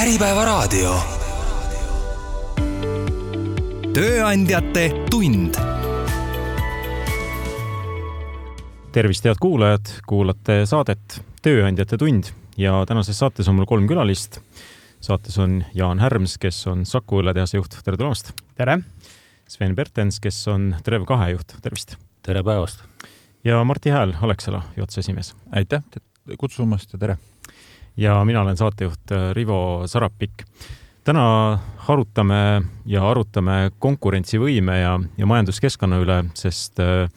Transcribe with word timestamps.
Äripäevaraadio. 0.00 0.94
tööandjate 3.92 4.84
tund. 5.10 5.58
tervist, 8.92 9.24
head 9.28 9.36
kuulajad, 9.40 9.90
kuulate 10.08 10.62
saadet 10.64 11.20
Tööandjate 11.44 11.98
tund 12.00 12.30
ja 12.56 12.78
tänases 12.88 13.20
saates 13.20 13.48
on 13.52 13.58
mul 13.58 13.68
kolm 13.68 13.84
külalist. 13.90 14.40
saates 15.04 15.36
on 15.38 15.64
Jaan 15.74 16.00
Härms, 16.00 16.38
kes 16.40 16.66
on 16.66 16.86
Saku 16.86 17.20
õlletehase 17.20 17.60
juht, 17.60 17.76
tere 17.84 18.00
tulemast. 18.00 18.32
tere. 18.56 18.78
Sven 19.48 19.74
Bertens, 19.76 20.20
kes 20.20 20.48
on 20.48 20.76
Trev2 20.80 21.28
juht, 21.34 21.58
tervist. 21.60 21.96
tere 22.22 22.42
päevast. 22.42 22.80
ja 23.44 23.64
Martti 23.64 23.90
Hääl, 23.90 24.16
Alexela 24.22 24.62
juhatuse 24.76 25.00
esimees. 25.00 25.34
aitäh 25.52 25.82
kutsumast 26.38 26.92
ja 26.92 26.98
tere 26.98 27.18
ja 27.96 28.24
mina 28.24 28.42
olen 28.42 28.56
saatejuht 28.56 29.12
äh, 29.12 29.32
Rivo 29.32 29.82
Sarapik. 29.86 30.44
täna 31.04 31.58
arutame 31.88 32.62
ja 32.86 33.02
arutame 33.10 33.70
konkurentsivõime 33.78 34.76
ja, 34.80 34.98
ja 35.18 35.26
majanduskeskkonna 35.26 35.98
üle, 36.02 36.18
sest 36.34 36.80
äh, 36.80 37.08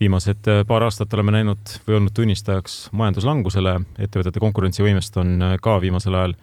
viimased 0.00 0.48
äh, 0.48 0.62
paar 0.66 0.86
aastat 0.86 1.14
oleme 1.14 1.34
näinud 1.34 1.74
või 1.86 1.98
olnud 1.98 2.14
tunnistajaks 2.14 2.88
majanduslangusele, 2.92 3.74
ettevõtete 3.98 4.40
konkurentsivõimest 4.40 5.18
on 5.20 5.42
ka 5.62 5.80
viimasel 5.82 6.14
ajal 6.14 6.36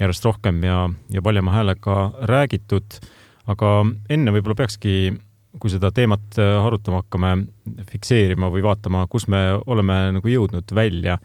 järjest 0.00 0.24
rohkem 0.24 0.62
ja, 0.64 0.84
ja 1.10 1.22
paljema 1.22 1.52
häälega 1.52 2.12
räägitud. 2.30 3.00
aga 3.46 3.84
enne 4.08 4.30
võib-olla 4.30 4.54
peakski, 4.54 5.12
kui 5.58 5.70
seda 5.70 5.90
teemat 5.90 6.38
arutama 6.38 7.02
hakkame, 7.02 7.46
fikseerima 7.90 8.48
või 8.48 8.62
vaatama, 8.62 9.06
kus 9.10 9.26
me 9.28 9.58
oleme 9.66 10.12
nagu 10.16 10.28
jõudnud 10.28 10.72
välja 10.74 11.18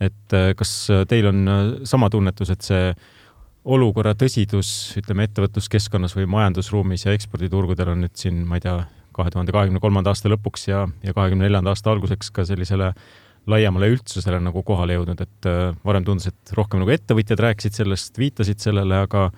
et 0.00 0.34
äh, 0.36 0.50
kas 0.56 0.72
äh, 0.92 1.04
teil 1.08 1.30
on 1.30 1.46
äh, 1.48 1.62
sama 1.88 2.10
tunnetus, 2.12 2.50
et 2.52 2.64
see 2.66 2.90
olukorra 3.66 4.14
tõsidus, 4.18 4.68
ütleme, 5.00 5.26
ettevõtluskeskkonnas 5.26 6.14
või 6.18 6.28
majandusruumis 6.30 7.06
ja 7.06 7.14
eksporditurgudel 7.16 7.94
on 7.94 8.04
nüüd 8.04 8.14
siin, 8.18 8.44
ma 8.46 8.60
ei 8.60 8.66
tea, 8.66 8.78
kahe 9.16 9.32
tuhande 9.32 9.54
kahekümne 9.54 9.80
kolmanda 9.82 10.12
aasta 10.12 10.30
lõpuks 10.30 10.68
ja, 10.68 10.84
ja 11.02 11.14
kahekümne 11.16 11.48
neljanda 11.48 11.72
aasta 11.72 11.90
alguseks 11.90 12.30
ka 12.36 12.44
sellisele 12.46 12.92
laiemale 13.50 13.88
üldsusele 13.94 14.38
nagu 14.42 14.62
kohale 14.66 14.98
jõudnud, 14.98 15.22
et 15.22 15.48
varem 15.86 16.04
tundus, 16.06 16.28
et 16.30 16.52
rohkem 16.58 16.82
nagu 16.82 16.92
ettevõtjad 16.92 17.40
rääkisid 17.42 17.78
sellest, 17.78 18.18
viitasid 18.18 18.62
sellele, 18.62 19.00
aga 19.06 19.30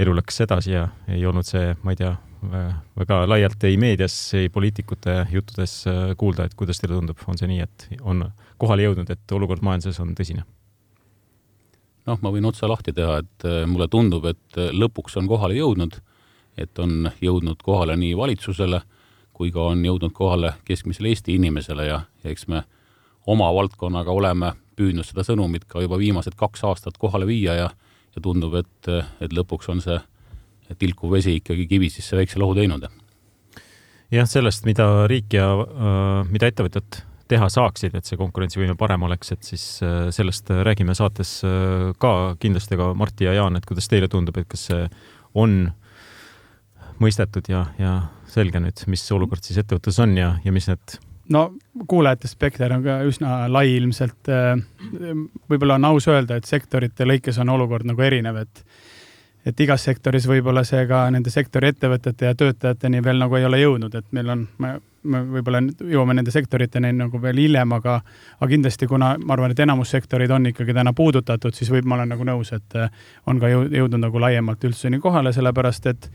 elu 0.00 0.14
läks 0.16 0.40
edasi 0.46 0.74
ja 0.74 0.86
ei 1.10 1.26
olnud 1.28 1.46
see, 1.46 1.74
ma 1.84 1.94
ei 1.94 2.00
tea, 2.00 2.14
väga 2.42 3.24
laialt 3.28 3.64
ei 3.68 3.76
meedias, 3.76 4.14
ei 4.34 4.48
poliitikute 4.48 5.26
juttudes 5.32 5.84
kuulda, 6.16 6.46
et 6.46 6.54
kuidas 6.56 6.80
teile 6.80 6.96
tundub, 6.96 7.18
on 7.28 7.38
see 7.38 7.50
nii, 7.50 7.66
et 7.66 8.00
on 8.00 8.24
kohale 8.60 8.86
jõudnud, 8.86 9.10
et 9.12 9.36
olukord 9.36 9.64
majanduses 9.66 10.00
on 10.00 10.14
tõsine? 10.16 10.46
noh, 12.08 12.18
ma 12.24 12.30
võin 12.32 12.48
otsa 12.48 12.66
lahti 12.66 12.94
teha, 12.96 13.18
et 13.22 13.44
äh, 13.46 13.60
mulle 13.68 13.86
tundub, 13.92 14.24
et 14.26 14.56
äh, 14.58 14.72
lõpuks 14.72 15.18
on 15.20 15.28
kohale 15.30 15.54
jõudnud, 15.54 16.00
et 16.58 16.78
on 16.82 17.10
jõudnud 17.20 17.60
kohale 17.62 17.94
nii 18.00 18.16
valitsusele 18.18 18.80
kui 19.40 19.48
ka 19.54 19.70
on 19.72 19.80
jõudnud 19.80 20.12
kohale 20.12 20.52
keskmisele 20.68 21.08
Eesti 21.14 21.38
inimesele 21.38 21.86
ja, 21.88 22.02
eks 22.28 22.44
me 22.52 22.60
oma 23.30 23.46
valdkonnaga 23.56 24.12
oleme 24.12 24.50
püüdnud 24.76 25.06
seda 25.08 25.24
sõnumit 25.24 25.64
ka 25.68 25.80
juba 25.80 25.96
viimased 26.00 26.36
kaks 26.36 26.66
aastat 26.68 26.98
kohale 27.00 27.24
viia 27.28 27.54
ja, 27.56 27.70
ja 28.12 28.20
tundub, 28.20 28.58
et, 28.60 28.90
et 29.24 29.32
lõpuks 29.32 29.70
on 29.72 29.80
see 29.80 29.96
tilkuv 30.78 31.14
vesi 31.16 31.36
ikkagi 31.40 31.66
kivisisse 31.70 32.18
väikse 32.18 32.40
lohu 32.40 32.54
teinud. 32.58 32.86
jah, 34.10 34.26
sellest, 34.26 34.66
mida 34.66 35.06
riik 35.10 35.34
ja 35.34 35.52
äh, 35.54 36.30
mida 36.30 36.50
ettevõtjad 36.50 37.02
teha 37.30 37.46
saaksid, 37.52 37.94
et 37.94 38.08
see 38.08 38.18
konkurentsivõime 38.18 38.74
parem 38.78 39.04
oleks, 39.06 39.30
et 39.34 39.46
siis 39.46 39.64
äh, 39.86 40.08
sellest 40.14 40.50
räägime 40.50 40.96
saates 40.98 41.40
äh, 41.46 41.90
ka 42.02 42.34
kindlasti 42.42 42.78
ka 42.80 42.92
Martti 42.98 43.28
ja 43.28 43.36
Jaan, 43.38 43.58
et 43.58 43.68
kuidas 43.68 43.86
teile 43.90 44.10
tundub, 44.10 44.40
et 44.40 44.48
kas 44.50 44.66
see 44.70 44.88
on 45.38 45.60
mõistetud 47.00 47.46
ja, 47.48 47.68
ja 47.78 47.94
selge 48.30 48.60
nüüd, 48.60 48.82
mis 48.90 49.06
olukord 49.14 49.46
siis 49.46 49.62
ettevõttes 49.62 49.98
on 50.02 50.18
ja, 50.18 50.34
ja 50.44 50.52
mis 50.52 50.66
need 50.68 50.98
no 51.30 51.44
kuulajate 51.88 52.28
spekter 52.28 52.74
on 52.74 52.82
ka 52.84 52.96
üsna 53.06 53.44
lai 53.50 53.76
ilmselt. 53.76 54.26
Võib-olla 55.50 55.76
on 55.78 55.86
aus 55.92 56.08
öelda, 56.10 56.40
et 56.40 56.48
sektorite 56.48 57.06
lõikes 57.06 57.38
on 57.40 57.52
olukord 57.54 57.86
nagu 57.86 58.02
erinev, 58.02 58.40
et 58.42 58.64
et 59.46 59.60
igas 59.60 59.84
sektoris 59.84 60.28
võib-olla 60.28 60.64
see 60.68 60.84
ka 60.88 61.06
nende 61.10 61.32
sektori 61.32 61.72
ettevõtete 61.72 62.30
ja 62.30 62.36
töötajateni 62.36 63.02
veel 63.04 63.20
nagu 63.22 63.36
ei 63.36 63.44
ole 63.48 63.60
jõudnud, 63.62 63.94
et 63.96 64.08
meil 64.16 64.32
on, 64.34 64.46
me 64.58 64.76
võib-olla 65.04 65.62
jõuame 65.64 66.14
nende 66.16 66.32
sektoriteni 66.34 66.92
nagu 66.96 67.20
veel 67.22 67.40
hiljem, 67.40 67.72
aga, 67.72 68.00
aga 68.38 68.50
kindlasti, 68.50 68.88
kuna 68.90 69.14
ma 69.18 69.34
arvan, 69.36 69.54
et 69.54 69.62
enamus 69.64 69.92
sektoreid 69.94 70.30
on 70.34 70.50
ikkagi 70.50 70.76
täna 70.76 70.92
puudutatud, 70.96 71.56
siis 71.56 71.70
võib, 71.72 71.88
ma 71.88 71.96
olen 71.96 72.12
nagu 72.14 72.26
nõus, 72.28 72.52
et 72.56 72.76
eh, 72.76 72.92
on 73.30 73.40
ka 73.40 73.48
jõudnud 73.50 74.00
nagu 74.00 74.20
laiemalt 74.20 74.68
üldsuseni 74.68 75.00
kohale, 75.00 75.32
sellepärast 75.32 75.90
et 75.90 76.10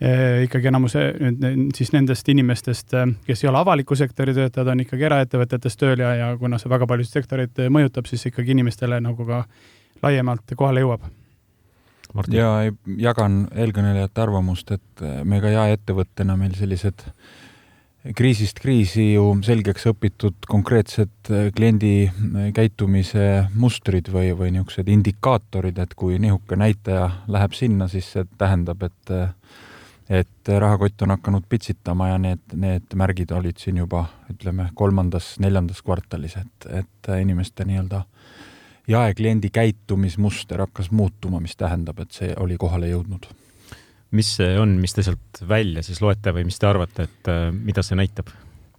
eh, 0.00 0.44
ikkagi 0.44 0.68
enamus 0.68 0.98
nüüd 0.98 1.72
siis 1.76 1.94
nendest 1.96 2.28
inimestest, 2.28 2.92
eh, 2.94 3.14
kes 3.26 3.44
ei 3.44 3.52
ole 3.52 3.62
avaliku 3.62 3.96
sektori 3.96 4.36
töötajad, 4.36 4.72
on 4.72 4.84
ikkagi 4.84 5.08
eraettevõtetes 5.08 5.80
tööl 5.80 6.04
ja, 6.04 6.14
ja 6.20 6.32
kuna 6.40 6.60
see 6.60 6.72
väga 6.72 6.88
paljusid 6.90 7.22
sektoreid 7.22 7.68
mõjutab, 7.72 8.08
siis 8.10 8.28
ikkagi 8.28 8.52
inimestele 8.56 9.00
nagu 9.00 9.28
ka 9.28 9.46
laiemalt 10.04 10.52
kohale 10.56 10.84
jõuab 10.84 11.08
ja 12.32 12.50
jagan 12.98 13.46
eelkõnelejate 13.54 14.22
arvamust, 14.22 14.70
et 14.72 15.04
me 15.24 15.40
ka 15.40 15.52
jaeettevõttena 15.52 16.36
meil 16.40 16.54
sellised 16.58 17.04
äh, 17.06 17.12
kriisist 18.14 18.60
kriisi 18.62 19.12
ju 19.14 19.24
selgeks 19.46 19.88
õpitud 19.90 20.46
konkreetsed 20.48 21.30
äh, 21.30 21.48
kliendi 21.56 22.06
äh, 22.06 22.48
käitumise 22.54 23.46
mustrid 23.54 24.10
või, 24.12 24.30
või 24.36 24.52
niisugused 24.54 24.90
indikaatorid, 24.92 25.78
et 25.82 25.94
kui 25.98 26.20
niisugune 26.22 26.66
näitaja 26.66 27.08
läheb 27.32 27.56
sinna, 27.56 27.88
siis 27.90 28.10
see 28.14 28.26
tähendab, 28.38 28.86
et 28.86 29.14
äh, 29.14 29.30
et 30.06 30.46
rahakott 30.46 31.02
on 31.02 31.10
hakanud 31.16 31.48
pitsitama 31.50 32.12
ja 32.12 32.18
need, 32.22 32.52
need 32.54 32.92
märgid 32.94 33.32
olid 33.34 33.58
siin 33.58 33.80
juba 33.80 34.04
ütleme, 34.30 34.68
kolmandas-neljandas 34.78 35.80
kvartalis, 35.82 36.36
et, 36.38 36.66
et 36.70 37.08
inimeste 37.18 37.66
nii-öelda 37.66 38.04
jaekliendi 38.88 39.50
käitumismuster 39.50 40.60
hakkas 40.62 40.90
muutuma, 40.90 41.40
mis 41.40 41.56
tähendab, 41.56 41.98
et 42.00 42.12
see 42.14 42.34
oli 42.40 42.56
kohale 42.60 42.92
jõudnud 42.92 43.26
mis 44.10 44.32
see 44.38 44.56
on, 44.60 44.76
mis 44.80 44.94
te 44.94 45.04
sealt 45.06 45.40
välja 45.48 45.84
siis 45.86 46.00
loete 46.04 46.32
või 46.34 46.46
mis 46.48 46.58
te 46.60 46.68
arvate, 46.68 47.06
et 47.08 47.30
äh, 47.32 47.48
mida 47.52 47.84
see 47.86 47.98
näitab? 47.98 48.32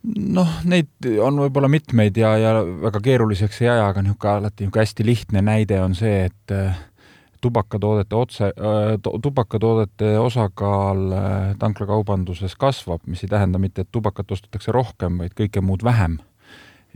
noh, 0.08 0.60
neid 0.70 1.08
on 1.24 1.42
võib-olla 1.42 1.68
mitmeid 1.72 2.16
ja, 2.16 2.36
ja 2.40 2.52
väga 2.84 3.02
keeruliseks 3.04 3.64
ei 3.64 3.72
aja, 3.74 3.90
aga 3.90 4.04
niisugune 4.06 4.44
alati 4.44 4.64
niisugune 4.64 4.86
hästi 4.86 5.06
lihtne 5.08 5.42
näide 5.44 5.82
on 5.84 5.98
see, 5.98 6.30
et 6.30 6.54
äh, 6.56 6.78
tubakatoodete 7.44 8.16
otse 8.16 8.52
äh,, 8.54 8.94
tubakatoodete 9.04 10.14
osakaal 10.22 11.04
tanklakaubanduses 11.60 12.56
kasvab, 12.56 13.04
mis 13.06 13.26
ei 13.26 13.34
tähenda 13.34 13.60
mitte, 13.60 13.84
et 13.84 13.92
tubakat 13.92 14.32
ostetakse 14.32 14.72
rohkem, 14.72 15.20
vaid 15.24 15.36
kõike 15.38 15.66
muud 15.66 15.84
vähem 15.86 16.22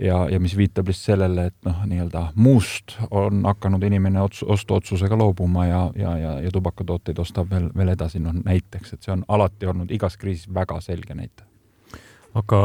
ja, 0.02 0.18
ja 0.32 0.40
mis 0.42 0.56
viitab 0.58 0.90
lihtsalt 0.90 1.14
sellele, 1.14 1.48
et 1.52 1.68
noh, 1.68 1.82
nii-öelda 1.88 2.28
muust 2.42 2.98
on 3.10 3.44
hakanud 3.48 3.84
inimene 3.88 4.22
ots-, 4.24 4.44
ostuotsusega 4.46 5.18
loobuma 5.18 5.66
ja, 5.68 5.82
ja, 5.98 6.16
ja, 6.20 6.36
ja 6.46 6.54
tubakatooteid 6.54 7.20
ostab 7.22 7.52
veel, 7.52 7.70
veel 7.78 7.94
edasi, 7.96 8.22
noh 8.24 8.36
näiteks, 8.38 8.96
et 8.96 9.06
see 9.06 9.16
on 9.16 9.26
alati 9.32 9.70
olnud 9.72 9.92
igas 9.94 10.18
kriisis 10.22 10.50
väga 10.54 10.80
selge 10.84 11.18
näitaja. 11.18 11.48
aga 12.38 12.62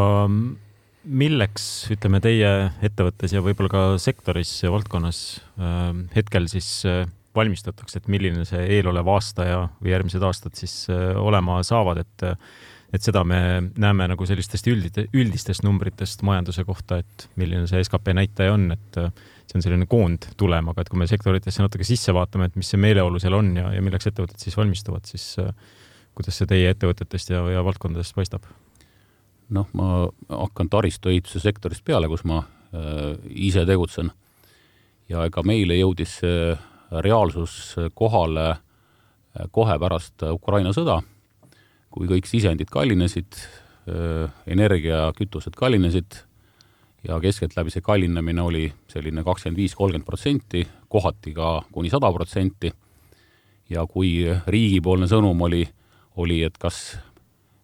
milleks, 1.06 1.66
ütleme, 1.94 2.20
teie 2.22 2.50
ettevõttes 2.84 3.34
ja 3.34 3.42
võib-olla 3.44 3.70
ka 3.70 3.84
sektoris 4.02 4.56
ja 4.64 4.72
valdkonnas 4.74 5.20
äh, 5.60 5.92
hetkel 6.16 6.48
siis 6.50 6.70
äh, 6.88 7.04
valmistatakse, 7.36 8.00
et 8.00 8.08
milline 8.10 8.46
see 8.48 8.64
eelolev 8.78 9.08
aasta 9.12 9.46
ja, 9.46 9.60
või 9.82 9.92
järgmised 9.92 10.24
aastad 10.26 10.56
siis 10.58 10.86
äh, 10.92 11.12
olema 11.20 11.60
saavad, 11.66 12.02
et 12.02 12.26
äh, 12.26 12.56
et 12.96 13.04
seda 13.04 13.22
me 13.28 13.38
näeme 13.76 14.06
nagu 14.08 14.26
sellistest 14.28 14.66
üldite, 14.70 15.06
üldistest 15.16 15.64
numbritest 15.66 16.22
majanduse 16.26 16.64
kohta, 16.66 17.00
et 17.02 17.26
milline 17.40 17.66
see 17.68 17.82
skp 17.84 18.14
näitaja 18.16 18.54
on, 18.56 18.70
et 18.74 19.00
äh, 19.00 19.10
see 19.46 19.58
on 19.58 19.64
selline 19.64 19.88
koondtulem, 19.90 20.70
aga 20.72 20.82
et 20.82 20.92
kui 20.92 21.00
me 21.00 21.08
sektoritesse 21.10 21.64
natuke 21.64 21.86
sisse 21.86 22.14
vaatame, 22.16 22.48
et 22.48 22.56
mis 22.58 22.70
see 22.72 22.80
meeleolu 22.80 23.20
seal 23.22 23.36
on 23.36 23.52
ja, 23.58 23.70
ja 23.76 23.82
milleks 23.84 24.08
ettevõtted 24.10 24.42
siis 24.42 24.56
valmistuvad, 24.58 25.08
siis 25.08 25.26
äh, 25.42 25.50
kuidas 26.16 26.38
see 26.40 26.48
teie 26.50 26.70
ettevõtetest 26.72 27.34
ja, 27.34 27.42
ja 27.52 27.64
valdkondadest 27.66 28.16
paistab? 28.16 28.46
noh, 29.54 29.68
ma 29.78 30.08
hakkan 30.26 30.66
taristuehituse 30.66 31.38
sektorist 31.38 31.84
peale, 31.86 32.08
kus 32.10 32.24
ma 32.26 32.40
äh, 32.42 33.12
ise 33.30 33.62
tegutsen. 33.68 34.10
ja 35.08 35.26
ega 35.28 35.44
meile 35.46 35.76
jõudis 35.78 36.16
see 36.22 36.56
reaalsus 37.04 37.76
kohale 37.94 38.48
äh, 38.50 39.46
kohe 39.54 39.76
pärast 39.78 40.24
Ukraina 40.32 40.72
sõda 40.74 41.02
kui 41.90 42.08
kõik 42.10 42.28
sisendid 42.28 42.70
kallinesid, 42.72 43.38
energia, 44.50 45.12
kütused 45.16 45.54
kallinesid 45.56 46.18
ja 47.06 47.20
keskeltläbi 47.22 47.70
see 47.70 47.84
kallinemine 47.86 48.42
oli 48.42 48.64
selline 48.90 49.22
kakskümmend 49.24 49.60
viis, 49.60 49.74
kolmkümmend 49.78 50.06
protsenti, 50.06 50.64
kohati 50.90 51.32
ka 51.36 51.50
kuni 51.72 51.90
sada 51.90 52.12
protsenti. 52.12 52.72
ja 53.70 53.82
kui 53.86 54.22
riigipoolne 54.46 55.08
sõnum 55.10 55.40
oli, 55.42 55.64
oli, 56.22 56.42
et 56.46 56.58
kas 56.58 56.98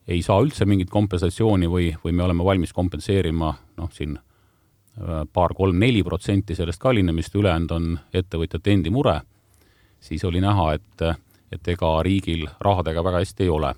ei 0.08 0.22
saa 0.22 0.40
üldse 0.42 0.66
mingit 0.66 0.90
kompensatsiooni 0.90 1.68
või, 1.70 1.92
või 2.04 2.12
me 2.12 2.24
oleme 2.24 2.44
valmis 2.44 2.72
kompenseerima 2.72 3.52
noh, 3.76 3.90
siin 3.92 4.18
paar-kolm-neli 5.32 6.02
protsenti 6.02 6.54
sellest 6.54 6.80
kallinemist, 6.80 7.34
ülejäänud 7.34 7.70
on 7.70 7.86
ettevõtjate 8.12 8.72
endi 8.72 8.90
mure, 8.90 9.20
siis 10.00 10.24
oli 10.24 10.42
näha, 10.42 10.72
et, 10.74 11.06
et 11.52 11.68
ega 11.68 11.94
riigil 12.02 12.48
rahadega 12.60 13.04
väga 13.04 13.22
hästi 13.22 13.46
ei 13.46 13.48
ole. 13.48 13.72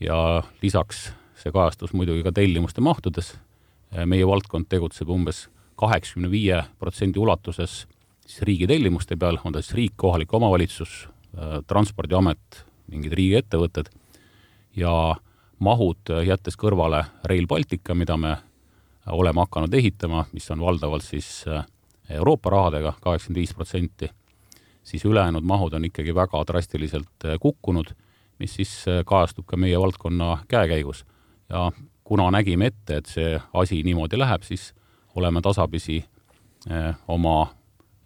Ja 0.00 0.42
lisaks 0.62 1.12
see 1.38 1.52
kajastus 1.54 1.92
muidugi 1.92 2.24
ka 2.26 2.32
tellimuste 2.34 2.80
mahtudes, 2.80 3.36
meie 4.04 4.26
valdkond 4.26 4.68
tegutseb 4.68 5.10
umbes 5.10 5.46
kaheksakümne 5.78 6.30
viie 6.30 6.62
protsendi 6.78 7.18
ulatuses 7.22 7.86
siis 8.28 8.42
riigi 8.42 8.66
tellimuste 8.68 9.16
peal, 9.16 9.38
on 9.44 9.54
ta 9.54 9.62
siis 9.62 9.76
riik, 9.78 9.96
kohalik 9.96 10.34
omavalitsus, 10.34 11.06
Transpordiamet, 11.68 12.64
mingid 12.90 13.12
riigiettevõtted. 13.14 13.90
Ja 14.76 14.92
mahud, 15.62 16.10
jättes 16.26 16.56
kõrvale 16.58 17.02
Rail 17.28 17.46
Baltica, 17.46 17.94
mida 17.94 18.16
me 18.16 18.34
oleme 19.12 19.44
hakanud 19.44 19.74
ehitama, 19.74 20.24
mis 20.32 20.48
on 20.50 20.64
valdavalt 20.64 21.04
siis 21.04 21.44
Euroopa 22.08 22.50
rahadega, 22.50 22.94
kaheksakümmend 23.00 23.40
viis 23.40 23.54
protsenti, 23.54 24.08
siis 24.82 25.04
ülejäänud 25.04 25.44
mahud 25.44 25.76
on 25.76 25.84
ikkagi 25.88 26.14
väga 26.16 26.42
drastiliselt 26.48 27.28
kukkunud, 27.40 27.92
mis 28.38 28.54
siis 28.54 28.72
kajastub 29.06 29.46
ka 29.46 29.56
meie 29.56 29.78
valdkonna 29.80 30.38
käekäigus. 30.48 31.04
ja 31.48 31.70
kuna 32.08 32.30
nägime 32.30 32.66
ette, 32.66 32.96
et 32.96 33.06
see 33.06 33.40
asi 33.52 33.82
niimoodi 33.84 34.18
läheb, 34.18 34.42
siis 34.42 34.72
oleme 35.16 35.40
tasapisi 35.44 35.98
eh, 36.70 36.94
oma 37.08 37.42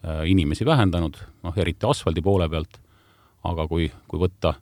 eh, 0.02 0.24
inimesi 0.30 0.66
vähendanud, 0.66 1.20
noh 1.42 1.58
eriti 1.58 1.86
asfaldi 1.86 2.22
poole 2.22 2.48
pealt, 2.48 2.80
aga 3.44 3.66
kui, 3.68 3.86
kui 4.08 4.22
võtta, 4.22 4.54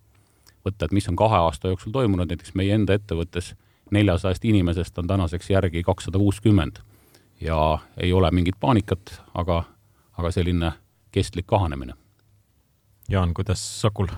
võtta, 0.67 0.85
et 0.85 0.93
mis 0.97 1.09
on 1.09 1.17
kahe 1.17 1.41
aasta 1.41 1.73
jooksul 1.73 1.95
toimunud, 1.95 2.29
näiteks 2.29 2.55
meie 2.59 2.77
enda 2.77 2.97
ettevõttes 2.99 3.55
neljasajast 3.91 4.45
inimesest 4.45 4.99
on 4.99 5.09
tänaseks 5.11 5.51
järgi 5.51 5.83
kakssada 5.83 6.19
kuuskümmend 6.19 6.83
ja 7.41 7.79
ei 7.97 8.13
ole 8.13 8.31
mingit 8.31 8.61
paanikat, 8.61 9.17
aga, 9.35 9.63
aga 10.19 10.31
selline 10.31 10.73
kestlik 11.13 11.49
kahanemine. 11.49 11.97
Jaan, 13.09 13.35
kuidas 13.35 13.65
Sakul? 13.81 14.13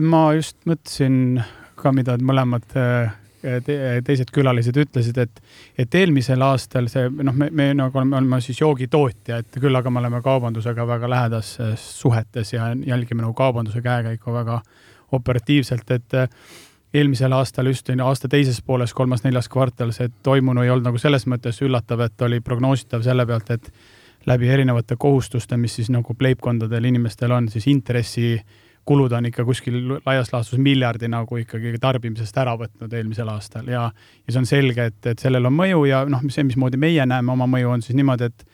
Ma 0.00 0.22
just 0.36 0.58
mõtlesin 0.68 1.40
ka, 1.76 1.92
mida 1.94 2.16
mõlemad 2.20 2.76
eh, 2.76 3.14
te, 3.64 3.76
teised 4.04 4.30
külalised 4.34 4.76
ütlesid, 4.80 5.18
et, 5.22 5.42
et 5.78 5.94
eelmisel 6.00 6.42
aastal 6.44 6.90
see 6.92 7.08
noh, 7.10 7.36
me, 7.36 7.48
me 7.50 7.70
nagu 7.76 8.00
oleme, 8.00 8.18
oleme 8.18 8.40
siis 8.44 8.60
joogitootja, 8.60 9.40
et 9.42 9.60
küll 9.60 9.76
aga 9.76 9.92
me 9.92 10.02
oleme 10.02 10.20
kaubandusega 10.24 10.86
väga 10.88 11.10
lähedases 11.10 11.88
suhetes 12.00 12.52
ja 12.52 12.72
jälgime 12.74 13.24
nagu 13.24 13.34
kaubanduse 13.36 13.82
käekäiku 13.84 14.34
väga 14.34 14.60
operatiivselt, 15.16 15.90
et 15.94 16.16
eelmisel 16.96 17.32
aastal 17.32 17.68
just 17.70 17.90
aasta 17.90 18.28
teises 18.28 18.62
pooles, 18.62 18.94
kolmas-neljas 18.94 19.48
kvartal, 19.52 19.92
see 19.92 20.10
toimunu 20.22 20.64
ei 20.64 20.72
olnud 20.72 20.90
nagu 20.90 21.00
selles 21.00 21.26
mõttes 21.30 21.60
üllatav, 21.62 22.02
et 22.06 22.26
oli 22.26 22.40
prognoositav 22.40 23.04
selle 23.04 23.26
pealt, 23.26 23.50
et 23.50 23.70
läbi 24.26 24.48
erinevate 24.50 24.96
kohustuste, 24.98 25.56
mis 25.56 25.76
siis 25.78 25.90
nagu 25.94 26.16
leibkondadel 26.20 26.88
inimestel 26.90 27.34
on, 27.36 27.48
siis 27.52 27.68
intressikulud 28.86 29.12
on 29.12 29.26
ikka 29.26 29.44
kuskil 29.44 29.98
laias 30.06 30.32
laastus 30.32 30.58
miljardi 30.58 31.08
nagu 31.08 31.36
ikkagi 31.36 31.78
tarbimisest 31.80 32.36
ära 32.38 32.56
võtnud 32.56 32.92
eelmisel 32.92 33.28
aastal 33.28 33.66
ja, 33.66 33.90
ja 34.26 34.32
see 34.32 34.38
on 34.38 34.46
selge, 34.46 34.86
et, 34.86 35.06
et 35.06 35.18
sellel 35.18 35.46
on 35.46 35.54
mõju 35.54 35.86
ja 35.88 36.04
noh, 36.06 36.22
see, 36.30 36.44
mismoodi 36.44 36.76
meie 36.76 37.06
näeme 37.06 37.32
oma 37.32 37.46
mõju, 37.46 37.72
on 37.72 37.82
siis 37.82 37.96
niimoodi, 37.96 38.30
et 38.30 38.46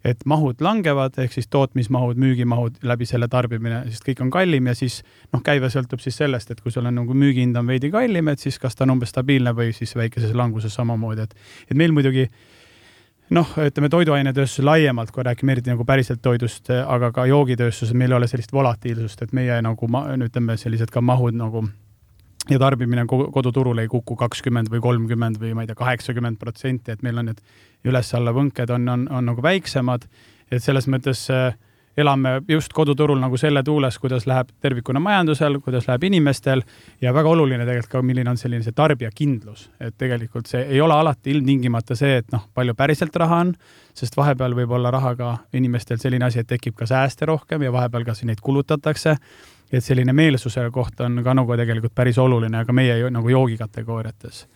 et 0.00 0.22
mahud 0.24 0.62
langevad, 0.64 1.12
ehk 1.20 1.34
siis 1.34 1.48
tootmismahud, 1.52 2.16
müügimahud 2.16 2.78
läbi 2.88 3.04
selle 3.04 3.26
tarbimine, 3.28 3.82
sest 3.90 4.06
kõik 4.06 4.22
on 4.24 4.30
kallim 4.32 4.70
ja 4.70 4.72
siis 4.74 5.02
noh, 5.34 5.42
käive 5.44 5.68
sõltub 5.68 6.00
siis 6.00 6.16
sellest, 6.16 6.50
et 6.50 6.62
kui 6.64 6.72
sul 6.72 6.86
on 6.88 6.94
nagu 7.02 7.12
müügihind 7.12 7.58
on 7.60 7.68
veidi 7.68 7.90
kallim, 7.92 8.30
et 8.32 8.40
siis 8.40 8.56
kas 8.58 8.78
ta 8.78 8.86
on 8.86 8.94
umbes 8.94 9.12
stabiilne 9.12 9.52
või 9.52 9.74
siis 9.76 9.92
väikeses 9.98 10.32
languses 10.32 10.72
samamoodi, 10.72 11.26
et 11.28 11.36
et 11.68 11.76
meil 11.76 11.92
muidugi 11.92 12.30
noh, 13.36 13.52
ütleme 13.62 13.90
toiduainetööstus 13.92 14.64
laiemalt, 14.66 15.12
kui 15.14 15.24
räägime 15.26 15.54
eriti 15.54 15.72
nagu 15.72 15.84
päriselt 15.86 16.22
toidust, 16.22 16.70
aga 16.70 17.12
ka 17.14 17.26
joogitööstuses 17.30 17.94
meil 17.94 18.12
ei 18.12 18.18
ole 18.18 18.28
sellist 18.30 18.52
volatiilsust, 18.52 19.22
et 19.22 19.36
meie 19.36 19.60
nagu 19.62 19.90
ütleme, 20.26 20.56
sellised 20.60 20.90
ka 20.90 21.02
mahud 21.04 21.38
nagu 21.38 21.64
ja 22.50 22.58
tarbimine 22.58 23.04
koduturul 23.06 23.78
ei 23.78 23.88
kuku 23.88 24.16
kakskümmend 24.18 24.70
või 24.72 24.82
kolmkümmend 24.82 25.40
või 25.40 25.54
ma 25.54 25.64
ei 25.64 25.70
tea, 25.70 25.78
kaheksakümmend 25.78 26.40
protsenti, 26.40 26.92
et 26.92 27.02
meil 27.06 27.20
on 27.20 27.30
need 27.30 27.42
üles-alla 27.86 28.32
võnked 28.36 28.72
on, 28.74 28.88
on, 28.88 29.08
on 29.10 29.28
nagu 29.30 29.42
väiksemad, 29.44 30.06
et 30.50 30.64
selles 30.64 30.88
mõttes 30.90 31.26
äh, 31.34 31.52
elame 31.96 32.40
just 32.48 32.72
koduturul 32.72 33.18
nagu 33.20 33.36
selle 33.36 33.62
tuules, 33.66 33.98
kuidas 33.98 34.26
läheb 34.30 34.52
tervikuna 34.60 35.00
majandusel, 35.02 35.58
kuidas 35.60 35.88
läheb 35.88 36.04
inimestel 36.08 36.62
ja 37.02 37.14
väga 37.14 37.28
oluline 37.28 37.66
tegelikult 37.66 37.92
ka, 37.92 38.02
milline 38.06 38.30
on 38.30 38.40
selline 38.40 38.64
see 38.64 38.76
tarbijakindlus, 38.76 39.68
et 39.80 39.96
tegelikult 39.98 40.46
see 40.46 40.62
ei 40.70 40.80
ole 40.80 40.94
alati 40.94 41.34
ilmtingimata 41.34 41.98
see, 41.98 42.20
et 42.22 42.32
noh, 42.32 42.46
palju 42.54 42.74
päriselt 42.78 43.16
raha 43.16 43.44
on, 43.46 43.54
sest 43.94 44.16
vahepeal 44.16 44.54
võib 44.56 44.76
olla 44.78 44.90
rahaga 44.94 45.36
inimestel 45.52 45.98
selline 45.98 46.30
asi, 46.30 46.44
et 46.44 46.50
tekib 46.50 46.78
ka 46.78 46.86
sääste 46.86 47.26
rohkem 47.28 47.62
ja 47.66 47.72
vahepeal 47.72 48.06
ka 48.06 48.14
neid 48.24 48.40
kulutatakse 48.40 49.16
et 49.72 49.84
selline 49.84 50.12
meelsuse 50.16 50.66
koht 50.74 51.00
on 51.04 51.22
ka 51.24 51.34
nagu 51.36 51.56
tegelikult 51.58 51.94
päris 51.94 52.18
oluline 52.18 52.64
ka 52.66 52.74
meie 52.74 53.10
nagu 53.10 53.28
joogikategooriates. 53.30 54.46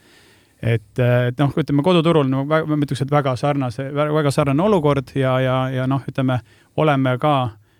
et, 0.63 0.99
et 0.99 1.39
noh, 1.39 1.53
ütleme 1.61 1.83
koduturul 1.85 2.29
no, 2.31 2.45
ma 2.49 2.63
ütleks, 2.65 3.03
et 3.05 3.11
väga 3.11 3.35
sarnase, 3.37 3.91
väga 3.95 4.31
sarnane 4.33 4.63
olukord 4.63 5.13
ja, 5.15 5.39
ja, 5.41 5.57
ja 5.71 5.87
noh, 5.91 6.03
ütleme, 6.09 6.39
oleme 6.77 7.19
ka 7.19 7.35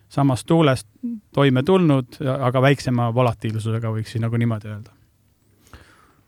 samast 0.09 0.47
tuulest 0.47 0.87
toime 1.35 1.63
tulnud, 1.63 2.19
aga 2.41 2.63
väiksema 2.63 3.09
volatiilsusega 3.15 3.91
võiks 3.91 4.15
siis 4.15 4.23
nagu 4.23 4.39
niimoodi 4.39 4.71
öelda. 4.71 4.93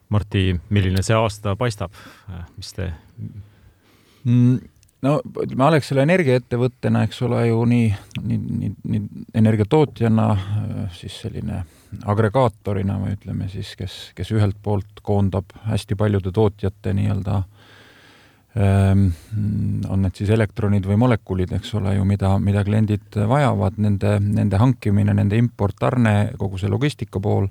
Martti, 0.09 0.53
milline 0.71 1.03
see 1.03 1.17
aasta 1.19 1.57
paistab, 1.59 1.95
mis 2.57 2.73
te 2.75 2.93
mm.? 4.25 4.59
no 5.07 5.17
ütleme, 5.43 5.65
Alexela 5.67 6.05
energiaettevõttena, 6.07 7.03
eks 7.07 7.23
ole 7.27 7.47
ju 7.49 7.65
nii, 7.69 7.89
nii, 8.23 8.39
nii, 8.61 8.71
nii 8.93 9.25
energiatootjana, 9.43 10.29
siis 10.97 11.21
selline 11.25 11.65
agregaatorina 12.07 12.99
või 13.03 13.17
ütleme 13.17 13.49
siis, 13.53 13.75
kes, 13.79 13.99
kes 14.17 14.33
ühelt 14.35 14.59
poolt 14.63 15.03
koondab 15.07 15.55
hästi 15.67 15.99
paljude 15.99 16.33
tootjate 16.35 16.95
nii-öelda 16.97 17.37
ähm, 17.37 17.56
on 18.57 20.01
need 20.01 20.17
siis 20.17 20.31
elektronid 20.33 20.87
või 20.89 20.97
molekulid, 20.97 21.51
eks 21.59 21.75
ole 21.77 21.93
ju, 21.99 22.05
mida, 22.09 22.31
mida 22.41 22.63
kliendid 22.65 23.19
vajavad, 23.29 23.77
nende, 23.85 24.15
nende 24.25 24.61
hankimine, 24.63 25.13
nende 25.13 25.37
import, 25.37 25.77
tarne, 25.77 26.15
kogu 26.41 26.57
see 26.63 26.73
logistika 26.73 27.21
pool 27.21 27.51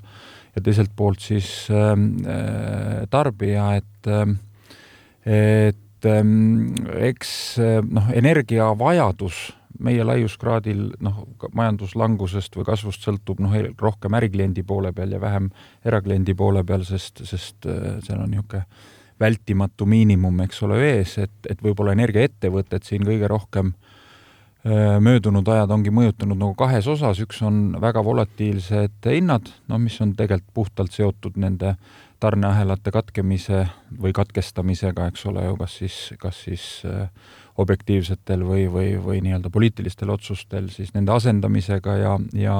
ja 0.55 0.63
teiselt 0.65 0.95
poolt 0.97 1.21
siis 1.21 1.67
äh, 1.69 3.05
tarbija, 3.13 3.69
et 3.77 4.09
äh, 4.09 4.35
et 5.25 5.81
Ehm, 6.05 6.73
eks 7.01 7.29
noh, 7.89 8.09
energiavajadus 8.13 9.45
meie 9.85 10.05
laiuskraadil 10.07 10.83
noh, 11.03 11.23
majanduslangusest 11.55 12.55
või 12.55 12.67
kasvust 12.67 13.03
sõltub 13.03 13.41
noh, 13.43 13.55
rohkem 13.81 14.15
ärikliendi 14.19 14.63
poole 14.67 14.93
peal 14.95 15.15
ja 15.15 15.19
vähem 15.21 15.49
erakliendi 15.85 16.35
poole 16.37 16.63
peal, 16.67 16.85
sest, 16.87 17.25
sest 17.27 17.67
eh, 17.67 17.97
seal 18.05 18.21
on 18.21 18.31
niisugune 18.31 18.63
vältimatu 19.19 19.87
miinimum, 19.89 20.41
eks 20.45 20.63
ole, 20.67 20.79
ees, 20.89 21.17
et, 21.23 21.35
et 21.49 21.61
võib-olla 21.63 21.95
energiaettevõtted 21.95 22.83
siin 22.83 23.05
kõige 23.07 23.29
rohkem 23.31 23.71
eh, 24.65 24.97
möödunud 24.99 25.47
ajad 25.47 25.71
ongi 25.71 25.93
mõjutanud 25.95 26.39
nagu 26.41 26.55
kahes 26.59 26.87
osas, 26.91 27.21
üks 27.23 27.41
on 27.45 27.77
väga 27.81 28.03
volatiilsed 28.03 29.07
hinnad, 29.11 29.53
no 29.71 29.79
mis 29.79 29.99
on 30.03 30.15
tegelikult 30.17 30.53
puhtalt 30.63 30.95
seotud 30.95 31.39
nende 31.39 31.77
tarneahelate 32.19 32.91
katkemise 32.95 33.65
või 34.01 34.13
katkestamisega, 34.15 35.09
eks 35.11 35.25
ole 35.29 35.43
ju, 35.45 35.57
kas 35.59 35.75
siis, 35.81 35.97
kas 36.19 36.39
siis 36.47 36.65
äh, 36.87 37.09
objektiivsetel 37.61 38.43
või, 38.47 38.65
või, 38.71 38.95
või 39.01 39.21
nii-öelda 39.23 39.51
poliitilistel 39.53 40.11
otsustel 40.11 40.69
siis 40.73 40.93
nende 40.95 41.13
asendamisega 41.15 41.97
ja, 41.99 42.17
ja, 42.33 42.57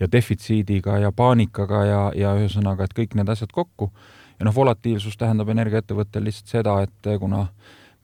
ja 0.00 0.08
defitsiidiga 0.12 0.98
ja 1.02 1.12
paanikaga 1.12 1.84
ja, 1.84 2.00
ja 2.16 2.34
ühesõnaga, 2.38 2.86
et 2.86 2.96
kõik 2.96 3.16
need 3.18 3.28
asjad 3.32 3.52
kokku. 3.52 3.90
Ja 4.40 4.48
noh, 4.48 4.54
volatiilsus 4.56 5.18
tähendab 5.20 5.52
energiaettevõttel 5.52 6.24
lihtsalt 6.24 6.48
seda, 6.56 6.78
et 6.82 7.12
kuna 7.20 7.44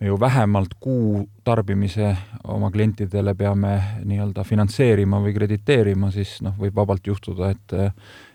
me 0.01 0.07
ju 0.07 0.21
vähemalt 0.21 0.75
kuu 0.81 1.29
tarbimise 1.45 2.17
oma 2.45 2.71
klientidele 2.71 3.35
peame 3.35 3.83
nii-öelda 4.05 4.45
finantseerima 4.45 5.21
või 5.25 5.33
krediteerima, 5.35 6.11
siis 6.13 6.37
noh, 6.45 6.55
võib 6.61 6.77
vabalt 6.77 7.07
juhtuda, 7.07 7.51
et 7.51 7.77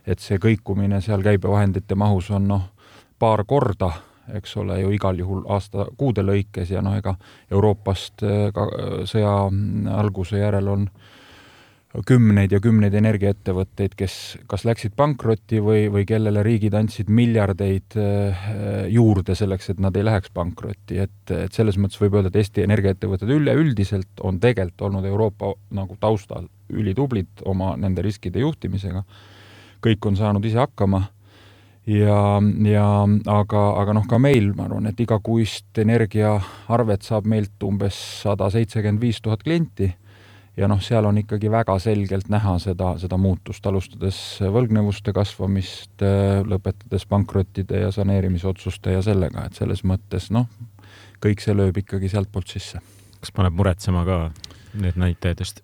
et 0.08 0.20
see 0.20 0.40
kõikumine 0.42 0.98
seal 1.02 1.22
käibevahendite 1.22 1.96
mahus 1.96 2.32
on 2.34 2.48
noh, 2.50 2.64
paar 3.20 3.44
korda, 3.46 3.92
eks 4.34 4.58
ole 4.58 4.80
ju 4.82 4.90
igal 4.96 5.20
juhul 5.20 5.44
aasta 5.54 5.86
kuude 5.98 6.24
lõikes 6.26 6.72
ja 6.74 6.82
noh, 6.82 6.98
ega 6.98 7.14
Euroopast 7.52 8.26
ka 8.56 8.66
sõja 9.06 9.36
alguse 10.02 10.42
järel 10.42 10.74
on 10.74 10.90
kümneid 12.08 12.54
ja 12.56 12.60
kümneid 12.64 12.94
energiaettevõtteid, 12.96 13.96
kes 14.00 14.16
kas 14.50 14.64
läksid 14.68 14.94
pankrotti 14.96 15.60
või, 15.64 15.86
või 15.92 16.06
kellele 16.08 16.44
riigid 16.46 16.76
andsid 16.78 17.12
miljardeid 17.12 17.98
äh, 18.00 18.46
juurde 18.94 19.36
selleks, 19.36 19.74
et 19.74 19.82
nad 19.84 19.96
ei 20.00 20.06
läheks 20.08 20.32
pankrotti, 20.34 21.02
et, 21.04 21.36
et 21.36 21.52
selles 21.54 21.80
mõttes 21.82 22.00
võib 22.02 22.16
öelda, 22.16 22.32
et 22.32 22.40
Eesti 22.42 22.64
energiaettevõtted 22.64 23.36
üleüldiselt 23.36 24.24
on 24.24 24.40
tegelikult 24.40 24.88
olnud 24.88 25.08
Euroopa 25.10 25.54
nagu 25.76 25.98
taustal 26.00 26.48
ülitublid 26.72 27.44
oma 27.46 27.76
nende 27.80 28.04
riskide 28.06 28.40
juhtimisega. 28.40 29.04
Kõik 29.84 30.06
on 30.08 30.16
saanud 30.16 30.46
ise 30.48 30.62
hakkama. 30.62 31.10
Ja, 31.90 32.38
ja 32.70 32.86
aga, 33.34 33.62
aga 33.82 33.94
noh, 33.98 34.06
ka 34.08 34.20
meil, 34.22 34.52
ma 34.56 34.68
arvan, 34.68 34.86
et 34.88 35.00
igakuist 35.02 35.80
energiaarvet 35.82 37.04
saab 37.04 37.26
meilt 37.28 37.66
umbes 37.66 37.98
sada 38.22 38.52
seitsekümmend 38.54 39.02
viis 39.02 39.20
tuhat 39.26 39.42
klienti 39.44 39.90
ja 40.62 40.70
noh, 40.70 40.82
seal 40.84 41.08
on 41.10 41.18
ikkagi 41.22 41.50
väga 41.52 41.78
selgelt 41.82 42.30
näha 42.32 42.56
seda, 42.62 42.94
seda 43.02 43.18
muutust, 43.22 43.66
alustades 43.68 44.20
võlgnevuste 44.42 45.14
kasvamist, 45.16 46.04
lõpetades 46.48 47.08
pankrottide 47.10 47.86
ja 47.86 47.92
saneerimisotsuste 47.96 48.96
ja 48.98 49.02
sellega, 49.06 49.48
et 49.48 49.58
selles 49.58 49.84
mõttes 49.88 50.30
noh, 50.34 50.50
kõik 51.24 51.44
see 51.44 51.58
lööb 51.58 51.82
ikkagi 51.84 52.12
sealtpoolt 52.12 52.54
sisse. 52.54 52.82
kas 53.22 53.34
paneb 53.36 53.54
muretsema 53.58 54.06
ka 54.06 54.22
need 54.74 54.98
näitajad 54.98 55.44
just? 55.44 55.62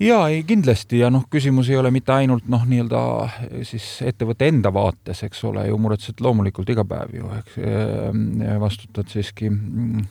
jaa, 0.00 0.28
ei 0.32 0.42
kindlasti 0.48 1.02
ja 1.02 1.10
noh, 1.12 1.26
küsimus 1.30 1.70
ei 1.70 1.76
ole 1.76 1.90
mitte 1.94 2.12
ainult 2.14 2.46
noh, 2.48 2.64
nii-öelda 2.66 3.00
siis 3.68 3.86
ettevõtte 4.06 4.48
enda 4.48 4.72
vaates, 4.72 5.22
eks 5.26 5.44
ole, 5.44 5.66
ju 5.68 5.78
muretsed 5.78 6.22
loomulikult 6.24 6.70
iga 6.72 6.84
päev 6.88 7.14
ju, 7.18 7.32
eks 7.40 7.58
vastutad 8.62 9.10
siiski 9.12 9.50
mm, 9.50 10.06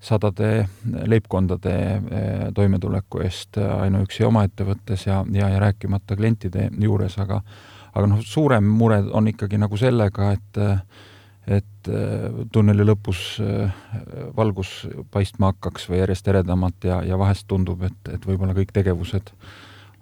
sadade 0.00 0.68
leibkondade 1.06 1.74
eh, 1.74 2.46
toimetuleku 2.54 3.20
eest 3.24 3.58
ainuüksi 3.60 4.24
oma 4.24 4.46
ettevõttes 4.48 5.06
ja, 5.06 5.20
ja, 5.32 5.50
ja 5.52 5.60
rääkimata 5.60 6.16
klientide 6.16 6.70
juures, 6.80 7.18
aga 7.20 7.42
aga 7.94 8.06
noh, 8.06 8.20
suurem 8.24 8.64
mure 8.64 9.02
on 9.12 9.28
ikkagi 9.30 9.58
nagu 9.60 9.78
sellega, 9.80 10.32
et 10.36 10.60
et 11.50 11.88
äh, 11.88 12.44
tunneli 12.52 12.84
lõpus 12.84 13.40
äh, 13.42 13.72
valgus 14.36 14.84
paistma 15.10 15.50
hakkaks 15.50 15.88
või 15.90 16.02
järjest 16.02 16.28
eredamalt 16.30 16.84
ja, 16.86 17.00
ja 17.02 17.18
vahest 17.18 17.48
tundub, 17.50 17.82
et, 17.88 18.12
et 18.12 18.26
võib-olla 18.28 18.54
kõik 18.54 18.72
tegevused 18.76 19.32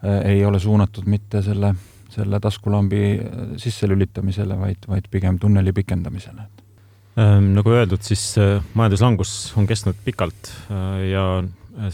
ei 0.03 0.45
ole 0.47 0.61
suunatud 0.63 1.09
mitte 1.11 1.41
selle, 1.43 1.73
selle 2.15 2.39
taskulambi 2.39 3.01
sisselülitamisele, 3.59 4.55
vaid, 4.61 4.85
vaid 4.87 5.09
pigem 5.11 5.41
tunneli 5.43 5.73
pikendamisele. 5.75 6.45
Ähm, 7.19 7.53
nagu 7.57 7.73
öeldud, 7.75 8.03
siis 8.07 8.37
majanduslangus 8.79 9.53
on 9.59 9.67
kestnud 9.67 9.97
pikalt 10.05 10.53
ja 11.09 11.25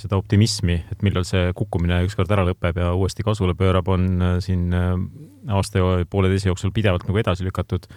seda 0.01 0.17
optimismi, 0.17 0.77
et 0.93 1.01
millal 1.05 1.25
see 1.29 1.51
kukkumine 1.57 2.03
ükskord 2.07 2.31
ära 2.33 2.45
lõpeb 2.49 2.77
ja 2.81 2.91
uuesti 2.97 3.25
kasvule 3.25 3.57
pöörab, 3.57 3.89
on 3.93 4.07
siin 4.45 4.69
aasta 4.73 5.81
ja 5.81 6.05
pooleteise 6.09 6.49
jooksul 6.49 6.73
pidevalt 6.77 7.05
nagu 7.09 7.21
edasi 7.21 7.45
lükatud 7.45 7.89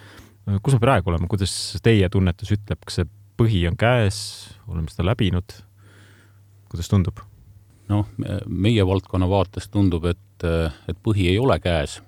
kus 0.62 0.76
me 0.76 0.82
praegu 0.82 1.12
oleme, 1.12 1.28
kuidas 1.30 1.52
teie 1.84 2.08
tunnetus 2.12 2.52
ütleb, 2.54 2.80
kas 2.84 3.00
see 3.00 3.08
põhi 3.38 3.62
on 3.68 3.76
käes, 3.78 4.18
oleme 4.68 4.90
seda 4.92 5.08
läbinud? 5.10 5.56
kuidas 6.68 6.90
tundub? 6.90 7.22
noh, 7.88 8.04
meie 8.44 8.84
valdkonna 8.84 9.28
vaates 9.30 9.70
tundub, 9.72 10.04
et, 10.10 10.44
et 10.44 10.98
põhi 11.04 11.30
ei 11.30 11.38
ole 11.40 11.56
käes. 11.64 12.02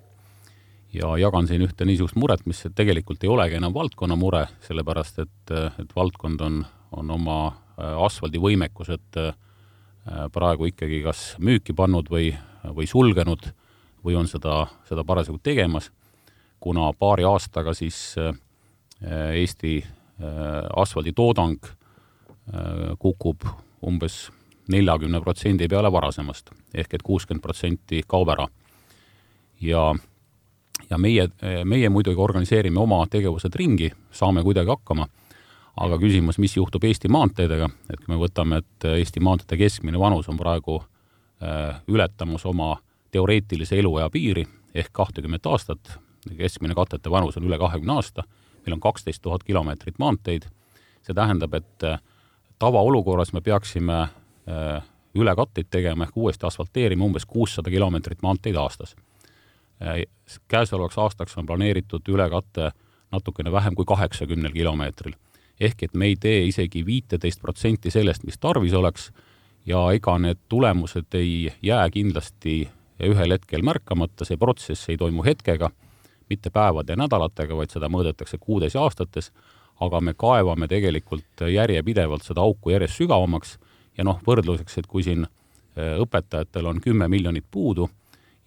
Ja 0.93 1.13
jagan 1.17 1.47
siin 1.47 1.63
ühte 1.65 1.85
niisugust 1.87 2.17
muret, 2.19 2.45
mis 2.45 2.65
tegelikult 2.75 3.23
ei 3.23 3.31
olegi 3.31 3.59
enam 3.59 3.73
valdkonna 3.73 4.17
mure, 4.19 4.45
sellepärast 4.65 5.23
et, 5.23 5.55
et 5.79 5.95
valdkond 5.95 6.41
on, 6.41 6.61
on 6.91 7.15
oma 7.17 7.39
äh, 7.47 7.95
asfaldivõimekused 8.07 9.21
äh, 9.21 9.33
praegu 10.33 10.67
ikkagi 10.71 11.03
kas 11.05 11.35
müüki 11.39 11.75
pannud 11.77 12.09
või, 12.11 12.31
või 12.65 12.87
sulgenud 12.89 13.51
või 14.01 14.15
on 14.17 14.27
seda, 14.27 14.65
seda 14.89 15.05
parasjagu 15.05 15.37
tegemas 15.43 15.91
kuna 16.61 16.93
paari 16.93 17.25
aastaga 17.25 17.73
siis 17.73 18.15
äh, 18.17 18.35
Eesti 19.33 19.81
äh, 19.81 19.87
asfalditoodang 20.75 21.57
äh, 21.65 22.93
kukub 22.99 23.47
umbes 23.81 24.29
neljakümne 24.71 25.19
protsendi 25.21 25.67
peale 25.67 25.89
varasemast, 25.91 26.51
ehk 26.73 26.93
et 26.93 27.03
kuuskümmend 27.03 27.41
protsenti 27.43 28.03
kaob 28.07 28.29
ära. 28.29 28.47
ja, 29.61 29.95
ja 30.89 30.97
meie, 30.97 31.27
meie 31.65 31.89
muidugi 31.89 32.19
organiseerime 32.21 32.79
oma 32.79 33.03
tegevused 33.09 33.55
ringi, 33.55 33.91
saame 34.11 34.43
kuidagi 34.43 34.69
hakkama, 34.69 35.07
aga 35.79 35.97
küsimus, 36.01 36.39
mis 36.41 36.55
juhtub 36.57 36.83
Eesti 36.83 37.09
maanteedega, 37.11 37.69
et 37.89 37.99
kui 38.01 38.13
me 38.13 38.19
võtame, 38.21 38.61
et 38.61 38.87
Eesti 38.91 39.23
maanteede 39.23 39.59
keskmine 39.61 39.99
vanus 39.99 40.29
on 40.29 40.39
praegu 40.39 40.81
äh, 40.81 41.81
ületamas 41.87 42.45
oma 42.45 42.75
teoreetilise 43.11 43.79
eluea 43.79 44.09
piiri 44.09 44.45
ehk 44.75 44.91
kahtekümmet 44.95 45.45
aastat, 45.47 45.97
keskmine 46.37 46.75
katete 46.75 47.11
vanus 47.11 47.37
on 47.39 47.47
üle 47.47 47.59
kahekümne 47.59 47.97
aasta, 47.97 48.23
meil 48.65 48.77
on 48.77 48.83
kaksteist 48.83 49.21
tuhat 49.21 49.43
kilomeetrit 49.43 49.99
maanteid, 49.99 50.47
see 51.01 51.15
tähendab, 51.17 51.55
et 51.57 51.87
äh, 51.87 51.99
tavaolukorras 52.59 53.33
me 53.33 53.41
peaksime 53.41 54.01
äh, 54.01 54.83
ülekatteid 55.15 55.71
tegema 55.71 56.07
ehk 56.07 56.17
uuesti 56.17 56.47
asfalteerima 56.47 57.07
umbes 57.07 57.25
kuussada 57.25 57.71
kilomeetrit 57.71 58.21
maanteid 58.23 58.55
aastas. 58.59 58.95
Äh, 59.81 60.03
käesolevaks 60.47 60.97
aastaks 60.97 61.37
on 61.37 61.45
planeeritud 61.45 62.05
ülekate 62.07 62.71
natukene 63.11 63.51
vähem 63.51 63.75
kui 63.75 63.85
kaheksakümnel 63.85 64.51
kilomeetril. 64.51 65.13
ehk 65.59 65.83
et 65.83 65.93
me 65.93 66.05
ei 66.05 66.15
tee 66.15 66.45
isegi 66.45 66.85
viiteist 66.85 67.41
protsenti 67.41 67.91
sellest, 67.91 68.23
mis 68.23 68.37
tarvis 68.37 68.73
oleks, 68.73 69.11
ja 69.65 69.91
ega 69.91 70.17
need 70.19 70.37
tulemused 70.49 71.13
ei 71.13 71.53
jää 71.61 71.89
kindlasti 71.89 72.69
ühel 73.03 73.31
hetkel 73.31 73.61
märkamata, 73.61 74.25
see 74.25 74.37
protsess 74.37 74.89
ei 74.89 74.97
toimu 74.97 75.23
hetkega 75.23 75.69
mitte 76.29 76.49
päevade 76.49 76.93
ja 76.93 76.97
nädalatega, 77.01 77.57
vaid 77.57 77.73
seda 77.73 77.89
mõõdetakse 77.89 78.37
kuudes 78.39 78.75
ja 78.75 78.81
aastates, 78.81 79.31
aga 79.79 80.01
me 80.01 80.13
kaevame 80.13 80.67
tegelikult 80.67 81.45
järjepidevalt 81.49 82.23
seda 82.23 82.41
auku 82.41 82.69
järjest 82.69 83.01
sügavamaks 83.01 83.57
ja 83.97 84.05
noh, 84.05 84.21
võrdluseks, 84.27 84.77
et 84.77 84.87
kui 84.87 85.03
siin 85.03 85.25
äh, 85.25 85.97
õpetajatel 86.05 86.69
on 86.69 86.81
kümme 86.81 87.09
miljonit 87.09 87.45
puudu 87.51 87.89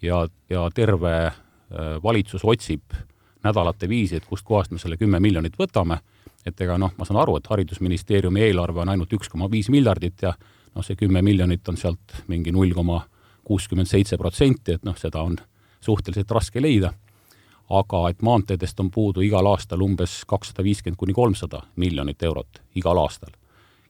ja, 0.05 0.25
ja 0.51 0.69
terve 0.75 1.15
äh, 1.27 1.35
valitsus 2.03 2.45
otsib 2.45 2.95
nädalate 3.45 3.89
viisi, 3.89 4.17
et 4.17 4.27
kustkohast 4.27 4.73
me 4.73 4.79
selle 4.81 4.97
kümme 4.97 5.21
miljonit 5.21 5.57
võtame, 5.61 5.99
et 6.47 6.61
ega 6.61 6.79
noh, 6.81 6.93
ma 6.97 7.05
saan 7.05 7.21
aru, 7.21 7.37
et 7.37 7.49
Haridusministeeriumi 7.49 8.43
eelarve 8.49 8.85
on 8.85 8.93
ainult 8.93 9.13
üks 9.13 9.29
koma 9.33 9.51
viis 9.51 9.69
miljardit 9.73 10.25
ja 10.25 10.33
noh, 10.75 10.85
see 10.85 10.97
kümme 10.97 11.23
miljonit 11.23 11.69
on 11.69 11.77
sealt 11.81 12.23
mingi 12.29 12.53
null 12.53 12.73
koma 12.75 13.03
kuuskümmend 13.45 13.89
seitse 13.89 14.17
protsenti, 14.21 14.79
et 14.79 14.85
noh, 14.85 14.97
seda 14.97 15.23
on 15.23 15.37
suhteliselt 15.85 16.31
raske 16.31 16.63
leida. 16.63 16.95
Aga 17.71 18.01
et 18.13 18.21
maanteedest 18.23 18.81
on 18.81 18.91
puudu 18.93 19.23
igal 19.25 19.47
aastal 19.49 19.81
umbes 19.85 20.23
kakssada 20.29 20.65
viiskümmend 20.65 21.01
kuni 21.01 21.15
kolmsada 21.17 21.63
miljonit 21.81 22.23
eurot 22.23 22.61
igal 22.77 23.01
aastal. 23.01 23.33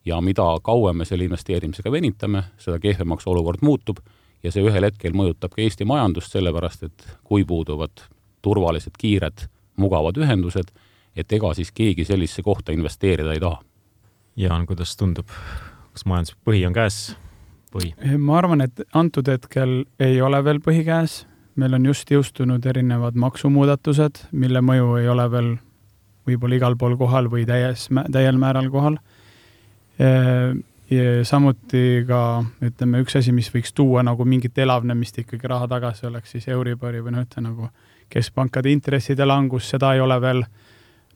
ja 0.04 0.20
mida 0.20 0.44
kauem 0.62 0.96
me 0.96 1.04
selle 1.08 1.24
investeerimisega 1.24 1.90
venitame, 1.90 2.42
seda 2.58 2.76
kehvemaks 2.78 3.26
olukord 3.26 3.62
muutub 3.62 4.02
ja 4.44 4.52
see 4.52 4.64
ühel 4.64 4.86
hetkel 4.86 5.16
mõjutab 5.16 5.54
ka 5.54 5.62
Eesti 5.64 5.86
majandust, 5.88 6.34
sellepärast 6.36 6.86
et 6.88 7.06
kui 7.24 7.46
puuduvad 7.48 8.06
turvalised, 8.44 8.96
kiired, 9.00 9.46
mugavad 9.80 10.18
ühendused, 10.20 10.70
et 11.16 11.32
ega 11.32 11.54
siis 11.56 11.72
keegi 11.72 12.04
sellisesse 12.04 12.44
kohta 12.44 12.72
investeerida 12.76 13.32
ei 13.32 13.42
taha. 13.42 13.62
Jaan, 14.36 14.66
kuidas 14.66 14.96
tundub, 14.98 15.30
kas 15.94 16.04
majanduspõhi 16.10 16.64
on 16.68 16.74
käes 16.76 17.14
või? 17.74 17.94
ma 18.18 18.38
arvan, 18.38 18.64
et 18.66 18.82
antud 18.94 19.28
hetkel 19.30 19.84
ei 20.02 20.20
ole 20.22 20.42
veel 20.44 20.60
põhi 20.62 20.82
käes 20.86 21.22
meil 21.60 21.76
on 21.76 21.86
just 21.86 22.10
jõustunud 22.10 22.66
erinevad 22.66 23.16
maksumuudatused, 23.20 24.26
mille 24.32 24.62
mõju 24.64 24.98
ei 25.00 25.08
ole 25.10 25.26
veel 25.30 25.50
võib-olla 26.26 26.58
igal 26.58 26.76
pool 26.80 26.96
kohal 26.98 27.28
või 27.30 27.44
täies, 27.48 27.88
täiel 28.12 28.38
määral 28.40 28.70
kohal. 28.72 28.98
Samuti 31.26 32.04
ka 32.08 32.20
ütleme, 32.64 33.00
üks 33.04 33.18
asi, 33.20 33.32
mis 33.32 33.50
võiks 33.54 33.74
tuua 33.74 34.02
nagu 34.06 34.26
mingit 34.28 34.58
elavnemist 34.58 35.18
ikkagi 35.22 35.50
raha 35.50 35.68
tagasi, 35.70 36.06
oleks 36.10 36.36
siis 36.36 36.48
Euribori 36.52 37.02
või 37.04 37.16
noh, 37.16 37.26
ütleme 37.26 37.50
nagu 37.50 37.70
keskpankade 38.12 38.70
intresside 38.72 39.26
langus, 39.26 39.68
seda 39.70 39.94
ei 39.94 40.02
ole 40.04 40.20
veel 40.20 40.44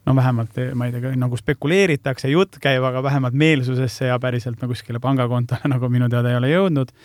no 0.07 0.15
vähemalt 0.15 0.57
ma 0.75 0.87
ei 0.87 0.93
tea, 0.95 1.13
nagu 1.19 1.37
spekuleeritakse, 1.37 2.31
jutt 2.31 2.57
käib, 2.61 2.83
aga 2.83 3.03
vähemalt 3.05 3.37
meelsusesse 3.37 4.09
ja 4.09 4.19
päriselt 4.19 4.61
nagu 4.61 4.73
kuskile 4.73 5.01
pangakontole 5.03 5.69
nagu 5.73 5.89
minu 5.91 6.09
teada 6.09 6.31
ei 6.31 6.39
ole 6.39 6.53
jõudnud 6.53 6.95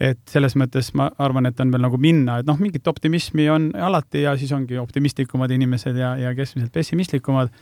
et 0.00 0.20
selles 0.32 0.56
mõttes 0.56 0.94
ma 0.96 1.10
arvan, 1.20 1.46
et 1.50 1.60
on 1.60 1.72
veel 1.72 1.84
nagu 1.84 1.98
minna, 2.00 2.38
et 2.40 2.48
noh, 2.48 2.56
mingit 2.60 2.86
optimismi 2.88 3.46
on 3.52 3.68
alati 3.76 4.24
ja 4.24 4.32
siis 4.40 4.52
ongi 4.56 4.78
optimistlikumad 4.80 5.52
inimesed 5.52 5.98
ja, 6.00 6.14
ja 6.16 6.32
keskmiselt 6.36 6.72
pessimistlikumad. 6.72 7.52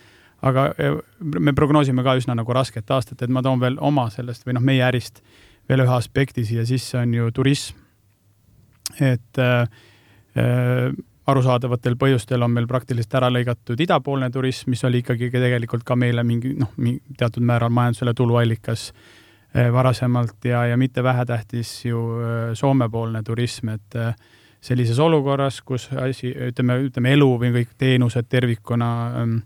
Aga 0.43 0.69
me 1.19 1.53
prognoosime 1.53 2.05
ka 2.07 2.15
üsna 2.19 2.37
nagu 2.39 2.55
rasket 2.55 2.91
aastat, 2.95 3.23
et 3.23 3.31
ma 3.31 3.43
toon 3.43 3.61
veel 3.61 3.79
oma 3.81 4.09
sellest 4.15 4.47
või 4.47 4.55
noh, 4.59 4.65
meie 4.65 4.85
ärist 4.87 5.23
veel 5.69 5.83
ühe 5.85 5.95
aspekti 5.95 6.45
siia 6.47 6.65
sisse, 6.67 6.99
on 6.99 7.15
ju 7.15 7.31
turism. 7.35 7.77
et 9.01 9.39
äh, 9.39 9.69
arusaadavatel 11.29 11.97
põhjustel 12.01 12.43
on 12.43 12.51
meil 12.55 12.67
praktiliselt 12.67 13.15
ära 13.15 13.29
lõigatud 13.29 13.81
idapoolne 13.81 14.31
turism, 14.31 14.71
mis 14.71 14.85
oli 14.85 15.03
ikkagi 15.03 15.31
tegelikult 15.31 15.85
ka 15.85 15.97
meile 15.97 16.25
mingi 16.25 16.55
noh, 16.57 16.71
teatud 17.19 17.43
määral 17.43 17.75
majandusele 17.75 18.15
tuluallikas 18.15 18.93
Eh, 19.55 19.73
varasemalt 19.73 20.45
ja, 20.45 20.67
ja 20.67 20.77
mitte 20.77 21.03
vähetähtis 21.03 21.85
ju 21.85 21.99
eh, 22.21 22.55
Soome-poolne 22.55 23.23
turism, 23.25 23.71
et 23.73 23.95
sellises 24.61 24.99
olukorras, 25.01 25.63
kus 25.65 25.87
asi, 25.97 26.35
ütleme, 26.51 26.77
ütleme 26.85 27.15
elu 27.17 27.29
või 27.41 27.55
kõik 27.55 27.73
teenused 27.81 28.29
tervikuna 28.29 28.91
ehm, 29.23 29.39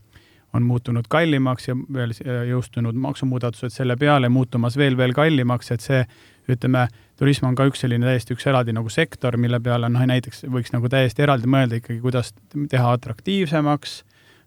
on 0.52 0.62
muutunud 0.62 1.08
kallimaks 1.08 1.68
ja 1.68 1.76
veel 1.76 2.12
jõustunud 2.50 2.98
maksumuudatused 3.00 3.72
selle 3.72 3.96
peale, 3.96 4.28
muutumas 4.28 4.76
veel, 4.76 4.96
veel 4.96 5.14
kallimaks, 5.16 5.72
et 5.72 5.84
see, 5.84 6.04
ütleme, 6.52 6.86
turism 7.18 7.48
on 7.48 7.56
ka 7.58 7.66
üks 7.70 7.84
selline 7.84 8.06
täiesti 8.08 8.36
üks 8.36 8.46
eraldi 8.50 8.74
nagu 8.76 8.92
sektor, 8.92 9.38
mille 9.40 9.60
peale 9.64 9.88
noh, 9.92 10.04
näiteks 10.12 10.44
võiks 10.52 10.74
nagu 10.74 10.90
täiesti 10.92 11.24
eraldi 11.24 11.50
mõelda 11.50 11.80
ikkagi, 11.80 12.00
kuidas 12.04 12.34
teha 12.70 12.96
atraktiivsemaks 12.98 14.02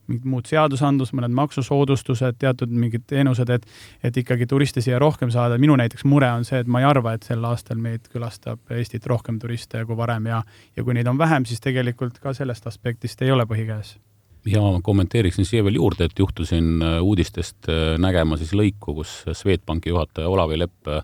mingid 0.06 0.30
muud 0.30 0.46
seadusandlus, 0.46 1.16
mõned 1.18 1.34
maksusoodustused, 1.34 2.38
teatud 2.38 2.70
mingid 2.70 3.08
teenused, 3.10 3.50
et 3.50 3.66
et 4.06 4.18
ikkagi 4.22 4.46
turiste 4.46 4.84
siia 4.86 5.00
rohkem 5.02 5.32
saada. 5.34 5.58
minu 5.58 5.76
näiteks 5.76 6.06
mure 6.06 6.30
on 6.32 6.46
see, 6.46 6.60
et 6.62 6.68
ma 6.68 6.84
ei 6.84 6.86
arva, 6.86 7.14
et 7.14 7.24
sel 7.24 7.46
aastal 7.46 7.82
meid 7.82 8.06
külastab 8.14 8.60
Eestit 8.70 9.08
rohkem 9.08 9.40
turiste 9.40 9.86
kui 9.86 9.98
varem 9.98 10.26
ja 10.30 10.44
ja 10.76 10.84
kui 10.84 10.94
neid 10.94 11.08
on 11.08 11.18
vähem, 11.18 11.46
siis 11.46 11.62
tegelikult 11.62 12.20
ka 12.20 12.34
sellest 12.34 12.68
aspektist 12.68 13.22
ei 13.22 13.32
ole 13.32 13.50
põhi 13.50 13.66
käes 13.66 13.98
ja 14.46 14.62
ma 14.62 14.80
kommenteeriksin 14.84 15.46
siia 15.46 15.64
veel 15.66 15.80
juurde, 15.80 16.06
et 16.06 16.20
juhtusin 16.20 16.82
äh, 16.82 17.00
uudistest 17.04 17.70
äh, 17.70 17.96
nägema 18.02 18.38
siis 18.38 18.54
lõiku, 18.54 18.94
kus 19.02 19.24
Swedbanki 19.34 19.90
juhataja 19.90 20.30
Olavi 20.30 20.60
Lepp 20.60 20.92
äh, 20.92 21.02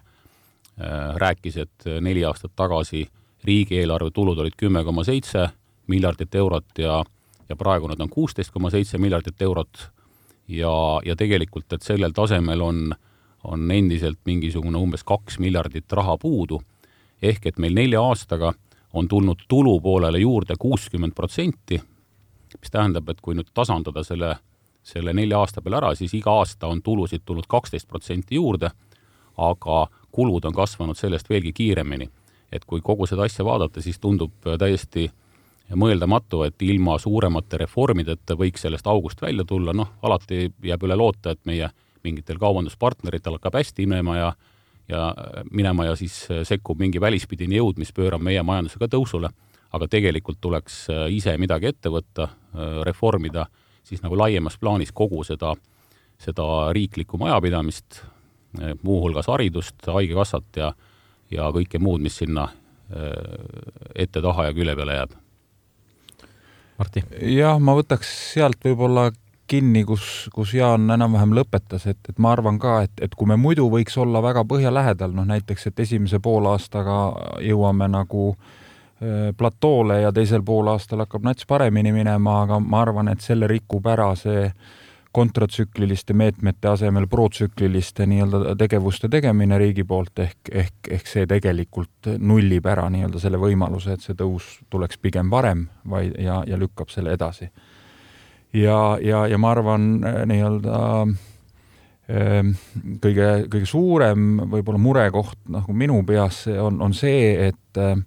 rääkis, 1.22 1.58
et 1.62 1.88
neli 2.02 2.24
aastat 2.26 2.54
tagasi 2.56 3.06
riigieelarve 3.46 4.12
tulud 4.14 4.40
olid 4.40 4.56
kümme 4.58 4.84
koma 4.86 5.04
seitse 5.04 5.48
miljardit 5.88 6.36
eurot 6.36 6.80
ja, 6.80 7.02
ja 7.50 7.58
praegu 7.58 7.90
nad 7.90 8.02
on 8.02 8.10
kuusteist 8.10 8.54
koma 8.54 8.70
seitse 8.70 8.98
miljardit 8.98 9.42
eurot. 9.42 9.90
ja, 10.48 10.74
ja 11.06 11.16
tegelikult, 11.16 11.74
et 11.74 11.82
sellel 11.82 12.12
tasemel 12.12 12.62
on, 12.62 12.94
on 13.44 13.72
endiselt 13.72 14.20
mingisugune 14.26 14.78
umbes 14.78 15.04
kaks 15.04 15.40
miljardit 15.40 15.92
raha 15.92 16.18
puudu. 16.18 16.62
ehk 17.22 17.46
et 17.46 17.58
meil 17.58 17.74
nelja 17.74 18.02
aastaga 18.02 18.54
on 18.94 19.08
tulnud 19.08 19.46
tulu 19.48 19.80
poolele 19.80 20.20
juurde 20.20 20.56
kuuskümmend 20.60 21.14
protsenti, 21.16 21.82
mis 22.60 22.72
tähendab, 22.72 23.10
et 23.10 23.22
kui 23.22 23.36
nüüd 23.38 23.52
tasandada 23.54 24.04
selle, 24.04 24.36
selle 24.84 25.14
nelja 25.14 25.40
aasta 25.40 25.62
peale 25.62 25.80
ära, 25.80 25.94
siis 25.96 26.14
iga 26.18 26.34
aasta 26.42 26.68
on 26.68 26.82
tulusid 26.82 27.24
tulnud 27.26 27.48
kaksteist 27.48 27.88
protsenti 27.88 28.36
juurde, 28.36 28.72
aga 29.38 29.86
kulud 30.12 30.46
on 30.46 30.54
kasvanud 30.54 30.98
sellest 30.98 31.30
veelgi 31.30 31.54
kiiremini. 31.54 32.10
Et 32.52 32.66
kui 32.68 32.82
kogu 32.84 33.08
seda 33.08 33.24
asja 33.24 33.46
vaadata, 33.48 33.82
siis 33.82 34.00
tundub 34.00 34.34
täiesti 34.60 35.08
mõeldamatu, 35.72 36.44
et 36.44 36.62
ilma 36.68 36.98
suuremate 37.00 37.62
reformideta 37.62 38.36
võiks 38.36 38.66
sellest 38.66 38.88
august 38.92 39.22
välja 39.22 39.46
tulla, 39.48 39.74
noh, 39.74 39.94
alati 40.04 40.50
jääb 40.64 40.84
üle 40.84 40.98
loota, 41.00 41.32
et 41.32 41.46
meie 41.48 41.70
mingitel 42.04 42.42
kaubanduspartneritel 42.42 43.38
hakkab 43.38 43.62
hästi 43.62 43.86
minema 43.88 44.18
ja 44.18 44.32
ja 44.92 45.16
minema 45.52 45.86
ja 45.86 45.96
siis 45.96 46.16
sekkub 46.44 46.80
mingi 46.82 47.00
välispidine 47.02 47.56
jõud, 47.62 47.78
mis 47.80 47.94
pöörab 47.96 48.24
meie 48.24 48.42
majanduse 48.44 48.80
ka 48.82 48.90
tõusule, 48.92 49.30
aga 49.72 49.88
tegelikult 49.88 50.42
tuleks 50.42 50.88
ise 51.10 51.38
midagi 51.40 51.70
ette 51.72 51.90
võtta, 51.90 52.28
reformida 52.84 53.46
siis 53.84 54.04
nagu 54.04 54.18
laiemas 54.18 54.58
plaanis 54.60 54.92
kogu 54.92 55.24
seda, 55.24 55.54
seda 56.20 56.46
riiklikku 56.76 57.18
majapidamist, 57.18 58.02
muuhulgas 58.84 59.28
haridust, 59.32 59.80
haigekassat 59.88 60.60
ja 60.60 60.74
ja 61.32 61.48
kõike 61.56 61.80
muud, 61.80 62.04
mis 62.04 62.18
sinna 62.20 62.50
äh, 62.50 63.12
ette, 63.96 64.22
taha 64.22 64.50
ja 64.50 64.54
külje 64.56 64.76
peale 64.76 64.98
jääb. 65.00 65.18
Martti? 66.80 67.04
jah, 67.32 67.60
ma 67.64 67.76
võtaks 67.78 68.10
sealt 68.34 68.60
võib-olla 68.66 69.12
kinni, 69.52 69.84
kus, 69.88 70.28
kus 70.36 70.54
Jaan 70.56 70.92
enam-vähem 70.92 71.36
lõpetas, 71.36 71.86
et, 71.88 72.00
et 72.10 72.20
ma 72.20 72.34
arvan 72.36 72.60
ka, 72.60 72.82
et, 72.88 73.04
et 73.04 73.16
kui 73.16 73.28
me 73.32 73.38
muidu 73.40 73.68
võiks 73.72 73.96
olla 74.00 74.20
väga 74.24 74.44
põhja 74.48 74.72
lähedal, 74.74 75.16
noh 75.16 75.28
näiteks, 75.28 75.68
et 75.72 75.80
esimese 75.84 76.20
poolaastaga 76.24 77.00
jõuame 77.48 77.88
nagu 77.92 78.32
äh, 78.34 78.61
platoole 79.38 79.96
ja 80.04 80.12
teisel 80.14 80.44
poolaastal 80.46 81.02
hakkab 81.02 81.24
nats 81.26 81.48
paremini 81.50 81.90
minema, 81.96 82.36
aga 82.44 82.60
ma 82.62 82.84
arvan, 82.84 83.08
et 83.10 83.24
selle 83.26 83.48
rikub 83.50 83.88
ära 83.90 84.12
see 84.20 84.44
äh, 84.46 84.76
kontratsükliliste 85.12 86.14
meetmete 86.14 86.68
asemel 86.68 87.08
protsükliliste 87.08 88.06
nii-öelda 88.08 88.56
tegevuste 88.56 89.10
tegemine 89.12 89.58
riigi 89.60 89.84
poolt 89.84 90.20
ehk, 90.24 90.52
ehk, 90.52 90.88
ehk 90.98 91.10
see 91.12 91.26
tegelikult 91.28 92.14
nullib 92.18 92.68
ära 92.72 92.88
nii-öelda 92.94 93.20
selle 93.20 93.40
võimaluse, 93.42 93.98
et 93.98 94.06
see 94.06 94.16
tõus 94.16 94.48
tuleks 94.72 95.02
pigem 95.04 95.32
varem, 95.32 95.66
vaid 95.90 96.16
ja, 96.20 96.42
ja 96.48 96.60
lükkab 96.60 96.94
selle 96.94 97.16
edasi. 97.18 97.50
ja, 98.54 98.98
ja, 99.04 99.26
ja 99.28 99.38
ma 99.38 99.52
arvan 99.52 99.92
äh, 100.00 100.22
nii-öelda 100.32 100.80
ähm, 101.04 102.56
kõige, 103.04 103.30
kõige 103.52 103.68
suurem 103.68 104.46
võib-olla 104.48 104.80
murekoht 104.80 105.40
nagu 105.50 105.76
minu 105.76 106.06
peas 106.08 106.46
on, 106.48 106.80
on 106.82 106.96
see, 106.96 107.36
et 107.50 107.84
äh, 107.84 107.98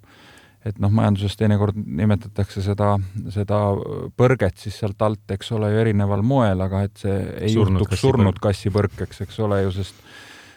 et 0.64 0.78
noh, 0.80 0.92
majanduses 0.92 1.36
teinekord 1.36 1.76
nimetatakse 1.76 2.62
seda, 2.64 2.94
seda 3.34 3.60
põrget 4.16 4.60
siis 4.62 4.78
sealt 4.80 5.02
alt, 5.04 5.24
eks 5.36 5.52
ole, 5.56 5.70
ju 5.72 5.82
erineval 5.82 6.24
moel, 6.24 6.60
aga 6.64 6.84
et 6.88 7.02
see 7.04 7.18
ei 7.40 7.52
surnud 7.52 7.82
juhtuks 7.82 7.94
kassi 7.96 8.06
surnud 8.08 8.40
kassipõrkeks, 8.42 9.24
eks 9.26 9.42
ole 9.44 9.64
ju, 9.66 9.74
sest 9.80 10.00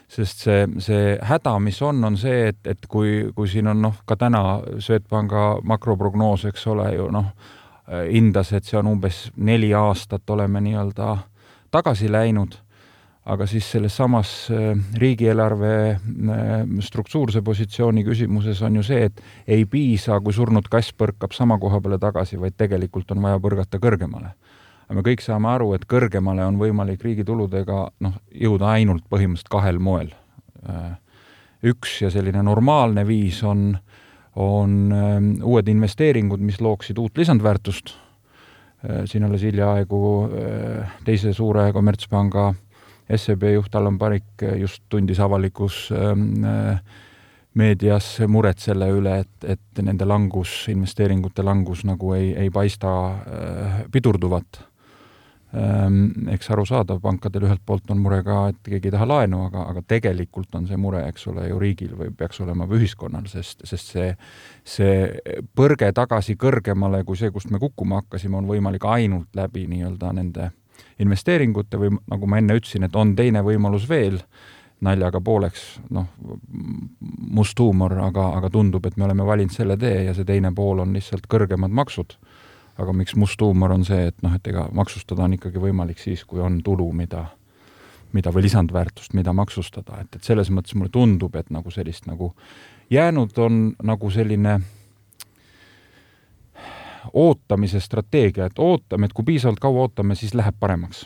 sest 0.07 0.45
see, 0.45 0.61
see 0.79 1.17
häda, 1.27 1.57
mis 1.59 1.81
on, 1.83 1.99
on 2.07 2.15
see, 2.19 2.47
et, 2.53 2.59
et 2.71 2.85
kui, 2.87 3.25
kui 3.35 3.49
siin 3.51 3.67
on 3.67 3.81
noh, 3.89 3.97
ka 4.07 4.15
täna 4.15 4.61
Swedbanka 4.79 5.57
makroprognoos, 5.67 6.45
eks 6.47 6.63
ole 6.71 6.93
ju 6.95 7.09
noh, 7.11 7.33
hindas, 7.87 8.53
et 8.55 8.67
see 8.67 8.79
on 8.79 8.93
umbes 8.93 9.25
neli 9.35 9.73
aastat 9.75 10.29
oleme 10.31 10.61
nii-öelda 10.63 11.17
tagasi 11.71 12.11
läinud 12.11 12.55
aga 13.27 13.47
siis 13.49 13.67
selles 13.71 13.95
samas 13.97 14.29
äh, 14.53 14.71
riigieelarve 14.95 15.71
äh, 15.91 15.99
struktuurse 16.83 17.41
positsiooni 17.43 18.05
küsimuses 18.07 18.61
on 18.63 18.79
ju 18.79 18.85
see, 18.87 19.07
et 19.09 19.21
ei 19.57 19.65
piisa, 19.69 20.19
kui 20.23 20.35
surnud 20.35 20.69
kass 20.71 20.93
põrkab 20.95 21.35
sama 21.35 21.57
koha 21.59 21.81
peale 21.83 21.99
tagasi, 21.99 22.39
vaid 22.39 22.55
tegelikult 22.57 23.11
on 23.15 23.25
vaja 23.25 23.41
põrgata 23.43 23.81
kõrgemale. 23.83 24.31
aga 24.87 24.95
me 24.95 25.03
kõik 25.03 25.23
saame 25.23 25.49
aru, 25.51 25.73
et 25.75 25.83
kõrgemale 25.85 26.45
on 26.47 26.59
võimalik 26.61 27.03
riigi 27.03 27.25
tuludega 27.27 27.89
noh, 27.99 28.15
jõuda 28.31 28.71
ainult 28.77 29.03
põhimõtteliselt 29.11 29.51
kahel 29.51 29.81
moel. 29.83 30.13
Äh, 30.63 30.95
üks 31.67 32.01
ja 32.01 32.11
selline 32.13 32.43
normaalne 32.47 33.03
viis 33.07 33.41
on, 33.43 33.73
on 34.39 34.93
uued 35.43 35.67
investeeringud, 35.67 36.39
mis 36.39 36.61
looksid 36.61 36.99
uut 37.01 37.17
lisandväärtust. 37.17 37.95
siin 39.09 39.23
alles 39.25 39.41
hiljaaegu 39.41 39.99
teise 41.03 41.31
suure 41.33 41.71
kommertspanga 41.73 42.51
SEB 43.15 43.43
juht 43.53 43.75
Allan 43.75 43.97
Parik 43.97 44.43
just 44.59 44.83
tundis 44.89 45.19
avalikus 45.23 45.87
ähm, 45.95 46.43
äh, 46.43 46.79
meedias 47.57 48.17
muret 48.27 48.61
selle 48.61 48.89
üle, 48.93 49.21
et, 49.23 49.49
et 49.55 49.83
nende 49.83 50.05
langus, 50.07 50.65
investeeringute 50.71 51.45
langus 51.45 51.85
nagu 51.87 52.13
ei, 52.17 52.33
ei 52.37 52.51
paista 52.53 52.89
äh, 53.13 53.77
pidurduvat. 53.91 54.59
Ähm, 55.57 56.27
eks 56.33 56.51
arusaadav, 56.51 56.99
pankadel 57.01 57.45
ühelt 57.47 57.61
poolt 57.65 57.87
on 57.93 58.01
mure 58.03 58.19
ka, 58.25 58.49
et 58.51 58.59
keegi 58.67 58.89
ei 58.89 58.93
taha 58.97 59.07
laenu, 59.07 59.45
aga, 59.47 59.63
aga 59.71 59.83
tegelikult 59.95 60.57
on 60.59 60.67
see 60.67 60.77
mure, 60.77 61.05
eks 61.07 61.23
ole, 61.31 61.47
ju 61.47 61.61
riigil 61.61 61.95
või 61.97 62.11
peaks 62.19 62.41
olema 62.43 62.67
või 62.67 62.81
ühiskonnal, 62.83 63.29
sest, 63.31 63.63
sest 63.65 63.95
see, 63.95 64.09
see 64.67 65.45
põrge 65.55 65.87
tagasi 65.95 66.35
kõrgemale 66.35 67.05
kui 67.07 67.17
see, 67.17 67.31
kust 67.31 67.49
me 67.49 67.63
kukkuma 67.63 68.03
hakkasime, 68.03 68.41
on 68.41 68.51
võimalik 68.51 68.85
ainult 68.91 69.39
läbi 69.39 69.63
nii-öelda 69.71 70.11
nende 70.19 70.49
äh, 70.49 70.55
investeeringute 70.99 71.79
või 71.79 71.91
nagu 72.09 72.29
ma 72.29 72.39
enne 72.41 72.57
ütlesin, 72.57 72.87
et 72.87 72.95
on 72.95 73.15
teine 73.15 73.43
võimalus 73.45 73.87
veel, 73.89 74.19
naljaga 74.81 75.21
pooleks, 75.25 75.63
noh, 75.89 76.05
must 77.33 77.59
huumor, 77.59 77.95
aga, 78.05 78.27
aga 78.37 78.49
tundub, 78.53 78.85
et 78.85 78.97
me 78.97 79.07
oleme 79.07 79.25
valinud 79.25 79.53
selle 79.53 79.77
tee 79.81 80.03
ja 80.05 80.13
see 80.13 80.27
teine 80.27 80.51
pool 80.55 80.83
on 80.83 80.93
lihtsalt 80.93 81.25
kõrgemad 81.29 81.73
maksud. 81.73 82.17
aga 82.77 82.93
miks 82.93 83.15
must 83.17 83.41
huumor 83.41 83.71
on 83.73 83.83
see, 83.85 84.11
et 84.11 84.19
noh, 84.21 84.35
et 84.37 84.47
ega 84.47 84.67
maksustada 84.69 85.23
on 85.25 85.33
ikkagi 85.33 85.57
võimalik 85.57 85.97
siis, 85.97 86.21
kui 86.29 86.37
on 86.39 86.59
tulu, 86.61 86.91
mida, 86.93 87.23
mida 88.13 88.29
või 88.29 88.43
lisandväärtust, 88.45 89.15
mida 89.17 89.33
maksustada, 89.33 89.97
et, 90.03 90.15
et 90.15 90.23
selles 90.23 90.51
mõttes 90.53 90.75
mulle 90.77 90.93
tundub, 90.93 91.35
et 91.35 91.49
nagu 91.49 91.73
sellist 91.73 92.05
nagu 92.05 92.35
jäänud 92.93 93.33
on 93.41 93.73
nagu 93.83 94.11
selline 94.13 94.59
ootamise 97.13 97.79
strateegia, 97.79 98.47
et 98.47 98.59
ootame, 98.59 99.07
et 99.07 99.13
kui 99.13 99.25
piisavalt 99.27 99.59
kaua 99.59 99.87
ootame, 99.87 100.15
siis 100.15 100.35
läheb 100.37 100.55
paremaks. 100.59 101.05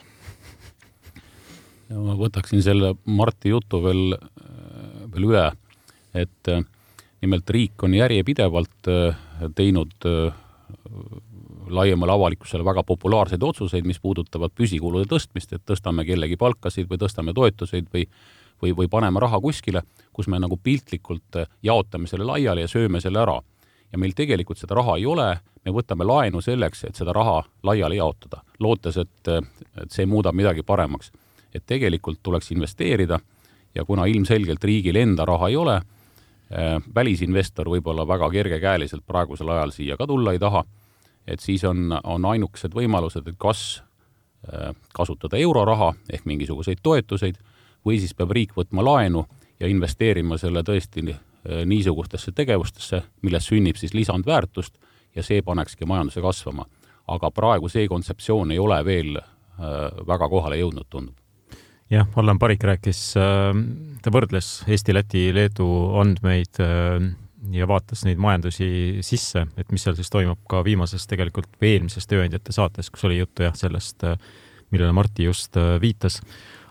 ma 1.91 2.15
võtaksin 2.15 2.61
selle 2.63 2.93
Marti 3.05 3.51
jutu 3.51 3.81
veel, 3.83 4.15
veel 5.11 5.27
üle, 5.27 5.47
et 6.13 6.51
äh, 6.51 6.63
nimelt 7.21 7.49
riik 7.49 7.83
on 7.83 7.93
järjepidevalt 7.93 8.87
äh, 8.87 9.17
teinud 9.55 10.07
äh, 10.07 10.33
laiemale 11.71 12.11
avalikkusele 12.11 12.65
väga 12.65 12.83
populaarseid 12.83 13.43
otsuseid, 13.43 13.87
mis 13.87 13.99
puudutavad 13.99 14.51
püsikulude 14.55 15.07
tõstmist, 15.07 15.53
et 15.55 15.65
tõstame 15.67 16.05
kellegi 16.07 16.39
palkasid 16.39 16.87
või 16.89 16.99
tõstame 16.99 17.35
toetuseid 17.35 17.91
või 17.93 18.07
või, 18.61 18.75
või 18.77 18.87
paneme 18.87 19.19
raha 19.19 19.39
kuskile, 19.41 19.81
kus 20.13 20.27
me 20.29 20.39
nagu 20.39 20.57
piltlikult 20.57 21.39
jaotame 21.65 22.07
selle 22.07 22.27
laiali 22.29 22.61
ja 22.61 22.69
sööme 22.69 23.01
selle 23.01 23.17
ära 23.23 23.39
ja 23.91 23.99
meil 23.99 24.13
tegelikult 24.15 24.58
seda 24.62 24.75
raha 24.80 24.97
ei 24.97 25.06
ole, 25.06 25.27
me 25.65 25.73
võtame 25.75 26.06
laenu 26.08 26.41
selleks, 26.41 26.86
et 26.88 26.95
seda 26.95 27.13
raha 27.13 27.41
laiali 27.67 27.99
jaotada, 27.99 28.41
lootes, 28.60 28.97
et, 28.97 29.32
et 29.82 29.91
see 29.91 30.06
muudab 30.06 30.36
midagi 30.36 30.63
paremaks. 30.63 31.12
et 31.54 31.65
tegelikult 31.67 32.19
tuleks 32.23 32.51
investeerida 32.51 33.19
ja 33.75 33.86
kuna 33.86 34.06
ilmselgelt 34.06 34.63
riigil 34.63 34.95
enda 34.95 35.25
raha 35.25 35.49
ei 35.49 35.56
ole 35.56 35.75
äh,, 35.75 36.80
välisinvestor 36.95 37.67
võib-olla 37.69 38.08
väga 38.08 38.30
kergekäeliselt 38.30 39.04
praegusel 39.08 39.49
ajal 39.49 39.71
siia 39.71 39.97
ka 39.97 40.08
tulla 40.08 40.32
ei 40.32 40.39
taha, 40.39 40.63
et 41.27 41.39
siis 41.39 41.63
on, 41.63 41.91
on 42.04 42.25
ainukesed 42.25 42.71
võimalused, 42.73 43.27
et 43.27 43.36
kas 43.38 43.84
äh, 44.47 44.71
kasutada 44.93 45.38
euroraha 45.38 45.93
ehk 46.10 46.25
mingisuguseid 46.25 46.80
toetuseid 46.84 47.36
või 47.86 47.99
siis 47.99 48.13
peab 48.13 48.32
riik 48.32 48.56
võtma 48.56 48.84
laenu 48.84 49.25
ja 49.60 49.67
investeerima 49.67 50.38
selle 50.38 50.63
tõesti 50.63 51.04
niisugustesse 51.65 52.32
tegevustesse, 52.38 53.01
millest 53.25 53.49
sünnib 53.49 53.80
siis 53.80 53.95
lisandväärtust 53.97 54.77
ja 55.15 55.23
see 55.25 55.41
panekski 55.41 55.88
majanduse 55.89 56.21
kasvama. 56.21 56.65
aga 57.08 57.32
praegu 57.32 57.69
see 57.69 57.88
kontseptsioon 57.88 58.51
ei 58.51 58.60
ole 58.60 58.77
veel 58.86 59.17
väga 60.08 60.30
kohale 60.30 60.60
jõudnud, 60.62 60.86
tundub 60.89 61.17
jah, 61.91 62.08
Allan 62.15 62.39
Parik 62.39 62.63
rääkis, 62.63 63.01
ta 63.13 64.13
võrdles 64.13 64.62
Eesti, 64.67 64.93
Läti, 64.93 65.25
Leedu 65.34 65.67
andmeid 65.99 66.62
ja 67.51 67.67
vaatas 67.67 68.06
neid 68.06 68.21
majandusi 68.21 69.01
sisse, 69.04 69.47
et 69.58 69.73
mis 69.73 69.84
seal 69.84 69.97
siis 69.97 70.13
toimub 70.13 70.39
ka 70.49 70.62
viimases 70.63 71.08
tegelikult 71.10 71.49
või 71.62 71.75
eelmises 71.75 72.08
tööandjate 72.08 72.56
saates, 72.56 72.89
kus 72.93 73.10
oli 73.10 73.19
juttu 73.19 73.43
jah, 73.47 73.58
sellest, 73.58 74.06
millele 74.71 74.93
Martti 74.95 75.27
just 75.27 75.58
viitas 75.82 76.21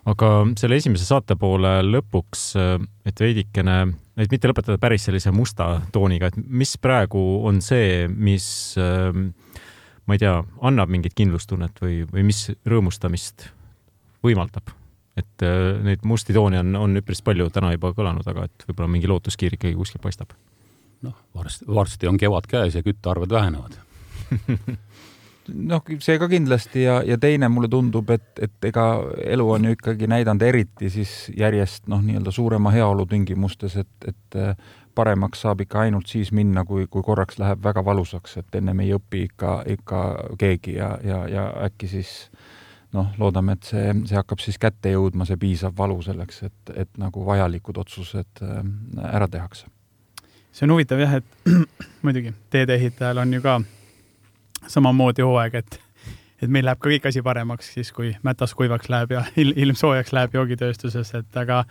aga 0.08 0.30
selle 0.58 0.78
esimese 0.80 1.04
saate 1.04 1.36
poole 1.40 1.80
lõpuks, 1.84 2.44
et 3.08 3.20
veidikene, 3.20 3.76
et 4.20 4.32
mitte 4.32 4.50
lõpetada 4.50 4.78
päris 4.80 5.06
sellise 5.08 5.32
musta 5.34 5.70
tooniga, 5.92 6.30
et 6.30 6.36
mis 6.36 6.76
praegu 6.82 7.22
on 7.48 7.60
see, 7.64 8.04
mis 8.08 8.46
ma 8.76 10.16
ei 10.16 10.20
tea, 10.20 10.34
annab 10.66 10.92
mingit 10.92 11.14
kindlustunnet 11.18 11.80
või, 11.82 12.02
või 12.10 12.26
mis 12.32 12.48
rõõmustamist 12.68 13.48
võimaldab? 14.26 14.76
et 15.20 15.42
neid 15.84 16.04
musti 16.06 16.32
toone 16.32 16.60
on, 16.62 16.70
on 16.78 17.00
üpris 17.00 17.18
palju 17.20 17.48
täna 17.52 17.72
juba 17.74 17.90
kõlanud, 17.92 18.24
aga 18.30 18.46
et 18.46 18.64
võib-olla 18.68 18.88
mingi 18.92 19.08
lootuskiir 19.10 19.56
ikkagi 19.56 19.74
kuskil 19.76 20.00
paistab. 20.00 20.32
noh, 21.04 21.16
varsti, 21.36 21.66
varsti 21.68 22.08
on 22.08 22.16
kevad 22.20 22.46
käes 22.48 22.78
ja 22.78 22.82
küttearved 22.86 23.32
vähenevad 23.34 23.76
noh, 25.54 25.82
see 26.00 26.18
ka 26.18 26.28
kindlasti 26.30 26.84
ja, 26.84 27.00
ja 27.06 27.18
teine 27.20 27.48
mulle 27.52 27.68
tundub, 27.70 28.10
et, 28.14 28.28
et 28.42 28.68
ega 28.70 28.86
elu 29.24 29.46
on 29.50 29.64
ju 29.68 29.76
ikkagi 29.76 30.08
näidanud 30.10 30.42
eriti 30.46 30.90
siis 30.90 31.30
järjest 31.36 31.88
noh, 31.90 32.02
nii-öelda 32.04 32.32
suurema 32.34 32.72
heaolu 32.74 33.06
tingimustes, 33.10 33.76
et, 33.80 34.08
et 34.08 34.38
äh, 34.38 34.54
paremaks 34.94 35.44
saab 35.44 35.62
ikka 35.64 35.84
ainult 35.86 36.10
siis 36.10 36.32
minna, 36.36 36.64
kui, 36.68 36.86
kui 36.90 37.02
korraks 37.06 37.38
läheb 37.40 37.62
väga 37.64 37.84
valusaks, 37.84 38.36
et 38.42 38.60
ennem 38.60 38.80
ei 38.84 38.94
õpi 38.96 39.26
ikka, 39.28 39.60
ikka 39.76 40.00
keegi 40.38 40.76
ja, 40.76 40.92
ja, 41.04 41.22
ja 41.30 41.46
äkki 41.68 41.88
siis 41.90 42.14
noh, 42.96 43.10
loodame, 43.18 43.56
et 43.56 43.68
see, 43.70 43.92
see 44.10 44.18
hakkab 44.18 44.42
siis 44.42 44.58
kätte 44.60 44.92
jõudma, 44.94 45.26
see 45.28 45.38
piisav 45.40 45.76
valu 45.78 46.00
selleks, 46.04 46.42
et, 46.48 46.72
et 46.84 46.90
nagu 47.00 47.24
vajalikud 47.26 47.78
otsused 47.84 48.44
äh, 48.46 48.62
ära 49.12 49.28
tehakse. 49.30 49.70
see 50.52 50.66
on 50.66 50.74
huvitav 50.74 50.98
jah, 50.98 51.20
et 51.20 51.52
muidugi 52.04 52.34
teedeehitajal 52.50 53.22
on 53.22 53.38
ju 53.38 53.42
ka 53.44 53.60
samamoodi 54.68 55.24
hooaeg, 55.24 55.54
et, 55.54 55.80
et 56.42 56.48
meil 56.50 56.66
läheb 56.68 56.80
ka 56.80 56.90
kõik 56.90 57.08
asi 57.10 57.22
paremaks 57.22 57.72
siis, 57.74 57.92
kui 57.92 58.12
mätas 58.26 58.54
kuivaks 58.58 58.90
läheb 58.92 59.16
ja 59.16 59.24
ilm 59.36 59.78
soojaks 59.78 60.12
läheb 60.16 60.34
joogitööstuses, 60.34 61.14
et 61.14 61.40
aga 61.42 61.64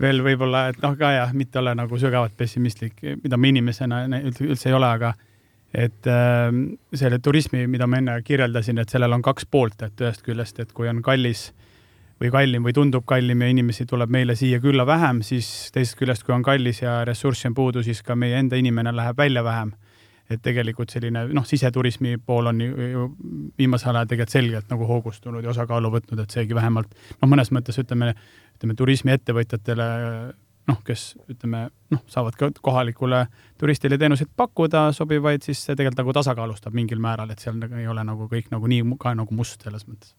veel 0.00 0.22
võib-olla, 0.24 0.68
et 0.70 0.80
noh, 0.82 0.94
ka 0.98 1.12
jah, 1.16 1.34
mitte 1.34 1.58
olla 1.58 1.74
nagu 1.78 1.98
sügavalt 1.98 2.36
pessimistlik, 2.38 3.00
mida 3.22 3.38
ma 3.38 3.50
inimesena 3.50 4.04
üldse 4.22 4.70
ei 4.70 4.76
ole, 4.78 4.88
aga 4.88 5.14
et 5.72 6.06
äh, 6.06 6.52
selle 6.94 7.18
turismi, 7.24 7.66
mida 7.66 7.88
ma 7.88 7.98
enne 8.02 8.18
kirjeldasin, 8.24 8.78
et 8.82 8.92
sellel 8.92 9.16
on 9.16 9.24
kaks 9.24 9.48
poolt, 9.50 9.82
et 9.86 10.04
ühest 10.04 10.24
küljest, 10.26 10.60
et 10.60 10.72
kui 10.76 10.88
on 10.90 11.00
kallis 11.04 11.50
või 12.22 12.30
kallim 12.30 12.66
või 12.66 12.74
tundub 12.76 13.06
kallim 13.08 13.40
ja 13.42 13.48
inimesi 13.50 13.86
tuleb 13.88 14.12
meile 14.12 14.36
siia 14.38 14.60
külla 14.62 14.84
vähem, 14.86 15.22
siis 15.26 15.72
teisest 15.74 15.98
küljest, 15.98 16.26
kui 16.26 16.36
on 16.36 16.44
kallis 16.46 16.82
ja 16.84 17.00
ressurssi 17.08 17.48
on 17.50 17.56
puudu, 17.56 17.82
siis 17.82 18.02
ka 18.06 18.14
meie 18.14 18.38
enda 18.38 18.60
inimene 18.60 18.92
läheb 18.94 19.18
välja 19.18 19.42
vähem 19.44 19.72
et 20.30 20.42
tegelikult 20.42 20.92
selline 20.94 21.26
noh, 21.34 21.46
siseturismi 21.46 22.16
pool 22.26 22.50
on 22.52 22.60
ju, 22.60 23.08
viimasel 23.58 23.96
ajal 23.96 24.10
tegelikult 24.10 24.36
selgelt 24.36 24.70
nagu 24.72 24.86
hoogustunud 24.88 25.44
ja 25.44 25.50
osakaalu 25.52 25.90
võtnud, 25.96 26.22
et 26.22 26.34
seegi 26.34 26.56
vähemalt 26.56 26.94
noh, 26.94 27.28
mõnes 27.30 27.52
mõttes 27.54 27.78
ütleme, 27.82 28.12
ütleme 28.56 28.78
turismiettevõtjatele 28.78 29.88
noh, 30.70 30.80
kes 30.86 31.12
ütleme 31.30 31.66
noh, 31.92 32.02
saavad 32.10 32.36
ka 32.38 32.50
kohalikule 32.62 33.24
turistile 33.60 33.98
teenuseid 33.98 34.30
pakkuda 34.36 34.88
sobivaid, 34.96 35.44
siis 35.44 35.62
see 35.66 35.76
tegelikult 35.76 36.02
nagu 36.02 36.16
tasakaalustab 36.18 36.76
mingil 36.76 37.02
määral, 37.02 37.32
et 37.32 37.42
seal 37.42 37.58
nagu 37.58 37.78
ei 37.80 37.88
ole 37.90 38.04
nagu 38.06 38.28
kõik 38.30 38.52
nagu 38.54 38.70
nii 38.70 38.98
ka 39.02 39.16
nagu 39.18 39.34
must 39.34 39.64
selles 39.64 39.86
mõttes. 39.88 40.14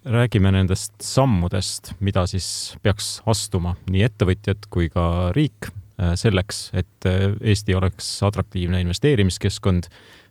Räägime 0.00 0.48
nendest 0.54 0.94
sammudest, 1.04 1.92
mida 2.00 2.24
siis 2.30 2.46
peaks 2.80 3.18
astuma 3.28 3.74
nii 3.90 4.06
ettevõtjad 4.06 4.64
kui 4.72 4.88
ka 4.88 5.04
riik 5.36 5.68
selleks, 6.14 6.70
et 6.72 7.06
äh, 7.06 7.30
Eesti 7.40 7.74
oleks 7.74 8.22
atraktiivne 8.24 8.80
investeerimiskeskkond, 8.80 9.90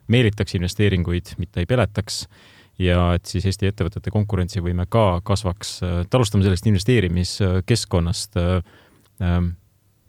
meelitaks 0.10 0.56
investeeringuid, 0.58 1.36
mitte 1.38 1.62
ei 1.62 1.70
peletaks 1.70 2.24
ja 2.80 3.12
et 3.18 3.30
siis 3.30 3.46
Eesti 3.46 3.70
ettevõtete 3.70 4.12
konkurentsivõime 4.14 4.88
ka 4.90 5.22
kasvaks. 5.24 5.76
et 5.84 6.08
äh, 6.08 6.18
alustame 6.18 6.44
sellest 6.48 6.68
investeerimiskeskkonnast. 6.72 8.40
Ähm, 9.22 9.54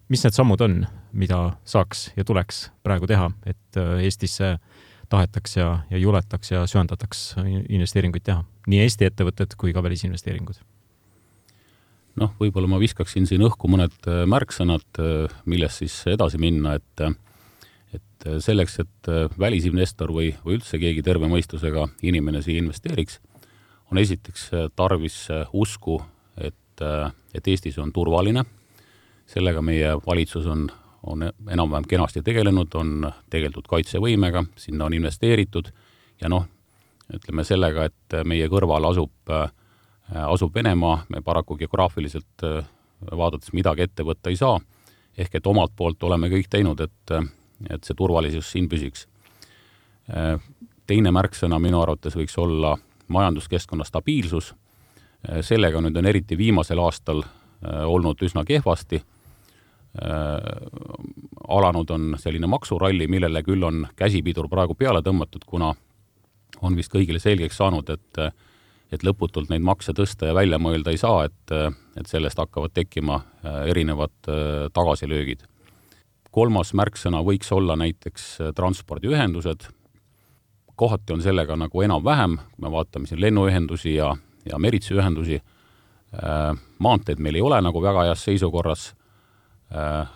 mis 0.08 0.24
need 0.24 0.34
sammud 0.34 0.60
on, 0.64 0.80
mida 1.12 1.42
saaks 1.64 2.10
ja 2.16 2.24
tuleks 2.24 2.70
praegu 2.82 3.06
teha, 3.06 3.30
et 3.46 3.78
Eestisse 4.02 4.56
tahetaks 5.10 5.56
ja, 5.56 5.68
ja 5.90 5.98
juletaks 5.98 6.50
ja 6.50 6.64
söandataks 6.66 7.34
investeeringuid 7.68 8.24
teha, 8.26 8.44
nii 8.66 8.82
Eesti 8.86 9.06
ettevõtted 9.10 9.54
kui 9.58 9.74
ka 9.74 9.82
välisinvesteeringud 9.82 10.62
noh, 12.20 12.34
võib-olla 12.40 12.68
ma 12.70 12.80
viskaksin 12.80 13.26
siin 13.28 13.44
õhku 13.46 13.70
mõned 13.70 13.96
äh, 14.08 14.22
märksõnad, 14.30 14.86
äh, 14.98 15.40
millest 15.50 15.82
siis 15.82 15.96
edasi 16.10 16.40
minna, 16.42 16.78
et 16.80 17.04
äh, 17.06 17.16
et 17.90 18.24
selleks, 18.44 18.74
et 18.78 19.08
välisinvestor 19.40 20.12
või, 20.14 20.28
või 20.44 20.58
üldse 20.58 20.78
keegi 20.78 21.00
terve 21.02 21.26
mõistusega 21.26 21.86
inimene 22.06 22.42
siia 22.44 22.60
investeeriks, 22.60 23.16
on 23.90 23.98
esiteks 23.98 24.44
tarvis 24.78 25.16
usku, 25.56 25.96
et, 26.36 26.84
et 27.34 27.48
Eestis 27.50 27.80
on 27.82 27.90
turvaline, 27.96 28.44
sellega 29.26 29.64
meie 29.64 29.96
valitsus 30.04 30.46
on, 30.46 30.68
on 31.02 31.24
enam-vähem 31.26 31.88
kenasti 31.88 32.22
tegelenud, 32.22 32.76
on 32.78 33.08
tegeldud 33.32 33.66
kaitsevõimega, 33.72 34.44
sinna 34.54 34.86
on 34.86 34.94
investeeritud 35.00 35.72
ja 36.20 36.30
noh, 36.30 36.46
ütleme 37.14 37.44
sellega, 37.46 37.88
et 37.90 38.20
meie 38.28 38.48
kõrval 38.50 38.86
asub 38.90 39.32
äh, 39.32 39.48
asub 40.14 40.54
Venemaa, 40.54 41.04
me 41.08 41.20
paraku 41.20 41.56
geograafiliselt 41.56 42.44
äh, 42.44 42.64
vaadates 43.16 43.52
midagi 43.52 43.82
ette 43.86 44.04
võtta 44.04 44.30
ei 44.30 44.36
saa, 44.36 44.58
ehk 45.18 45.34
et 45.34 45.46
omalt 45.46 45.72
poolt 45.76 46.02
oleme 46.02 46.30
kõik 46.32 46.50
teinud, 46.50 46.80
et, 46.80 47.14
äh, 47.14 47.28
et 47.70 47.84
see 47.84 47.94
turvalisus 47.94 48.50
siin 48.50 48.68
püsiks. 48.68 49.06
Teine 50.90 51.10
märksõna 51.14 51.60
minu 51.62 51.78
arvates 51.78 52.16
võiks 52.18 52.34
olla 52.42 52.72
majanduskeskkonna 53.14 53.84
stabiilsus, 53.86 54.48
sellega 55.46 55.78
nüüd 55.84 55.94
on 56.00 56.08
eriti 56.10 56.34
viimasel 56.38 56.80
aastal 56.82 57.20
olnud 57.62 58.18
üsna 58.26 58.42
kehvasti, 58.48 58.98
alanud 61.46 61.94
on 61.94 62.08
selline 62.18 62.50
maksuralli, 62.50 63.06
millele 63.06 63.44
küll 63.46 63.62
on 63.62 63.84
käsipidur 63.94 64.48
praegu 64.50 64.74
peale 64.74 65.04
tõmmatud, 65.06 65.46
kuna 65.46 65.70
on 66.58 66.76
vist 66.80 66.90
kõigile 66.90 67.22
selgeks 67.22 67.62
saanud, 67.62 67.94
et 67.94 68.24
et 68.92 69.04
lõputult 69.06 69.50
neid 69.50 69.62
makse 69.64 69.94
tõsta 69.96 70.30
ja 70.30 70.34
välja 70.36 70.58
mõelda 70.62 70.92
ei 70.92 70.98
saa, 71.00 71.24
et, 71.28 71.54
et 71.98 72.10
sellest 72.10 72.38
hakkavad 72.42 72.74
tekkima 72.74 73.20
äh, 73.20 73.62
erinevad 73.70 74.14
äh, 74.28 74.66
tagasilöögid. 74.74 75.46
kolmas 76.30 76.74
märksõna 76.74 77.22
võiks 77.26 77.52
olla 77.52 77.76
näiteks 77.76 78.26
äh, 78.40 78.52
transpordiühendused, 78.54 79.68
kohati 80.74 81.12
on 81.12 81.22
sellega 81.22 81.56
nagu 81.56 81.82
enam-vähem, 81.82 82.36
kui 82.36 82.64
me 82.64 82.70
vaatame 82.70 83.06
siin 83.06 83.20
lennuühendusi 83.20 83.94
ja, 83.94 84.14
ja 84.48 84.58
meritsüühendusi, 84.58 85.42
maanteed 86.78 87.20
meil 87.20 87.36
ei 87.36 87.42
ole 87.44 87.58
nagu 87.60 87.82
väga 87.82 88.06
heas 88.08 88.22
seisukorras, 88.24 88.86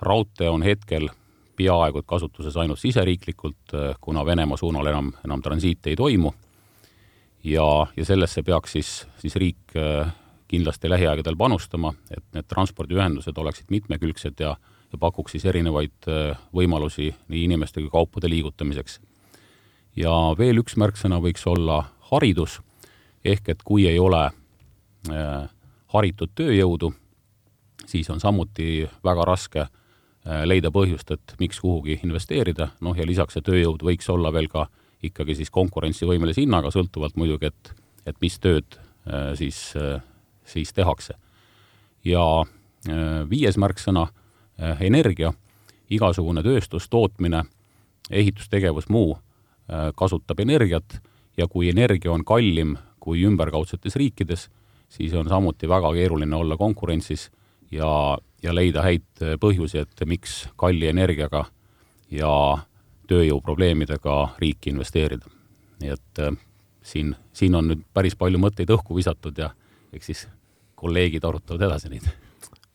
raudtee 0.00 0.48
on 0.48 0.64
hetkel 0.64 1.10
peaaegu 1.56 2.00
et 2.00 2.06
kasutuses 2.08 2.56
ainult 2.56 2.80
siseriiklikult, 2.80 3.76
kuna 4.00 4.24
Venemaa 4.24 4.56
suunal 4.56 4.88
enam, 4.88 5.12
enam 5.24 5.44
transiiti 5.44 5.92
ei 5.92 6.00
toimu 6.00 6.32
ja, 7.44 7.86
ja 7.96 8.04
sellesse 8.04 8.42
peaks 8.42 8.72
siis, 8.72 9.06
siis 9.18 9.36
riik 9.36 9.76
äh, 9.76 10.12
kindlasti 10.48 10.90
lähiaegadel 10.90 11.36
panustama, 11.36 11.92
et 12.10 12.24
need 12.34 12.48
transpordiühendused 12.48 13.38
oleksid 13.38 13.72
mitmekülgsed 13.74 14.40
ja, 14.40 14.54
ja 14.92 15.00
pakuks 15.00 15.36
siis 15.36 15.44
erinevaid 15.50 16.08
äh, 16.08 16.38
võimalusi 16.54 17.10
nii 17.28 17.44
inimeste 17.48 17.82
kui 17.82 17.90
kaupade 17.92 18.30
liigutamiseks. 18.30 19.00
ja 19.96 20.12
veel 20.38 20.58
üks 20.62 20.76
märksõna 20.76 21.20
võiks 21.22 21.46
olla 21.46 21.84
haridus, 22.10 22.60
ehk 23.24 23.48
et 23.48 23.62
kui 23.62 23.86
ei 23.88 23.98
ole 23.98 24.24
äh, 24.26 25.48
haritud 25.94 26.32
tööjõudu, 26.34 26.92
siis 27.86 28.10
on 28.10 28.20
samuti 28.20 28.88
väga 29.04 29.24
raske 29.24 29.60
äh, 29.60 30.44
leida 30.44 30.70
põhjust, 30.70 31.10
et 31.10 31.36
miks 31.40 31.60
kuhugi 31.60 32.00
investeerida, 32.02 32.72
noh 32.80 32.96
ja 32.96 33.06
lisaks 33.06 33.36
see 33.36 33.44
tööjõud 33.44 33.84
võiks 33.84 34.08
olla 34.10 34.32
veel 34.32 34.48
ka 34.48 34.66
äh, 34.68 34.83
ikkagi 35.08 35.36
siis 35.38 35.52
konkurentsivõimelise 35.54 36.44
hinnaga, 36.44 36.72
sõltuvalt 36.74 37.16
muidugi, 37.20 37.50
et, 37.50 37.72
et 38.06 38.18
mis 38.22 38.38
tööd 38.42 38.76
äh, 38.76 39.32
siis, 39.38 39.58
äh, 39.76 40.00
siis 40.48 40.72
tehakse. 40.72 41.14
ja 42.04 42.24
äh, 42.44 43.22
viies 43.30 43.56
märksõna, 43.56 44.08
energia, 44.80 45.32
igasugune 45.90 46.42
tööstus, 46.46 46.84
tootmine, 46.88 47.40
ehitustegevus, 48.06 48.86
muu 48.86 49.16
kasutab 49.98 50.38
energiat 50.44 51.00
ja 51.36 51.48
kui 51.50 51.72
energia 51.72 52.12
on 52.12 52.22
kallim 52.24 52.76
kui 53.02 53.24
ümberkaudsetes 53.26 53.96
riikides, 53.98 54.46
siis 54.88 55.16
on 55.18 55.26
samuti 55.28 55.66
väga 55.68 55.90
keeruline 55.96 56.36
olla 56.36 56.54
konkurentsis 56.56 57.32
ja, 57.74 57.88
ja 58.46 58.54
leida 58.54 58.84
häid 58.86 59.24
põhjusi, 59.42 59.82
et 59.82 60.06
miks 60.06 60.44
kalli 60.54 60.86
energiaga 60.92 61.48
ja 62.14 62.30
tööjõuprobleemidega 63.10 64.16
riiki 64.40 64.72
investeerida. 64.72 65.30
nii 65.82 65.90
et 65.90 66.22
äh, 66.22 66.36
siin, 66.82 67.14
siin 67.32 67.54
on 67.54 67.68
nüüd 67.72 67.84
päris 67.94 68.16
palju 68.16 68.38
mõtteid 68.40 68.70
õhku 68.70 68.96
visatud 68.96 69.38
ja 69.38 69.50
eks 69.92 70.06
siis 70.10 70.26
kolleegid 70.78 71.24
arutavad 71.24 71.66
edasi 71.68 71.90
neid. 71.92 72.06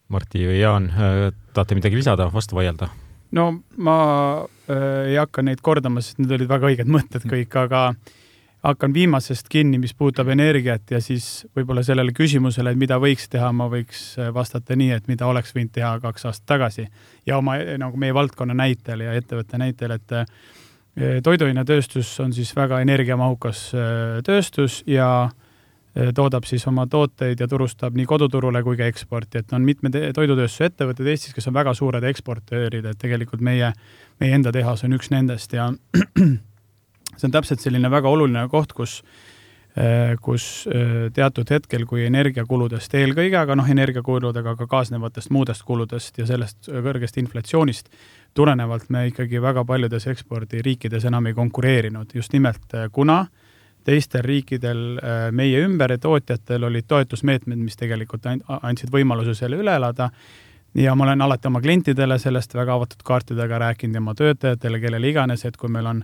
Martti 0.10 0.42
või 0.46 0.60
Jaan, 0.60 0.90
äh, 0.90 1.30
tahate 1.54 1.78
midagi 1.78 2.00
lisada, 2.00 2.30
vastu 2.34 2.58
vaielda? 2.60 2.90
no 3.32 3.52
ma 3.78 3.98
äh, 4.70 5.12
ei 5.12 5.18
hakka 5.20 5.44
neid 5.46 5.62
kordama, 5.66 6.02
sest 6.02 6.22
need 6.22 6.32
olid 6.34 6.50
väga 6.50 6.72
õiged 6.72 6.90
mõtted 6.90 7.28
kõik, 7.30 7.56
aga 7.62 7.84
hakkan 8.64 8.94
viimasest 8.94 9.48
kinni, 9.50 9.80
mis 9.80 9.94
puudutab 9.96 10.28
energiat 10.34 10.92
ja 10.92 11.00
siis 11.02 11.48
võib-olla 11.56 11.84
sellele 11.86 12.12
küsimusele, 12.16 12.74
et 12.74 12.80
mida 12.80 13.00
võiks 13.00 13.30
teha, 13.32 13.52
ma 13.56 13.70
võiks 13.72 14.04
äh, 14.20 14.34
vastata 14.36 14.76
nii, 14.80 14.92
et 14.98 15.08
mida 15.12 15.28
oleks 15.28 15.56
võinud 15.56 15.74
teha 15.76 15.94
kaks 16.04 16.28
aastat 16.30 16.48
tagasi. 16.56 16.88
Ja 17.28 17.38
oma 17.40 17.58
nagu 17.80 18.00
meie 18.00 18.16
valdkonna 18.16 18.58
näitel 18.58 19.06
ja 19.08 19.16
ettevõtte 19.18 19.60
näitel, 19.62 19.96
et 19.96 20.18
toiduainetööstus 21.24 22.10
on 22.20 22.34
siis 22.36 22.50
väga 22.56 22.82
energiamahukas 22.84 23.70
tööstus 24.26 24.82
ja 24.90 25.30
toodab 26.16 26.44
siis 26.44 26.66
oma 26.68 26.86
tooteid 26.88 27.40
ja 27.40 27.48
turustab 27.48 27.96
nii 27.98 28.06
koduturule 28.10 28.62
kui 28.64 28.78
ka 28.78 28.88
eksporti, 28.90 29.42
et 29.42 29.54
on 29.56 29.66
mitmed 29.66 29.96
toidutööstuse 30.16 30.70
ettevõtted 30.70 31.08
Eestis, 31.08 31.34
kes 31.36 31.50
on 31.50 31.56
väga 31.56 31.74
suured 31.78 32.06
eksportöörid, 32.12 32.86
et 32.86 33.00
tegelikult 33.02 33.42
meie, 33.46 33.72
meie 34.20 34.36
enda 34.36 34.54
tehas 34.56 34.84
on 34.86 34.96
üks 34.98 35.12
nendest 35.14 35.56
ja 35.56 35.72
see 37.20 37.28
on 37.30 37.36
täpselt 37.36 37.62
selline 37.64 37.92
väga 37.92 38.10
oluline 38.10 38.48
koht, 38.52 38.74
kus 38.78 39.02
kus 40.20 40.66
teatud 41.14 41.52
hetkel, 41.54 41.84
kui 41.88 42.02
energiakuludest 42.04 42.96
eelkõige, 43.00 43.38
aga 43.38 43.56
noh, 43.56 43.68
energiakuludega 43.70 44.56
ka 44.58 44.66
kaasnevatest 44.68 45.30
muudest 45.32 45.64
kuludest 45.64 46.18
ja 46.20 46.26
sellest 46.28 46.68
kõrgest 46.68 47.20
inflatsioonist 47.22 47.88
tulenevalt 48.36 48.90
me 48.90 49.06
ikkagi 49.12 49.40
väga 49.42 49.64
paljudes 49.70 50.08
ekspordiriikides 50.10 51.06
enam 51.06 51.30
ei 51.30 51.38
konkureerinud, 51.38 52.12
just 52.18 52.34
nimelt 52.34 52.76
kuna 52.92 53.22
teistel 53.84 54.24
riikidel 54.26 54.84
äh, 54.98 55.32
meie 55.32 55.64
ümber 55.66 55.92
ja 55.96 55.98
tootjatel 56.02 56.68
olid 56.68 56.88
toetusmeetmed, 56.88 57.60
mis 57.64 57.80
tegelikult 57.80 58.28
andsid 58.30 58.92
võimaluse 58.94 59.36
selle 59.38 59.60
üle 59.62 59.76
elada. 59.76 60.10
ja 60.76 60.96
ma 60.96 61.04
olen 61.04 61.22
alati 61.22 61.48
oma 61.48 61.62
klientidele 61.62 62.20
sellest 62.20 62.54
väga 62.54 62.74
avatud 62.76 63.02
kaartidega 63.04 63.58
rääkinud 63.58 63.96
ja 63.96 64.02
oma 64.04 64.14
töötajatele, 64.16 64.80
kellele 64.80 65.10
iganes, 65.10 65.46
et 65.46 65.58
kui 65.58 65.70
meil 65.70 65.86
on 65.86 66.04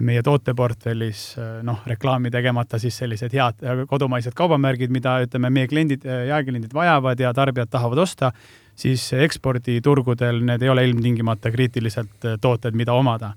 meie 0.00 0.22
tooteportfellis 0.24 1.22
äh, 1.36 1.60
noh, 1.66 1.82
reklaami 1.86 2.30
tegemata 2.32 2.78
siis 2.80 2.96
sellised 3.02 3.34
head 3.36 3.64
äh, 3.64 3.84
kodumaised 3.88 4.34
kaubamärgid, 4.36 4.92
mida 4.94 5.18
ütleme, 5.26 5.50
meie 5.52 5.68
kliendid, 5.68 6.06
jaekliendid 6.28 6.72
vajavad 6.74 7.20
ja 7.20 7.32
tarbijad 7.36 7.72
tahavad 7.72 8.00
osta, 8.06 8.32
siis 8.76 9.04
eksporditurgudel 9.12 10.40
need 10.48 10.62
ei 10.62 10.72
ole 10.72 10.86
ilmtingimata 10.88 11.52
kriitiliselt 11.52 12.30
tooted, 12.40 12.76
mida 12.78 12.94
omada. 12.96 13.34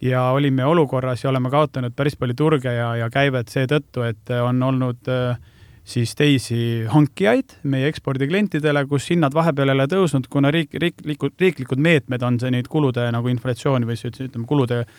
Ja 0.00 0.28
olime 0.30 0.64
olukorras 0.64 1.24
ja 1.24 1.30
oleme 1.30 1.50
kaotanud 1.50 1.94
päris 1.96 2.14
palju 2.16 2.36
turge 2.38 2.72
ja, 2.72 2.92
ja 3.00 3.08
käivet 3.10 3.48
seetõttu, 3.50 4.04
et 4.06 4.30
on 4.30 4.60
olnud 4.62 5.08
äh, 5.10 5.40
siis 5.88 6.12
teisi 6.14 6.84
hankijaid 6.92 7.56
meie 7.72 7.88
ekspordiklientidele, 7.88 8.84
kus 8.90 9.08
hinnad 9.10 9.34
vahepeal 9.34 9.72
ei 9.72 9.78
ole 9.78 9.88
tõusnud, 9.88 10.28
kuna 10.30 10.52
riik, 10.54 10.76
riiklikud, 10.76 11.32
riiklikud 11.40 11.80
meetmed 11.80 12.22
on 12.28 12.36
see 12.38 12.52
neid 12.52 12.68
kulude 12.68 13.08
nagu 13.14 13.32
inflatsiooni 13.32 13.88
või 13.88 13.96
siis 13.96 14.20
ütleme, 14.28 14.46
kulude 14.46 14.82
äh, 14.84 14.92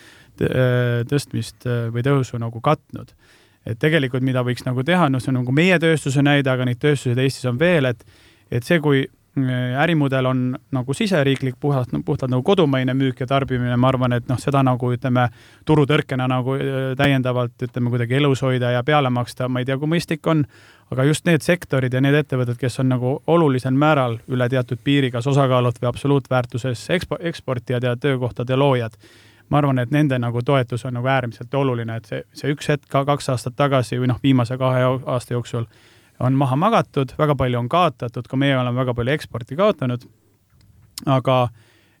tõstmist 1.10 1.66
äh, 1.66 1.86
või 1.94 2.04
tõusu 2.06 2.38
nagu 2.38 2.60
katnud. 2.60 3.12
et 3.66 3.78
tegelikult, 3.78 4.22
mida 4.22 4.40
võiks 4.42 4.64
nagu 4.64 4.82
teha, 4.82 5.08
noh, 5.08 5.20
see 5.20 5.30
on 5.30 5.42
nagu 5.42 5.52
meie 5.52 5.78
tööstuse 5.78 6.22
näide, 6.22 6.50
aga 6.50 6.64
neid 6.64 6.78
tööstuseid 6.80 7.18
Eestis 7.18 7.44
on 7.44 7.58
veel, 7.58 7.84
et 7.84 8.04
et 8.50 8.64
see, 8.64 8.80
kui 8.80 9.04
ärimudel 9.78 10.26
on 10.26 10.56
nagu 10.70 10.94
siseriiklik, 10.94 11.54
puhtalt, 11.60 11.88
puhtalt 12.04 12.30
nagu 12.30 12.42
kodumaine 12.42 12.94
müük 12.94 13.20
ja 13.20 13.26
tarbimine, 13.26 13.76
ma 13.76 13.88
arvan, 13.88 14.12
et 14.12 14.26
noh, 14.28 14.38
seda 14.38 14.62
nagu 14.66 14.90
ütleme, 14.92 15.28
turutõrkena 15.66 16.26
nagu 16.28 16.56
äh, 16.56 16.78
täiendavalt 16.98 17.62
ütleme 17.62 17.90
kuidagi 17.90 18.18
elus 18.18 18.42
hoida 18.42 18.72
ja 18.74 18.82
peale 18.82 19.10
maksta, 19.10 19.48
ma 19.48 19.62
ei 19.62 19.68
tea, 19.68 19.78
kui 19.78 19.90
mõistlik 19.90 20.26
on, 20.26 20.44
aga 20.90 21.06
just 21.06 21.26
need 21.26 21.46
sektorid 21.46 21.94
ja 21.94 22.02
need 22.02 22.18
ettevõtted, 22.18 22.58
kes 22.58 22.80
on 22.82 22.90
nagu 22.90 23.16
olulisel 23.26 23.74
määral 23.74 24.18
üle 24.28 24.48
teatud 24.50 24.82
piiri, 24.84 25.12
kas 25.14 25.26
osakaalult 25.30 25.78
või 25.82 25.92
absoluutväärtuses 25.92 26.88
ekspo-, 26.98 27.20
eksportijad 27.30 27.86
ja 27.86 27.96
töökohtade 27.96 28.58
loojad, 28.58 28.98
ma 29.50 29.58
arvan, 29.58 29.78
et 29.82 29.90
nende 29.90 30.18
nagu 30.18 30.42
toetus 30.46 30.84
on 30.86 30.94
nagu 30.94 31.08
äärmiselt 31.10 31.54
oluline, 31.54 31.96
et 31.96 32.10
see, 32.10 32.22
see 32.32 32.52
üks 32.54 32.70
hetk 32.70 32.86
ka 32.90 33.04
kaks 33.04 33.32
aastat 33.34 33.56
tagasi 33.58 33.98
või 34.00 34.12
noh, 34.12 34.20
viimase 34.22 34.58
kahe 34.58 34.84
aasta 34.86 35.34
jooksul 35.34 35.66
on 36.20 36.36
maha 36.36 36.56
magatud, 36.56 37.14
väga 37.18 37.34
palju 37.36 37.58
on 37.58 37.68
kaotatud, 37.68 38.28
ka 38.28 38.36
meie 38.36 38.58
oleme 38.58 38.76
väga 38.76 38.94
palju 38.94 39.16
eksporti 39.16 39.56
kaotanud. 39.56 40.06
aga 41.06 41.48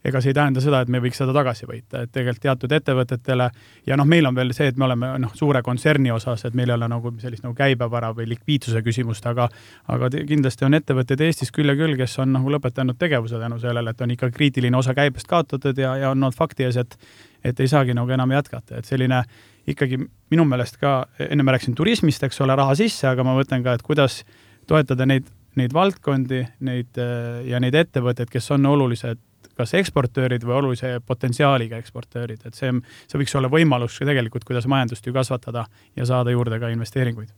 ega 0.04 0.20
see 0.20 0.30
ei 0.32 0.36
tähenda 0.36 0.60
seda, 0.64 0.80
et 0.80 0.88
me 0.92 1.00
võiks 1.00 1.18
seda 1.20 1.32
tagasi 1.36 1.66
võita, 1.68 2.04
et 2.04 2.12
tegelikult 2.12 2.42
teatud 2.44 2.72
ettevõtetele 2.72 3.48
ja 3.86 3.96
noh, 4.00 4.08
meil 4.08 4.28
on 4.28 4.36
veel 4.36 4.52
see, 4.56 4.70
et 4.72 4.78
me 4.80 4.86
oleme 4.86 5.10
noh, 5.20 5.32
suure 5.36 5.60
kontserni 5.64 6.12
osas, 6.12 6.44
et 6.48 6.56
meil 6.56 6.72
ei 6.72 6.76
ole 6.76 6.88
nagu 6.88 7.12
sellist 7.20 7.44
nagu 7.44 7.56
käibevara 7.56 8.12
või 8.16 8.28
likviidsuse 8.30 8.80
küsimust, 8.84 9.26
aga 9.28 9.48
aga 9.92 10.10
kindlasti 10.28 10.64
on 10.68 10.76
ettevõtteid 10.80 11.24
Eestis 11.26 11.52
küll 11.52 11.72
ja 11.72 11.76
küll, 11.76 11.96
kes 12.00 12.16
on 12.24 12.32
nagu 12.36 12.52
lõpetanud 12.52 12.96
tegevuse 13.00 13.40
tänu 13.40 13.60
sellele, 13.60 13.92
et 13.92 14.00
on 14.00 14.16
ikka 14.16 14.30
kriitiline 14.36 14.76
osa 14.76 14.96
käibest 14.96 15.28
kaotatud 15.28 15.78
ja, 15.78 15.96
ja 16.00 16.14
on 16.14 16.22
olnud 16.22 16.36
fakti 16.36 16.68
ees, 16.68 16.80
et 16.80 16.96
et 17.44 17.60
ei 17.60 17.70
saagi 17.70 17.96
nagu 17.96 18.10
enam 18.12 18.32
jätkata, 18.34 18.80
et 18.80 18.88
selline 18.88 19.22
ikkagi 19.70 19.98
minu 20.32 20.44
meelest 20.48 20.78
ka, 20.80 21.04
enne 21.28 21.44
ma 21.46 21.54
rääkisin 21.54 21.76
turismist, 21.78 22.22
eks 22.26 22.40
ole, 22.44 22.56
raha 22.58 22.74
sisse, 22.78 23.06
aga 23.10 23.24
ma 23.26 23.36
mõtlen 23.38 23.64
ka, 23.66 23.76
et 23.76 23.84
kuidas 23.86 24.22
toetada 24.70 25.06
neid, 25.08 25.28
neid 25.58 25.74
valdkondi, 25.74 26.44
neid 26.66 27.00
ja 27.48 27.60
neid 27.62 27.76
ettevõtteid, 27.78 28.30
kes 28.32 28.50
on 28.56 28.66
olulised 28.70 29.20
kas 29.60 29.74
eksportöörid 29.76 30.44
või 30.46 30.56
olulise 30.56 30.94
potentsiaaliga 31.04 31.80
eksportöörid, 31.80 32.46
et 32.48 32.56
see, 32.56 32.72
see 33.10 33.20
võiks 33.20 33.36
olla 33.36 33.50
võimalus 33.52 33.98
tegelikult, 34.00 34.46
kuidas 34.48 34.68
majandust 34.70 35.06
ju 35.06 35.12
kasvatada 35.16 35.66
ja 35.96 36.08
saada 36.08 36.32
juurde 36.32 36.60
ka 36.62 36.72
investeeringuid 36.72 37.32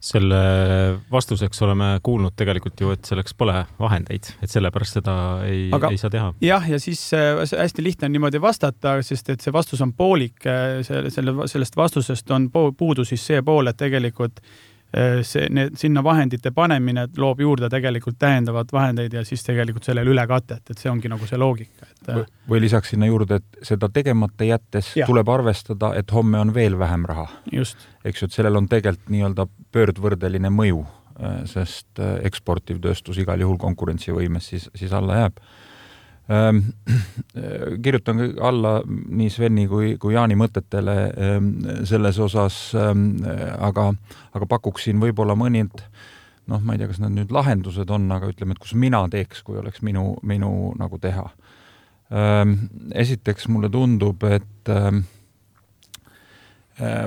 selle 0.00 0.36
vastuseks 1.12 1.62
oleme 1.62 1.90
kuulnud 2.02 2.32
tegelikult 2.36 2.80
ju, 2.80 2.92
et 2.94 3.04
selleks 3.04 3.34
pole 3.36 3.54
vahendeid, 3.78 4.30
et 4.40 4.50
sellepärast 4.50 4.96
seda 4.96 5.16
ei, 5.44 5.66
ei 5.68 6.00
saa 6.00 6.10
teha. 6.12 6.32
jah, 6.44 6.70
ja 6.72 6.80
siis 6.80 7.02
äh, 7.16 7.42
hästi 7.44 7.84
lihtne 7.84 8.08
on 8.08 8.16
niimoodi 8.16 8.40
vastata, 8.40 8.96
sest 9.04 9.28
et 9.34 9.44
see 9.44 9.52
vastus 9.52 9.84
on 9.84 9.92
poolik, 9.92 10.40
äh, 10.48 10.80
selle, 10.86 11.12
selle, 11.12 11.36
sellest 11.52 11.76
vastusest 11.76 12.32
on 12.36 12.48
puudu 12.50 13.04
siis 13.04 13.26
see 13.32 13.44
pool, 13.44 13.68
et 13.68 13.80
tegelikult 13.80 14.40
Äh, 14.40 14.69
see, 15.22 15.46
need, 15.54 15.76
sinna 15.78 16.02
vahendite 16.02 16.50
panemine 16.54 17.06
loob 17.18 17.40
juurde 17.40 17.68
tegelikult 17.70 18.18
täiendavad 18.18 18.72
vahendeid 18.72 19.14
ja 19.14 19.24
siis 19.26 19.44
tegelikult 19.46 19.86
sellele 19.86 20.10
ülekatet, 20.10 20.64
et 20.70 20.78
see 20.78 20.90
ongi 20.90 21.10
nagu 21.10 21.26
see 21.28 21.38
loogika, 21.38 21.86
et 21.86 22.10
või, 22.10 22.24
või 22.54 22.62
lisaks 22.66 22.94
sinna 22.94 23.06
juurde, 23.06 23.40
et 23.40 23.66
seda 23.70 23.90
tegemata 23.92 24.48
jättes 24.48 24.92
ja. 24.98 25.06
tuleb 25.06 25.30
arvestada, 25.30 25.92
et 25.98 26.10
homme 26.14 26.40
on 26.42 26.54
veel 26.54 26.78
vähem 26.78 27.06
raha. 27.06 27.28
eks 28.04 28.22
ju, 28.22 28.30
et 28.30 28.38
sellel 28.38 28.58
on 28.58 28.68
tegelikult 28.70 29.14
nii-öelda 29.14 29.46
pöördvõrdeline 29.72 30.50
mõju, 30.54 30.82
äh, 31.20 31.40
sest 31.50 32.02
äh, 32.02 32.18
eksportiv 32.26 32.82
tööstus 32.82 33.22
igal 33.22 33.40
juhul 33.40 33.60
konkurentsivõimes 33.62 34.52
siis, 34.54 34.70
siis 34.74 34.92
alla 34.96 35.22
jääb 35.24 35.42
kirjutan 37.84 38.22
alla 38.38 38.76
nii 38.86 39.30
Sveni 39.34 39.66
kui, 39.70 39.96
kui 39.98 40.14
Jaani 40.14 40.36
mõtetele 40.38 40.96
ehm, 41.10 41.48
selles 41.88 42.20
osas, 42.22 42.58
ehm, 42.78 43.08
aga, 43.58 43.88
aga 44.36 44.48
pakuksin 44.50 45.02
võib-olla 45.02 45.34
mõned 45.38 45.82
noh, 46.50 46.62
ma 46.62 46.74
ei 46.74 46.80
tea, 46.80 46.90
kas 46.90 47.00
need 47.02 47.16
nüüd 47.18 47.34
lahendused 47.34 47.90
on, 47.94 48.08
aga 48.14 48.30
ütleme, 48.30 48.54
et 48.54 48.62
kus 48.62 48.74
mina 48.78 49.04
teeks, 49.10 49.42
kui 49.46 49.58
oleks 49.60 49.82
minu, 49.86 50.16
minu 50.26 50.72
nagu 50.78 50.98
teha. 50.98 51.28
esiteks 52.98 53.46
mulle 53.46 53.68
tundub, 53.70 54.24
et 54.26 54.50
Äh, 54.70 55.02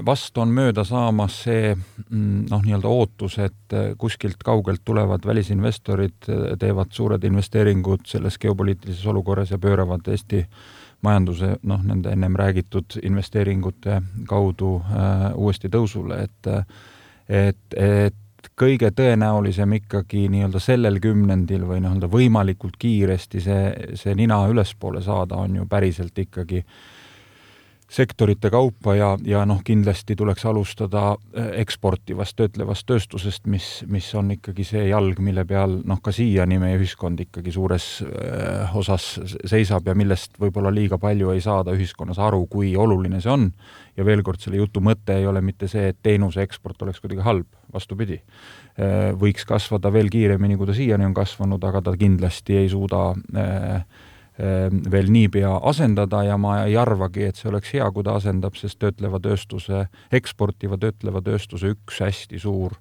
vast 0.06 0.38
on 0.38 0.52
mööda 0.54 0.84
saamas 0.86 1.40
see 1.46 1.74
mm, 1.74 2.46
noh, 2.52 2.62
nii-öelda 2.64 2.90
ootus, 2.90 3.38
et 3.42 3.74
äh, 3.74 3.92
kuskilt 3.98 4.44
kaugelt 4.46 4.84
tulevad 4.86 5.26
välisinvestorid, 5.26 6.30
äh, 6.30 6.56
teevad 6.60 6.94
suured 6.94 7.24
investeeringud 7.24 8.06
selles 8.10 8.38
geopoliitilises 8.42 9.06
olukorras 9.10 9.54
ja 9.54 9.58
pööravad 9.58 10.08
Eesti 10.12 10.44
majanduse 11.04 11.56
noh, 11.64 11.84
nende 11.84 12.14
ennem 12.14 12.36
räägitud 12.40 13.00
investeeringute 13.04 14.02
kaudu 14.30 14.76
äh, 14.82 15.30
uuesti 15.36 15.72
tõusule, 15.74 16.24
et 16.28 16.52
et, 17.30 17.76
et 17.80 18.50
kõige 18.60 18.90
tõenäolisem 18.92 19.78
ikkagi 19.80 20.28
nii-öelda 20.30 20.60
sellel 20.60 21.00
kümnendil 21.02 21.64
või 21.66 21.80
nii-öelda 21.82 22.10
võimalikult 22.12 22.76
kiiresti 22.80 23.42
see, 23.42 23.70
see 23.96 24.16
nina 24.20 24.42
ülespoole 24.52 25.02
saada, 25.02 25.40
on 25.40 25.56
ju 25.62 25.66
päriselt 25.72 26.20
ikkagi 26.20 26.60
äh, 26.60 26.76
sektorite 27.94 28.50
kaupa 28.50 28.96
ja, 28.98 29.12
ja 29.26 29.44
noh, 29.46 29.60
kindlasti 29.66 30.16
tuleks 30.18 30.46
alustada 30.50 31.14
äh, 31.14 31.50
eksportivast 31.62 32.36
töötlevast 32.40 32.88
tööstusest, 32.90 33.46
mis, 33.52 33.68
mis 33.92 34.08
on 34.18 34.32
ikkagi 34.34 34.66
see 34.66 34.88
jalg, 34.90 35.20
mille 35.22 35.46
peal 35.46 35.78
noh, 35.86 36.00
ka 36.02 36.14
siiani 36.16 36.58
meie 36.62 36.80
ühiskond 36.80 37.22
ikkagi 37.22 37.54
suures 37.54 37.88
äh, 38.08 38.74
osas 38.78 39.12
seisab 39.50 39.90
ja 39.90 39.96
millest 39.98 40.40
võib-olla 40.42 40.74
liiga 40.74 40.98
palju 41.02 41.36
ei 41.36 41.44
saada 41.46 41.76
ühiskonnas 41.78 42.22
aru, 42.24 42.48
kui 42.50 42.74
oluline 42.76 43.22
see 43.22 43.34
on. 43.34 43.52
ja 43.98 44.06
veel 44.06 44.24
kord, 44.26 44.42
selle 44.42 44.58
jutu 44.58 44.82
mõte 44.82 45.20
ei 45.20 45.28
ole 45.30 45.44
mitte 45.46 45.70
see, 45.70 45.92
et 45.94 46.00
teenuse 46.02 46.42
eksport 46.42 46.82
oleks 46.82 47.04
kuidagi 47.04 47.22
halb, 47.22 47.50
vastupidi. 47.74 48.24
Äh, 48.74 49.12
võiks 49.20 49.46
kasvada 49.46 49.94
veel 49.94 50.10
kiiremini, 50.10 50.58
kui 50.58 50.70
ta 50.70 50.74
siiani 50.74 51.06
on 51.06 51.14
kasvanud, 51.14 51.62
aga 51.70 51.84
ta 51.86 51.94
kindlasti 52.00 52.58
ei 52.64 52.74
suuda 52.74 53.12
äh, 53.38 53.86
veel 54.38 55.12
niipea 55.13 55.52
asendada 55.69 56.24
ja 56.26 56.38
ma 56.41 56.63
ei 56.65 56.78
arvagi, 56.78 57.28
et 57.30 57.38
see 57.38 57.52
oleks 57.52 57.74
hea, 57.76 57.86
kui 57.93 58.04
ta 58.04 58.15
asendab, 58.17 58.56
sest 58.58 58.80
töötleva 58.82 59.19
tööstuse, 59.22 59.84
eksportiva 60.12 60.80
töötleva 60.82 61.22
tööstuse 61.22 61.76
üks 61.76 62.00
hästi 62.02 62.39
suur 62.41 62.74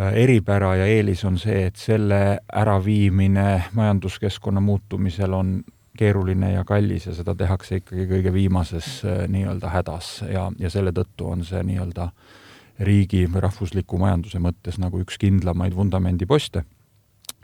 eripära 0.00 0.74
ja 0.80 0.86
eelis 0.88 1.26
on 1.28 1.36
see, 1.38 1.66
et 1.66 1.76
selle 1.76 2.38
äraviimine 2.56 3.66
majanduskeskkonna 3.76 4.62
muutumisel 4.64 5.36
on 5.36 5.58
keeruline 6.00 6.52
ja 6.52 6.64
kallis 6.64 7.06
ja 7.06 7.14
seda 7.14 7.34
tehakse 7.36 7.80
ikkagi 7.80 8.06
kõige 8.08 8.32
viimases 8.32 8.88
äh, 9.04 9.24
nii-öelda 9.28 9.72
hädas 9.74 10.12
ja, 10.30 10.46
ja 10.58 10.70
selle 10.72 10.94
tõttu 10.96 11.28
on 11.34 11.44
see 11.44 11.62
nii-öelda 11.66 12.10
riigi 12.86 13.26
või 13.28 13.42
rahvusliku 13.44 13.98
majanduse 14.00 14.40
mõttes 14.40 14.78
nagu 14.80 15.02
üks 15.02 15.18
kindlamaid 15.20 15.76
vundamendiposte. 15.76 16.64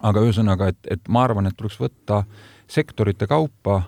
Aga 0.02 0.22
ühesõnaga, 0.24 0.70
et, 0.72 0.80
et 0.90 1.08
ma 1.08 1.24
arvan, 1.24 1.46
et 1.48 1.56
tuleks 1.56 1.78
võtta 1.80 2.24
sektorite 2.68 3.28
kaupa, 3.30 3.82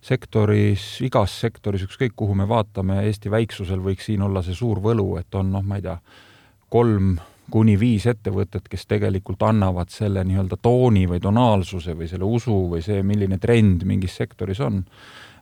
sektoris, 0.00 1.00
igas 1.04 1.34
sektoris, 1.42 1.84
ükskõik 1.84 2.14
kuhu 2.16 2.34
me 2.38 2.46
vaatame, 2.48 3.02
Eesti 3.04 3.32
väiksusel 3.32 3.82
võiks 3.84 4.08
siin 4.08 4.22
olla 4.24 4.42
see 4.42 4.56
suur 4.56 4.80
võlu, 4.80 5.12
et 5.20 5.34
on 5.36 5.52
noh, 5.52 5.64
ma 5.64 5.80
ei 5.80 5.84
tea, 5.84 5.98
kolm 6.72 7.18
kuni 7.50 7.74
viis 7.80 8.06
ettevõtet, 8.06 8.68
kes 8.70 8.86
tegelikult 8.88 9.42
annavad 9.42 9.90
selle 9.92 10.22
nii-öelda 10.24 10.56
tooni 10.62 11.06
või 11.10 11.20
tonaalsuse 11.22 11.96
või 11.98 12.08
selle 12.08 12.28
usu 12.28 12.56
või 12.70 12.82
see, 12.84 13.02
milline 13.06 13.40
trend 13.42 13.84
mingis 13.88 14.14
sektoris 14.20 14.62
on, 14.64 14.84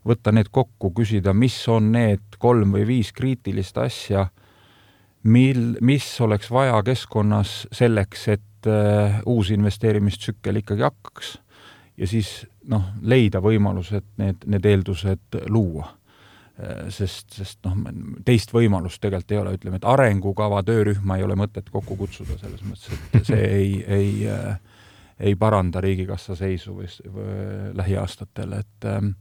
võtta 0.09 0.33
need 0.33 0.49
kokku, 0.51 0.91
küsida, 0.97 1.35
mis 1.37 1.57
on 1.69 1.93
need 1.93 2.39
kolm 2.41 2.73
või 2.75 2.87
viis 2.89 3.13
kriitilist 3.13 3.79
asja, 3.83 4.29
mil, 5.29 5.77
mis 5.85 6.07
oleks 6.25 6.51
vaja 6.55 6.81
keskkonnas 6.87 7.67
selleks, 7.77 8.29
et 8.33 8.58
uh, 8.67 9.21
uus 9.27 9.53
investeerimistsükkel 9.55 10.63
ikkagi 10.63 10.83
hakkaks 10.83 11.37
ja 11.99 12.09
siis 12.11 12.33
noh, 12.69 12.91
leida 13.03 13.43
võimalused 13.45 14.07
need, 14.19 14.45
need 14.47 14.67
eeldused 14.67 15.39
luua. 15.51 15.93
Äh, 16.59 16.89
sest, 16.95 17.31
sest 17.39 17.61
noh, 17.67 17.77
teist 18.27 18.51
võimalust 18.55 19.03
tegelikult 19.03 19.35
ei 19.35 19.41
ole, 19.43 19.55
ütleme, 19.59 19.79
et 19.79 19.87
arengukava 19.87 20.63
töörühma 20.67 21.19
ei 21.19 21.27
ole 21.27 21.39
mõtet 21.39 21.71
kokku 21.71 21.97
kutsuda, 21.99 22.39
selles 22.41 22.65
mõttes, 22.67 22.91
et 23.15 23.25
see 23.31 23.45
ei, 23.47 23.71
ei 23.87 24.11
äh, 24.31 24.59
ei 25.21 25.37
paranda 25.37 25.81
Riigikassa 25.81 26.35
seisu 26.39 26.77
või, 26.77 26.89
või 27.15 27.75
lähiaastatel, 27.79 28.53
et 28.61 28.87
ähm, 28.87 29.13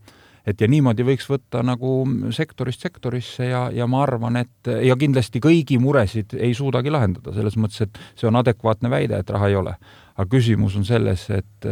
et 0.48 0.62
ja 0.62 0.68
niimoodi 0.72 1.04
võiks 1.08 1.28
võtta 1.30 1.62
nagu 1.66 2.00
sektorist 2.36 2.86
sektorisse 2.86 3.50
ja, 3.50 3.68
ja 3.74 3.88
ma 3.90 4.04
arvan, 4.06 4.40
et 4.40 4.72
ja 4.88 4.96
kindlasti 5.00 5.42
kõigi 5.44 5.80
muresid 5.82 6.38
ei 6.40 6.54
suudagi 6.58 6.94
lahendada, 6.94 7.34
selles 7.36 7.58
mõttes, 7.60 7.88
et 7.88 8.00
see 8.16 8.30
on 8.30 8.40
adekvaatne 8.40 8.92
väide, 8.92 9.20
et 9.20 9.34
raha 9.36 9.52
ei 9.52 9.60
ole. 9.60 9.76
aga 10.18 10.30
küsimus 10.32 10.78
on 10.80 10.86
selles, 10.88 11.30
et 11.30 11.68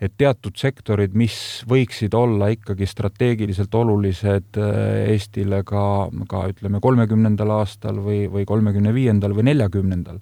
et 0.00 0.12
teatud 0.18 0.56
sektorid, 0.60 1.14
mis 1.16 1.36
võiksid 1.68 2.14
olla 2.16 2.50
ikkagi 2.52 2.84
strateegiliselt 2.88 3.74
olulised 3.74 4.58
äh, 4.60 5.12
Eestile 5.14 5.62
ka, 5.64 5.84
ka 6.28 6.42
ütleme, 6.52 6.82
kolmekümnendal 6.84 7.54
aastal 7.62 8.02
või, 8.04 8.26
või 8.32 8.44
kolmekümne 8.48 8.92
viiendal 8.92 9.32
või 9.36 9.48
neljakümnendal, 9.48 10.20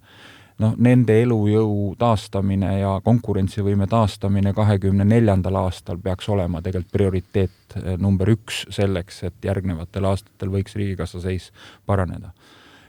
noh, 0.63 0.75
nende 0.79 1.17
elujõu 1.23 1.95
taastamine 1.99 2.71
ja 2.79 2.95
konkurentsivõime 3.05 3.89
taastamine 3.91 4.55
kahekümne 4.55 5.07
neljandal 5.09 5.59
aastal 5.65 5.99
peaks 6.03 6.29
olema 6.29 6.63
tegelikult 6.63 6.93
prioriteet 6.95 7.79
äh, 7.79 7.95
number 7.99 8.31
üks 8.35 8.65
selleks, 8.75 9.23
et 9.31 9.49
järgnevatel 9.49 10.11
aastatel 10.11 10.53
võiks 10.55 10.77
Riigikassa 10.79 11.23
seis 11.25 11.51
paraneda. 11.87 12.33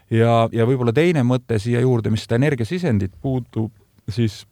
ja, 0.09 0.45
ja 0.51 0.67
võib-olla 0.67 0.93
teine 0.93 1.23
mõte 1.23 1.59
siia 1.59 1.81
juurde, 1.81 2.13
mis 2.13 2.27
seda 2.27 2.39
energiasisendit 2.41 3.17
puutub, 3.21 3.71
siis 4.09 4.43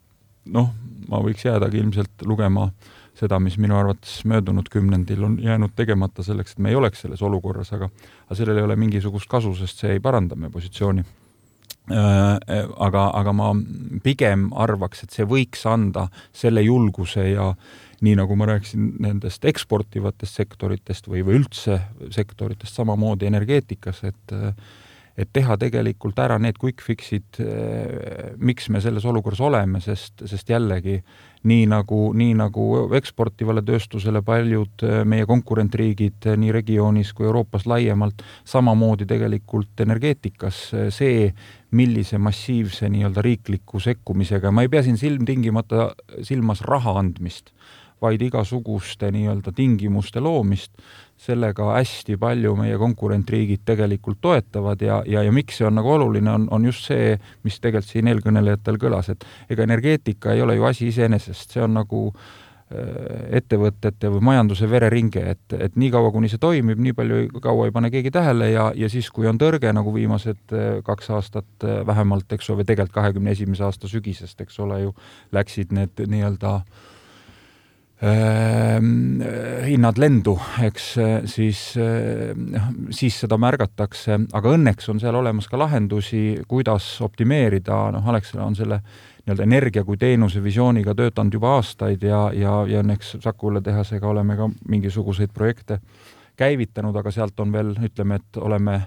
noh, 0.46 0.74
ma 1.10 1.22
võiks 1.24 1.46
jäädagi 1.46 1.80
ilmselt 1.80 2.26
lugema 2.26 2.70
seda, 3.18 3.38
mis 3.40 3.58
minu 3.62 3.78
arvates 3.78 4.24
möödunud 4.30 4.70
kümnendil 4.74 5.24
on 5.24 5.38
jäänud 5.42 5.76
tegemata 5.76 6.24
selleks, 6.26 6.56
et 6.56 6.64
me 6.66 6.74
ei 6.74 6.76
oleks 6.76 7.04
selles 7.06 7.22
olukorras, 7.22 7.74
aga 7.76 7.90
aga 8.26 8.38
sellel 8.38 8.58
ei 8.58 8.66
ole 8.66 8.78
mingisugust 8.80 9.30
kasu, 9.30 9.54
sest 9.56 9.84
see 9.84 9.94
ei 9.94 10.02
paranda 10.04 10.36
meie 10.36 10.52
positsiooni. 10.54 11.06
Äh, 11.92 12.64
aga, 12.80 13.10
aga 13.12 13.32
ma 13.36 13.50
pigem 14.06 14.46
arvaks, 14.56 15.02
et 15.04 15.12
see 15.12 15.26
võiks 15.28 15.66
anda 15.68 16.06
selle 16.32 16.64
julguse 16.64 17.26
ja 17.34 17.50
nii 18.04 18.14
nagu 18.16 18.38
ma 18.40 18.48
rääkisin 18.48 18.86
nendest 19.04 19.44
eksportivatest 19.52 20.40
sektoritest 20.40 21.10
või, 21.12 21.26
või 21.28 21.42
üldse 21.42 21.82
sektoritest, 22.16 22.80
samamoodi 22.80 23.28
energeetikas, 23.28 24.00
et 24.08 24.36
et 25.14 25.30
teha 25.30 25.54
tegelikult 25.62 26.18
ära 26.24 26.40
need 26.42 26.58
quick 26.58 26.82
fix'id, 26.82 27.38
eh, 27.38 28.32
miks 28.42 28.66
me 28.74 28.82
selles 28.82 29.06
olukorras 29.06 29.44
oleme, 29.46 29.78
sest, 29.84 30.24
sest 30.26 30.50
jällegi 30.50 30.96
nii 31.46 31.68
nagu, 31.70 32.00
nii 32.18 32.34
nagu 32.40 32.66
eksportivale 32.98 33.62
tööstusele 33.68 34.24
paljud 34.26 34.86
meie 35.06 35.28
konkurentriigid 35.30 36.32
nii 36.40 36.54
regioonis 36.56 37.12
kui 37.14 37.28
Euroopas 37.28 37.68
laiemalt, 37.70 38.24
samamoodi 38.48 39.06
tegelikult 39.06 39.86
energeetikas 39.86 40.64
see, 40.96 41.28
millise 41.74 42.18
massiivse 42.22 42.90
nii-öelda 42.90 43.22
riikliku 43.26 43.80
sekkumisega, 43.82 44.52
ma 44.52 44.66
ei 44.66 44.70
pea 44.70 44.84
siin 44.86 44.98
silmtingimata 44.98 45.92
silmas 46.22 46.62
raha 46.62 46.98
andmist, 47.02 47.52
vaid 48.04 48.22
igasuguste 48.22 49.10
nii-öelda 49.16 49.54
tingimuste 49.56 50.20
loomist 50.20 50.74
sellega 51.24 51.70
hästi 51.78 52.18
palju 52.20 52.56
meie 52.60 52.78
konkurentriigid 52.78 53.64
tegelikult 53.66 54.20
toetavad 54.22 54.82
ja, 54.84 55.02
ja, 55.08 55.24
ja 55.24 55.32
miks 55.32 55.62
see 55.62 55.68
on 55.68 55.78
nagu 55.80 55.94
oluline, 55.96 56.32
on, 56.32 56.48
on 56.52 56.66
just 56.68 56.90
see, 56.90 57.14
mis 57.48 57.60
tegelikult 57.64 57.94
siin 57.94 58.12
eelkõnelejatel 58.12 58.80
kõlas, 58.82 59.14
et 59.14 59.24
ega 59.50 59.64
energeetika 59.64 60.34
ei 60.34 60.44
ole 60.44 60.58
ju 60.60 60.68
asi 60.68 60.90
iseenesest, 60.92 61.56
see 61.56 61.64
on 61.64 61.78
nagu 61.80 62.10
äh, 62.10 62.43
ettevõtete 62.74 64.10
või 64.10 64.24
majanduse 64.30 64.68
vereringe, 64.70 65.22
et, 65.36 65.56
et 65.60 65.76
niikaua, 65.78 66.12
kuni 66.14 66.30
see 66.32 66.42
toimib, 66.42 66.80
nii 66.82 66.96
palju 66.98 67.42
kaua 67.44 67.68
ei 67.68 67.76
pane 67.76 67.92
keegi 67.94 68.12
tähele 68.14 68.50
ja, 68.50 68.70
ja 68.76 68.90
siis, 68.90 69.10
kui 69.14 69.28
on 69.30 69.38
tõrge, 69.42 69.70
nagu 69.76 69.94
viimased 69.94 70.56
äh, 70.56 70.80
kaks 70.86 71.12
aastat 71.14 71.68
äh, 71.68 71.84
vähemalt, 71.88 72.32
eks 72.34 72.50
ole, 72.50 72.62
või 72.62 72.72
tegelikult 72.72 72.96
kahekümne 72.96 73.36
esimese 73.36 73.68
aasta 73.68 73.92
sügisest, 73.92 74.42
eks 74.42 74.58
ole 74.64 74.80
ju, 74.86 74.96
läksid 75.36 75.76
need 75.76 76.02
nii-öelda 76.08 76.56
äh, 76.56 76.93
hinnad 78.04 80.00
lendu, 80.02 80.34
eks 80.66 80.88
siis, 81.32 81.60
noh, 81.78 82.66
siis 82.92 83.16
seda 83.24 83.38
märgatakse, 83.40 84.18
aga 84.36 84.56
õnneks 84.58 84.90
on 84.92 85.00
seal 85.00 85.16
olemas 85.16 85.48
ka 85.48 85.60
lahendusi, 85.62 86.24
kuidas 86.50 86.90
optimeerida, 87.06 87.78
noh, 87.96 88.10
Alexela 88.12 88.44
on 88.44 88.58
selle 88.60 88.82
nii-öelda 89.24 89.44
energia 89.44 89.84
kui 89.88 89.98
teenuse 89.98 90.44
visiooniga 90.44 90.96
töötanud 90.96 91.34
juba 91.34 91.54
aastaid 91.58 92.04
ja, 92.04 92.26
ja, 92.36 92.58
ja 92.68 92.82
õnneks 92.84 93.16
Saku 93.24 93.54
õlletehasega 93.54 94.08
oleme 94.10 94.36
ka 94.36 94.50
mingisuguseid 94.68 95.32
projekte 95.34 95.80
käivitanud, 96.36 96.96
aga 97.00 97.12
sealt 97.12 97.40
on 97.40 97.54
veel, 97.54 97.72
ütleme, 97.88 98.20
et 98.20 98.42
oleme 98.42 98.82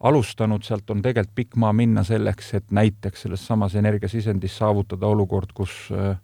alustanud, 0.00 0.64
sealt 0.66 0.90
on 0.90 1.02
tegelikult 1.04 1.34
pikk 1.36 1.56
maa 1.60 1.72
minna 1.76 2.02
selleks, 2.04 2.54
et 2.58 2.74
näiteks 2.74 3.26
selles 3.26 3.46
samas 3.46 3.76
energiasisendis 3.78 4.58
saavutada 4.58 5.06
olukord, 5.06 5.54
kus 5.54 5.86
äh, 5.94 6.16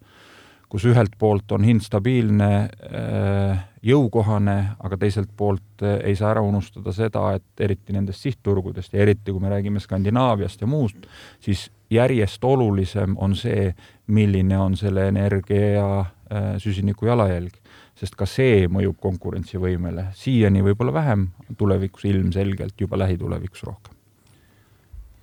kus 0.72 0.86
ühelt 0.88 1.18
poolt 1.20 1.52
on 1.52 1.66
hind 1.68 1.84
stabiilne, 1.84 2.48
äh, 2.88 3.58
jõukohane, 3.84 4.56
aga 4.80 4.96
teiselt 5.02 5.28
poolt 5.36 5.84
äh, 5.84 5.98
ei 6.08 6.16
saa 6.16 6.30
ära 6.32 6.40
unustada 6.46 6.94
seda, 6.96 7.26
et 7.36 7.64
eriti 7.66 7.92
nendest 7.92 8.24
sihtturgudest 8.24 8.96
ja 8.96 9.02
eriti, 9.04 9.34
kui 9.34 9.42
me 9.42 9.52
räägime 9.52 9.82
Skandinaaviast 9.84 10.64
ja 10.64 10.70
muust, 10.70 11.04
siis 11.44 11.66
järjest 11.92 12.44
olulisem 12.48 13.18
on 13.20 13.36
see, 13.36 13.68
milline 14.16 14.56
on 14.64 14.78
selle 14.80 15.10
energia 15.12 15.84
äh, 16.00 16.54
süsiniku 16.62 17.10
jalajälg, 17.10 17.52
sest 18.00 18.16
ka 18.16 18.24
see 18.24 18.64
mõjub 18.72 18.96
konkurentsivõimele, 19.04 20.08
siiani 20.16 20.64
võib-olla 20.64 20.96
vähem, 21.02 21.28
tulevikus 21.60 22.08
ilmselgelt 22.08 22.80
juba 22.80 23.04
lähitulevikus 23.04 23.68
rohkem. 23.68 24.00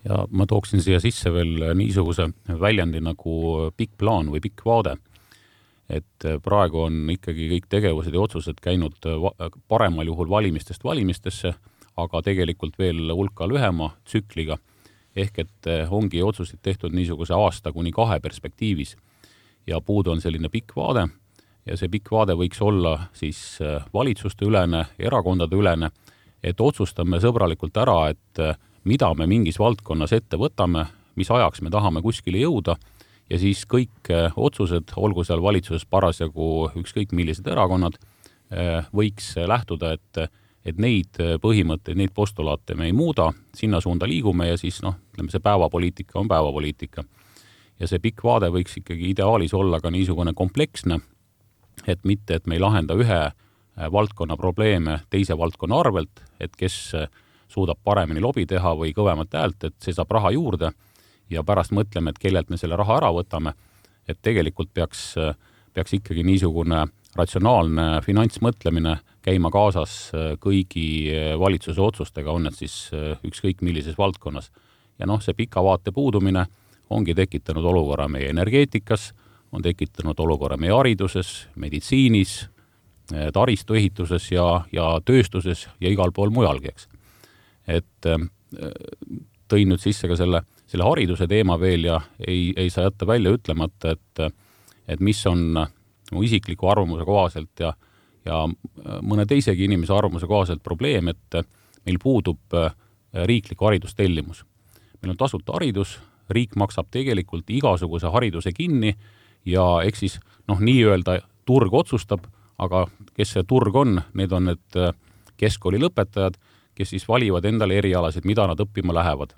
Ja 0.05 0.27
ma 0.29 0.45
tooksin 0.47 0.85
siia 0.85 1.01
sisse 1.01 1.33
veel 1.33 1.71
niisuguse 1.75 2.29
väljendi 2.61 3.01
nagu 3.01 3.71
pikk 3.75 3.97
plaan 3.97 4.29
või 4.29 4.45
pikk 4.45 4.61
vaade 4.63 4.99
et 5.89 6.25
äh, 6.25 6.37
praegu 6.43 6.83
on 6.85 7.01
ikkagi 7.09 7.49
kõik 7.53 7.67
tegevused 7.69 8.13
ja 8.13 8.21
otsused 8.21 8.61
käinud 8.61 8.97
äh, 9.09 9.49
paremal 9.67 10.07
juhul 10.07 10.29
valimistest 10.29 10.83
valimistesse, 10.83 11.53
aga 11.99 12.21
tegelikult 12.23 12.77
veel 12.79 13.09
hulka 13.11 13.47
lühema 13.49 13.93
tsükliga. 14.05 14.57
ehk 15.15 15.39
et 15.39 15.67
äh, 15.67 15.93
ongi 15.93 16.21
otsuseid 16.23 16.59
tehtud 16.61 16.93
niisuguse 16.93 17.33
aasta 17.33 17.71
kuni 17.71 17.91
kahe 17.91 18.19
perspektiivis 18.19 18.95
ja 19.67 19.81
puudu 19.81 20.11
on 20.11 20.21
selline 20.21 20.49
pikk 20.49 20.75
vaade 20.75 21.07
ja 21.65 21.77
see 21.77 21.89
pikk 21.89 22.11
vaade 22.11 22.33
võiks 22.33 22.61
olla 22.61 23.09
siis 23.13 23.59
valitsusteülene, 23.93 24.85
erakondadeülene, 24.99 25.89
et 26.43 26.61
otsustame 26.61 27.19
sõbralikult 27.19 27.77
ära, 27.77 28.09
et 28.09 28.39
mida 28.83 29.13
me 29.13 29.27
mingis 29.27 29.59
valdkonnas 29.59 30.13
ette 30.13 30.37
võtame, 30.37 30.85
mis 31.15 31.31
ajaks 31.31 31.61
me 31.61 31.69
tahame 31.69 32.01
kuskile 32.01 32.37
jõuda 32.37 32.77
ja 33.29 33.39
siis 33.39 33.63
kõik 33.69 34.11
äh, 34.13 34.33
otsused, 34.35 34.93
olgu 34.97 35.23
seal 35.27 35.41
valitsuses 35.43 35.85
parasjagu 35.89 36.69
ükskõik 36.79 37.13
millised 37.15 37.47
erakonnad, 37.47 37.99
äh, 38.53 38.87
võiks 38.95 39.35
lähtuda, 39.37 39.93
et, 39.97 40.39
et 40.65 40.81
neid 40.81 41.19
põhimõtteid, 41.41 41.97
neid 41.99 42.13
postulaate 42.15 42.75
me 42.75 42.89
ei 42.89 42.95
muuda, 42.95 43.31
sinna 43.55 43.81
suunda 43.81 44.09
liigume 44.09 44.49
ja 44.49 44.57
siis 44.59 44.81
noh, 44.85 44.97
ütleme 45.13 45.33
see 45.33 45.43
päevapoliitika 45.43 46.19
on 46.19 46.27
päevapoliitika. 46.31 47.03
ja 47.79 47.87
see 47.87 47.99
pikk 47.99 48.23
vaade 48.23 48.49
võiks 48.51 48.77
ikkagi 48.77 49.13
ideaalis 49.13 49.53
olla 49.53 49.79
ka 49.79 49.91
niisugune 49.91 50.33
kompleksne, 50.33 50.99
et 51.87 52.03
mitte, 52.03 52.35
et 52.35 52.47
me 52.47 52.55
ei 52.55 52.59
lahenda 52.59 52.93
ühe 52.93 53.21
valdkonna 53.91 54.35
probleeme 54.37 54.99
teise 55.09 55.37
valdkonna 55.37 55.79
arvelt, 55.79 56.19
et 56.39 56.55
kes 56.55 56.95
suudab 57.47 57.79
paremini 57.83 58.19
lobi 58.19 58.45
teha 58.45 58.73
või 58.75 58.91
kõvemat 58.93 59.33
häält, 59.33 59.63
et 59.63 59.75
see 59.79 59.95
saab 59.95 60.11
raha 60.11 60.33
juurde 60.35 60.73
ja 61.29 61.43
pärast 61.43 61.73
mõtleme, 61.75 62.13
et 62.13 62.19
kellelt 62.19 62.49
me 62.49 62.57
selle 62.57 62.77
raha 62.79 62.97
ära 62.99 63.11
võtame, 63.13 63.53
et 64.09 64.17
tegelikult 64.21 64.71
peaks, 64.73 65.13
peaks 65.73 65.93
ikkagi 65.99 66.23
niisugune 66.25 66.85
ratsionaalne 67.17 68.01
finantsmõtlemine 68.05 68.97
käima 69.25 69.51
kaasas 69.53 70.11
kõigi 70.41 71.09
valitsuse 71.39 71.81
otsustega, 71.81 72.31
on 72.31 72.47
need 72.47 72.57
siis 72.57 72.89
ükskõik 73.25 73.63
millises 73.65 73.97
valdkonnas. 73.97 74.51
ja 74.99 75.05
noh, 75.05 75.21
see 75.21 75.33
pika 75.33 75.63
vaate 75.63 75.91
puudumine 75.91 76.45
ongi 76.89 77.15
tekitanud 77.15 77.65
olukorra 77.65 78.07
meie 78.07 78.29
energeetikas, 78.29 79.13
on 79.51 79.61
tekitanud 79.61 80.19
olukorra 80.19 80.57
meie 80.57 80.73
hariduses, 80.73 81.47
meditsiinis, 81.55 82.49
taristuehituses 83.33 84.31
ja, 84.31 84.65
ja 84.71 84.99
tööstuses 85.05 85.67
ja 85.81 85.89
igal 85.89 86.11
pool 86.11 86.29
mujalgi, 86.29 86.73
eks. 86.73 86.87
et 87.67 88.09
tõin 89.49 89.71
nüüd 89.71 89.81
sisse 89.81 90.07
ka 90.07 90.17
selle 90.17 90.43
selle 90.69 90.85
hariduse 90.85 91.27
teema 91.29 91.57
veel 91.59 91.87
ja 91.89 91.99
ei, 92.21 92.53
ei 92.57 92.69
saa 92.69 92.87
jätta 92.89 93.07
välja 93.07 93.33
ütlemata, 93.37 93.95
et 93.95 94.33
et 94.89 95.01
mis 95.05 95.19
on 95.29 95.67
mu 96.11 96.23
isikliku 96.25 96.69
arvamuse 96.69 97.05
kohaselt 97.05 97.61
ja, 97.61 97.73
ja 98.25 98.41
mõne 99.05 99.25
teisegi 99.29 99.67
inimese 99.67 99.93
arvamuse 99.93 100.27
kohaselt 100.27 100.63
probleem, 100.65 101.11
et 101.11 101.41
meil 101.85 101.99
puudub 102.01 102.57
äh, 102.57 102.71
riiklik 103.13 103.61
haridustellimus. 103.61 104.45
meil 105.01 105.13
on 105.13 105.17
tasuta 105.17 105.53
haridus, 105.53 105.99
riik 106.29 106.55
maksab 106.55 106.89
tegelikult 106.91 107.49
igasuguse 107.49 108.09
hariduse 108.09 108.51
kinni 108.53 108.95
ja 109.45 109.81
eks 109.85 109.99
siis 109.99 110.19
noh, 110.47 110.59
nii-öelda 110.59 111.19
turg 111.45 111.73
otsustab, 111.73 112.25
aga 112.57 112.87
kes 113.13 113.37
see 113.37 113.43
turg 113.43 113.75
on, 113.75 114.01
need 114.13 114.31
on 114.31 114.49
need 114.51 114.77
äh, 114.77 114.93
keskkooli 115.37 115.77
lõpetajad, 115.85 116.41
kes 116.75 116.95
siis 116.95 117.07
valivad 117.07 117.45
endale 117.45 117.77
erialasid, 117.77 118.25
mida 118.25 118.47
nad 118.47 118.59
õppima 118.59 118.93
lähevad 118.93 119.37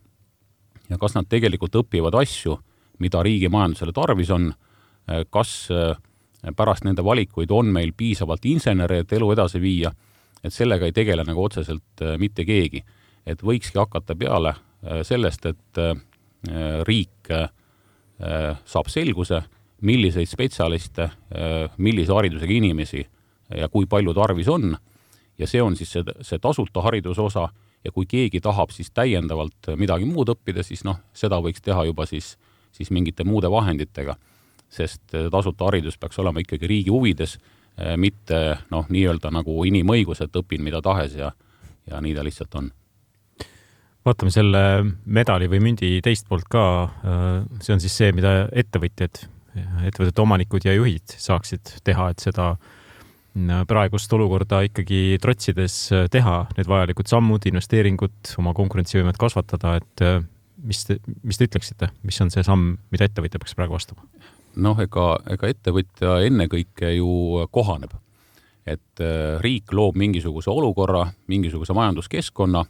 ja 0.92 1.00
kas 1.00 1.16
nad 1.16 1.28
tegelikult 1.32 1.76
õpivad 1.80 2.16
asju, 2.20 2.58
mida 3.02 3.24
riigi 3.24 3.50
majandusele 3.50 3.94
tarvis 3.96 4.32
on, 4.36 4.52
kas 5.34 5.54
äh, 5.72 5.96
pärast 6.56 6.86
nende 6.86 7.04
valikuid 7.06 7.52
on 7.52 7.72
meil 7.74 7.94
piisavalt 7.98 8.46
insenere, 8.50 9.02
et 9.02 9.14
elu 9.14 9.32
edasi 9.34 9.62
viia, 9.62 9.92
et 10.44 10.54
sellega 10.54 10.88
ei 10.88 10.96
tegele 10.96 11.26
nagu 11.28 11.44
otseselt 11.44 12.04
äh, 12.04 12.18
mitte 12.22 12.46
keegi. 12.46 12.84
et 13.26 13.44
võikski 13.46 13.78
hakata 13.78 14.16
peale 14.18 14.50
äh, 14.50 15.02
sellest, 15.06 15.46
et 15.46 15.82
riik 16.88 17.30
saab 18.66 18.88
selguse, 18.89 19.44
milliseid 19.86 20.26
spetsialiste, 20.26 21.06
millise 21.78 22.14
haridusega 22.14 22.54
inimesi 22.54 23.04
ja 23.58 23.68
kui 23.70 23.86
palju 23.86 24.14
tarvis 24.18 24.50
on, 24.50 24.74
ja 25.38 25.48
see 25.48 25.62
on 25.62 25.78
siis 25.78 25.92
see, 25.94 26.16
see 26.26 26.42
tasuta 26.42 26.82
hariduse 26.82 27.22
osa 27.22 27.46
ja 27.84 27.92
kui 27.92 28.06
keegi 28.10 28.42
tahab 28.42 28.74
siis 28.74 28.92
täiendavalt 28.94 29.72
midagi 29.80 30.06
muud 30.06 30.30
õppida, 30.34 30.64
siis 30.66 30.84
noh, 30.88 31.00
seda 31.14 31.42
võiks 31.42 31.64
teha 31.64 31.86
juba 31.90 32.06
siis, 32.10 32.36
siis 32.76 32.92
mingite 32.92 33.26
muude 33.28 33.52
vahenditega. 33.52 34.16
sest 34.72 35.02
tasuta 35.32 35.66
haridus 35.68 35.98
peaks 35.98 36.20
olema 36.20 36.40
ikkagi 36.40 36.68
riigi 36.68 36.90
huvides, 36.90 37.38
mitte 37.98 38.38
noh, 38.72 38.86
nii-öelda 38.90 39.32
nagu 39.32 39.66
inimõigus, 39.68 40.22
et 40.22 40.36
õpin 40.36 40.64
mida 40.64 40.82
tahes 40.82 41.16
ja, 41.16 41.32
ja 41.88 42.00
nii 42.02 42.16
ta 42.16 42.24
lihtsalt 42.24 42.56
on 42.56 42.72
vaatame 44.06 44.32
selle 44.32 44.62
medali 45.06 45.50
või 45.52 45.60
mündi 45.60 46.00
teist 46.02 46.28
poolt 46.30 46.48
ka. 46.50 46.64
See 47.62 47.74
on 47.74 47.84
siis 47.84 47.98
see, 47.98 48.14
mida 48.16 48.48
ettevõtjad, 48.52 49.26
ettevõtete 49.86 50.22
omanikud 50.24 50.66
ja 50.66 50.74
juhid 50.74 51.18
saaksid 51.22 51.76
teha, 51.84 52.10
et 52.10 52.24
seda 52.24 52.54
äh, 52.56 52.81
praegust 53.68 54.12
olukorda 54.14 54.62
ikkagi 54.68 55.18
trotsides 55.22 55.76
äh, 55.96 56.08
teha 56.12 56.44
need 56.58 56.68
vajalikud 56.68 57.08
sammud, 57.08 57.46
investeeringud, 57.48 58.36
oma 58.42 58.54
konkurentsivõimet 58.58 59.20
kasvatada, 59.20 59.78
et 59.80 60.04
äh, 60.04 60.20
mis 60.68 60.84
te, 60.86 61.00
mis 61.24 61.40
te 61.40 61.48
ütleksite, 61.48 61.92
mis 62.04 62.20
on 62.22 62.32
see 62.34 62.44
samm, 62.44 62.76
mida 62.92 63.08
ettevõtja 63.08 63.40
peaks 63.40 63.56
praegu 63.56 63.78
astuma? 63.80 64.04
noh, 64.60 64.76
ega, 64.84 65.14
ega 65.32 65.48
ettevõtja 65.48 66.18
ennekõike 66.28 66.90
ju 66.98 67.48
kohaneb. 67.56 67.94
et 68.68 69.02
äh, 69.02 69.40
riik 69.42 69.72
loob 69.74 69.96
mingisuguse 69.96 70.52
olukorra, 70.52 71.08
mingisuguse 71.28 71.74
majanduskeskkonna, 71.74 72.66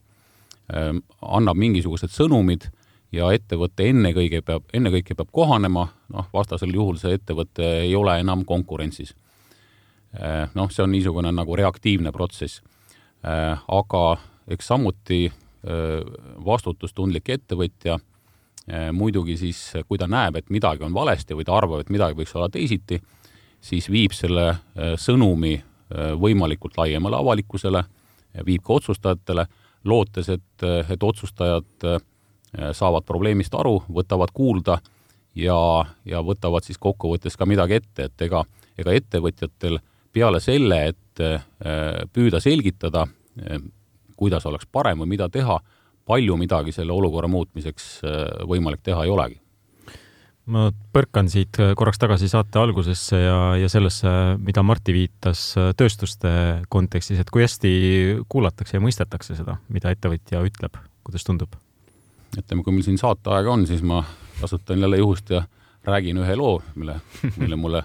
ähm, 0.77 1.01
annab 1.21 1.57
mingisugused 1.57 2.13
sõnumid 2.13 2.69
ja 3.11 3.27
ettevõte 3.33 3.89
ennekõike 3.89 4.39
peab, 4.45 4.69
ennekõike 4.73 5.17
peab 5.17 5.33
kohanema, 5.33 5.89
noh, 6.13 6.29
vastasel 6.33 6.71
juhul 6.71 7.01
see 7.01 7.17
ettevõte 7.17 7.65
ei 7.81 7.95
ole 7.95 8.19
enam 8.21 8.45
konkurentsis 8.45 9.11
noh, 10.55 10.71
see 10.71 10.83
on 10.83 10.91
niisugune 10.91 11.31
nagu 11.31 11.55
reaktiivne 11.55 12.11
protsess. 12.11 12.61
Eh, 13.23 13.57
aga 13.77 14.03
eks 14.51 14.71
samuti 14.73 15.25
eh, 15.27 16.01
vastutustundlik 16.45 17.29
ettevõtja 17.37 17.99
muidugi 18.93 19.33
siis, 19.39 19.57
kui 19.89 19.97
ta 19.97 20.05
näeb, 20.07 20.35
et 20.37 20.51
midagi 20.53 20.85
on 20.85 20.93
valesti 20.93 21.33
või 21.35 21.43
ta 21.43 21.55
arvab, 21.57 21.81
et 21.81 21.89
midagi 21.91 22.13
võiks 22.15 22.31
olla 22.37 22.45
teisiti, 22.47 22.99
siis 23.59 23.87
viib 23.89 24.13
selle 24.13 24.45
sõnumi 25.01 25.55
võimalikult 26.21 26.77
laiemale 26.77 27.17
avalikkusele, 27.17 27.81
viib 28.45 28.61
ka 28.63 28.77
otsustajatele, 28.77 29.47
lootes, 29.89 30.29
et, 30.29 30.65
et 30.93 31.03
otsustajad 31.03 31.89
saavad 32.77 33.07
probleemist 33.09 33.57
aru, 33.57 33.79
võtavad 33.89 34.31
kuulda 34.31 34.77
ja, 35.35 35.57
ja 36.05 36.21
võtavad 36.23 36.63
siis 36.63 36.79
kokkuvõttes 36.81 37.37
ka 37.37 37.49
midagi 37.49 37.79
ette, 37.81 38.07
et 38.07 38.27
ega, 38.27 38.43
ega 38.77 38.93
ettevõtjatel 38.97 39.81
peale 40.13 40.41
selle, 40.43 40.81
et 40.91 41.23
äh, 41.23 41.43
püüda 42.13 42.41
selgitada, 42.43 43.05
äh, 43.41 43.61
kuidas 44.19 44.45
oleks 44.49 44.67
parem 44.71 45.03
või 45.03 45.15
mida 45.15 45.29
teha, 45.31 45.59
palju 46.07 46.35
midagi 46.37 46.73
selle 46.75 46.93
olukorra 46.93 47.29
muutmiseks 47.31 47.87
äh, 48.03 48.19
võimalik 48.49 48.83
teha 48.83 49.05
ei 49.05 49.13
olegi 49.13 49.39
ma 50.51 50.65
põrkan 50.91 51.29
siit 51.29 51.55
korraks 51.77 51.99
tagasi 52.01 52.27
saate 52.27 52.59
algusesse 52.59 53.15
ja, 53.15 53.35
ja 53.61 53.67
sellesse, 53.71 54.09
mida 54.41 54.63
Martti 54.65 54.91
viitas 54.95 55.43
tööstuste 55.77 56.31
kontekstis, 56.73 57.21
et 57.21 57.29
kui 57.31 57.45
hästi 57.45 57.71
kuulatakse 58.27 58.75
ja 58.75 58.81
mõistetakse 58.83 59.37
seda, 59.37 59.59
mida 59.71 59.93
ettevõtja 59.93 60.41
ütleb, 60.43 60.79
kuidas 61.05 61.27
tundub? 61.27 61.53
ütleme, 62.35 62.65
kui 62.65 62.73
meil 62.73 62.83
siin 62.83 62.99
saateaega 62.99 63.53
on, 63.53 63.67
siis 63.69 63.85
ma 63.85 64.01
kasutan 64.41 64.81
jälle 64.81 64.97
juhust 64.97 65.29
ja 65.29 65.45
räägin 65.87 66.19
ühe 66.23 66.35
loo, 66.35 66.61
mille, 66.75 66.99
mille 67.37 67.55
mulle 67.59 67.83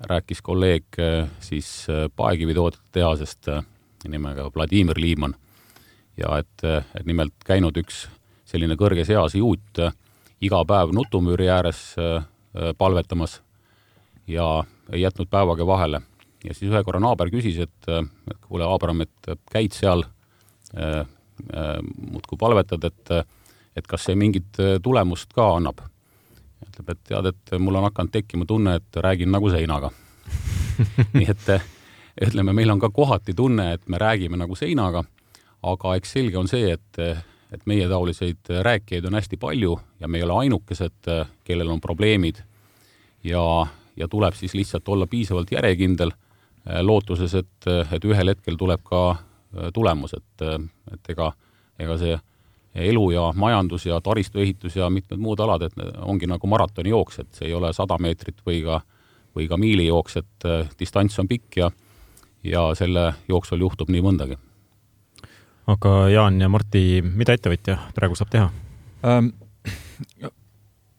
rääkis 0.00 0.42
kolleeg 0.42 0.84
äh, 0.98 1.28
siis 1.40 1.86
äh, 1.90 2.10
paekivitoodete 2.16 2.82
tehasest 2.92 3.48
äh, 3.48 3.64
nimega 4.08 4.50
Vladimir 4.54 5.00
Liiman 5.00 5.34
ja 6.16 6.38
et, 6.38 6.64
et 6.94 7.06
nimelt 7.06 7.34
käinud 7.46 7.76
üks 7.78 8.06
selline 8.46 8.74
kõrges 8.78 9.10
eas 9.10 9.34
juut 9.34 9.80
iga 10.40 10.62
päev 10.66 10.90
nutumüüri 10.94 11.48
ääres 11.50 11.94
palvetamas 12.78 13.36
ja 14.26 14.64
ei 14.92 15.02
jätnud 15.02 15.28
päevagi 15.30 15.66
vahele. 15.66 16.00
ja 16.44 16.54
siis 16.54 16.72
ühe 16.72 16.82
korra 16.84 17.00
naaber 17.00 17.30
küsis, 17.30 17.58
et, 17.58 17.90
kuule, 18.48 18.64
Abram, 18.64 19.00
et 19.00 19.30
käid 19.52 19.74
seal 19.74 20.02
muudkui 22.00 22.38
palvetad, 22.38 22.84
et, 22.84 23.14
et 23.76 23.86
kas 23.86 24.08
see 24.08 24.18
mingit 24.18 24.58
tulemust 24.82 25.34
ka 25.34 25.52
annab 25.58 25.82
ütleb, 26.66 26.92
et 26.92 27.00
tead, 27.10 27.30
et 27.30 27.56
mul 27.62 27.78
on 27.78 27.86
hakanud 27.88 28.12
tekkima 28.12 28.46
tunne, 28.48 28.78
et 28.80 29.00
räägin 29.04 29.30
nagu 29.32 29.50
seinaga. 29.52 29.90
Nii 31.16 31.28
et 31.28 31.50
ütleme, 32.28 32.52
meil 32.52 32.70
on 32.70 32.80
ka 32.82 32.90
kohati 32.94 33.34
tunne, 33.36 33.72
et 33.76 33.88
me 33.88 33.98
räägime 33.98 34.38
nagu 34.40 34.56
seinaga, 34.58 35.04
aga 35.62 35.94
eks 35.98 36.14
selge 36.18 36.38
on 36.38 36.48
see, 36.50 36.72
et, 36.74 37.00
et 37.52 37.66
meietaoliseid 37.66 38.52
rääkijaid 38.66 39.06
on 39.08 39.18
hästi 39.18 39.38
palju 39.40 39.76
ja 40.00 40.08
me 40.08 40.18
ei 40.18 40.26
ole 40.26 40.38
ainukesed, 40.44 41.10
kellel 41.44 41.74
on 41.74 41.80
probleemid. 41.80 42.42
Ja, 43.26 43.66
ja 43.96 44.08
tuleb 44.08 44.34
siis 44.38 44.54
lihtsalt 44.54 44.88
olla 44.88 45.06
piisavalt 45.06 45.50
järjekindel, 45.52 46.12
lootuses, 46.82 47.34
et, 47.34 47.66
et 47.92 48.04
ühel 48.04 48.34
hetkel 48.34 48.58
tuleb 48.60 48.82
ka 48.86 49.02
tulemus, 49.74 50.14
et, 50.14 50.44
et 50.92 51.14
ega, 51.14 51.32
ega 51.80 51.96
see 51.98 52.18
elu 52.84 53.10
ja 53.10 53.32
majandus 53.36 53.86
ja 53.86 54.00
taristuehitus 54.00 54.76
ja 54.76 54.90
mitmed 54.90 55.20
muud 55.20 55.40
alad, 55.40 55.66
et 55.66 55.74
ongi 56.02 56.26
nagu 56.26 56.46
maratonijooks, 56.46 57.18
et 57.18 57.40
see 57.40 57.48
ei 57.50 57.54
ole 57.54 57.72
sada 57.76 57.98
meetrit 58.00 58.40
või 58.46 58.62
ka, 58.64 58.80
või 59.36 59.48
ka 59.50 59.58
miilijooks, 59.60 60.18
et 60.22 60.48
äh, 60.48 60.68
distants 60.78 61.18
on 61.18 61.28
pikk 61.28 61.60
ja, 61.62 61.70
ja 62.44 62.68
selle 62.78 63.12
jooksul 63.28 63.64
juhtub 63.64 63.90
nii 63.92 64.04
mõndagi. 64.04 64.38
aga 65.66 65.94
Jaan 66.08 66.40
ja 66.40 66.48
Martti, 66.48 67.02
mida 67.02 67.36
ettevõtja 67.36 67.78
praegu 67.94 68.18
saab 68.18 68.34
teha 68.34 68.50
ähm,? 69.04 69.32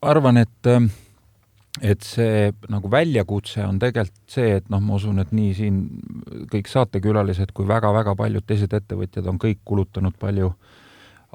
arvan, 0.02 0.36
et 0.40 0.66
ähm, 0.66 0.90
et 1.80 2.02
see 2.02 2.50
nagu 2.68 2.90
väljakutse 2.90 3.62
on 3.64 3.78
tegelikult 3.78 4.32
see, 4.32 4.56
et 4.58 4.68
noh, 4.68 4.80
ma 4.82 4.96
usun, 4.96 5.18
et 5.22 5.32
nii 5.32 5.54
siin 5.54 5.80
kõik 6.50 6.68
saatekülalised 6.68 7.52
kui 7.54 7.68
väga-väga 7.68 8.14
paljud 8.16 8.44
teised 8.46 8.72
ettevõtjad 8.74 9.28
on 9.30 9.38
kõik 9.38 9.60
kulutanud 9.64 10.16
palju 10.18 10.50
äh, 10.50 10.79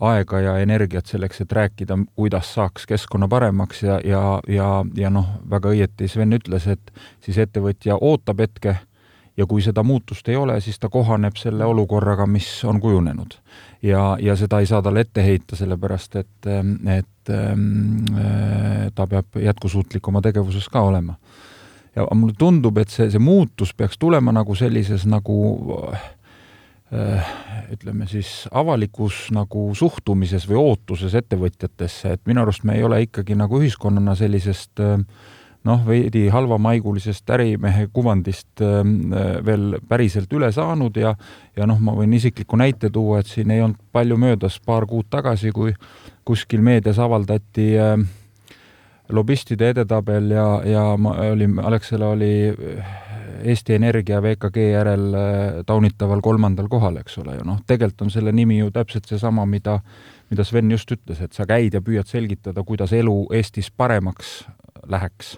aega 0.01 0.39
ja 0.39 0.57
energiat 0.59 1.05
selleks, 1.05 1.41
et 1.41 1.51
rääkida, 1.51 1.97
kuidas 2.15 2.53
saaks 2.53 2.85
keskkonna 2.85 3.27
paremaks 3.27 3.83
ja, 3.83 3.99
ja, 4.03 4.23
ja, 4.47 4.69
ja 4.95 5.09
noh, 5.09 5.29
väga 5.49 5.71
õieti 5.71 6.09
Sven 6.11 6.35
ütles, 6.35 6.67
et 6.67 6.91
siis 7.23 7.37
ettevõtja 7.39 7.97
ootab 8.01 8.43
hetke, 8.43 8.75
ja 9.37 9.45
kui 9.45 9.61
seda 9.63 9.83
muutust 9.83 10.27
ei 10.29 10.35
ole, 10.39 10.57
siis 10.61 10.79
ta 10.79 10.89
kohaneb 10.89 11.35
selle 11.39 11.65
olukorraga, 11.65 12.27
mis 12.27 12.47
on 12.65 12.79
kujunenud. 12.81 13.37
ja, 13.83 14.17
ja 14.21 14.35
seda 14.35 14.59
ei 14.59 14.65
saa 14.65 14.81
talle 14.81 15.05
ette 15.05 15.23
heita, 15.23 15.55
sellepärast 15.55 16.15
et, 16.15 16.47
et 16.97 17.31
äh, 17.31 18.91
ta 18.95 19.07
peab 19.07 19.39
jätkusuutlik 19.41 20.07
oma 20.07 20.21
tegevuses 20.21 20.69
ka 20.69 20.81
olema. 20.81 21.15
ja 21.95 22.07
mulle 22.13 22.33
tundub, 22.37 22.77
et 22.77 22.89
see, 22.89 23.09
see 23.11 23.19
muutus 23.19 23.73
peaks 23.73 23.97
tulema 23.97 24.31
nagu 24.35 24.55
sellises 24.55 25.05
nagu 25.05 25.39
äh, 26.93 27.34
ütleme 27.73 28.07
siis 28.09 28.45
avalikus 28.51 29.29
nagu 29.35 29.69
suhtumises 29.75 30.47
või 30.49 30.59
ootuses 30.61 31.15
ettevõtjatesse, 31.17 32.15
et 32.15 32.21
minu 32.29 32.43
arust 32.43 32.65
me 32.67 32.77
ei 32.77 32.83
ole 32.83 33.01
ikkagi 33.05 33.37
nagu 33.37 33.59
ühiskonnana 33.61 34.15
sellisest 34.19 34.83
äh, 34.83 34.99
noh, 35.65 35.85
veidi 35.87 36.27
halvamaigulisest 36.33 37.29
ärimehe 37.37 37.87
kuvandist 37.93 38.61
äh, 38.61 38.81
veel 39.45 39.79
päriselt 39.89 40.33
üle 40.33 40.51
saanud 40.55 40.97
ja 41.01 41.15
ja 41.55 41.67
noh, 41.69 41.79
ma 41.79 41.95
võin 41.95 42.13
isikliku 42.13 42.59
näite 42.59 42.89
tuua, 42.89 43.21
et 43.21 43.31
siin 43.31 43.51
ei 43.51 43.63
olnud 43.63 43.81
palju 43.95 44.17
möödas 44.19 44.59
paar 44.65 44.85
kuud 44.89 45.09
tagasi, 45.09 45.51
kui 45.55 45.73
kuskil 46.25 46.61
meedias 46.65 46.99
avaldati 46.99 47.71
äh, 47.79 47.97
lobistide 49.09 49.69
edetabel 49.73 50.31
ja, 50.33 50.47
ja 50.65 50.85
ma 50.97 51.15
olin, 51.29 51.59
Alexela 51.59 52.09
oli 52.15 52.49
Eesti 53.43 53.75
Energia 53.75 54.21
VKG 54.23 54.69
järel 54.71 55.07
äh, 55.13 55.61
taunitaval 55.65 56.21
kolmandal 56.23 56.67
kohal, 56.71 57.01
eks 57.01 57.17
ole 57.23 57.39
ju, 57.39 57.45
noh, 57.47 57.61
tegelikult 57.67 58.07
on 58.07 58.13
selle 58.13 58.31
nimi 58.35 58.59
ju 58.59 58.71
täpselt 58.75 59.09
seesama, 59.09 59.45
mida 59.49 59.79
mida 60.29 60.45
Sven 60.45 60.71
just 60.71 60.91
ütles, 60.91 61.21
et 61.21 61.37
sa 61.37 61.45
käid 61.49 61.75
ja 61.75 61.81
püüad 61.85 62.09
selgitada, 62.09 62.63
kuidas 62.65 62.93
elu 62.95 63.25
Eestis 63.35 63.71
paremaks 63.71 64.43
läheks. 64.89 65.35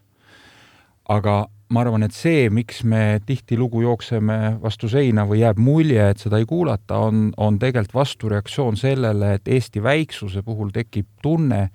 Aga 1.11 1.45
ma 1.71 1.83
arvan, 1.83 2.05
et 2.07 2.15
see, 2.15 2.47
miks 2.53 2.83
me 2.87 3.19
tihtilugu 3.27 3.83
jookseme 3.83 4.57
vastu 4.63 4.89
seina 4.91 5.25
või 5.27 5.41
jääb 5.41 5.59
mulje, 5.59 6.09
et 6.11 6.23
seda 6.23 6.39
ei 6.39 6.47
kuulata, 6.47 6.99
on, 7.03 7.29
on 7.37 7.59
tegelikult 7.59 7.95
vastureaktsioon 7.95 8.79
sellele, 8.79 9.33
et 9.37 9.47
Eesti 9.51 9.83
väiksuse 9.83 10.43
puhul 10.47 10.71
tekib 10.75 11.09
tunne, 11.23 11.67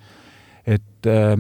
et 0.65 1.09
äh, 1.09 1.37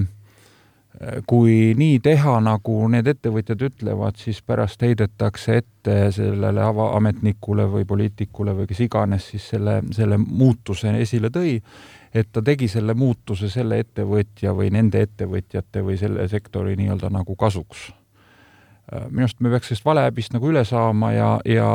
kui 1.26 1.72
nii 1.78 1.98
teha, 2.02 2.36
nagu 2.44 2.74
need 2.92 3.08
ettevõtjad 3.10 3.64
ütlevad, 3.66 4.18
siis 4.20 4.38
pärast 4.46 4.82
heidetakse 4.84 5.56
ette 5.62 5.96
sellele 6.14 6.62
avaametnikule 6.62 7.66
või 7.72 7.86
poliitikule 7.88 8.54
või 8.54 8.68
kes 8.70 8.84
iganes 8.86 9.32
siis 9.32 9.48
selle, 9.54 9.80
selle 9.94 10.18
muutuse 10.22 10.92
esile 11.00 11.32
tõi, 11.34 11.56
et 12.14 12.28
ta 12.32 12.42
tegi 12.44 12.68
selle 12.68 12.94
muutuse 12.94 13.50
selle 13.50 13.80
ettevõtja 13.82 14.54
või 14.54 14.70
nende 14.70 15.02
ettevõtjate 15.02 15.82
või 15.82 15.98
selle 15.98 16.28
sektori 16.28 16.76
nii-öelda 16.78 17.10
nagu 17.10 17.36
kasuks. 17.36 17.90
Minu 18.92 19.24
arust 19.24 19.38
me 19.40 19.48
peaks 19.48 19.70
sellest 19.70 19.84
valehäbist 19.86 20.34
nagu 20.34 20.50
üle 20.50 20.64
saama 20.68 21.12
ja, 21.14 21.28
ja, 21.48 21.68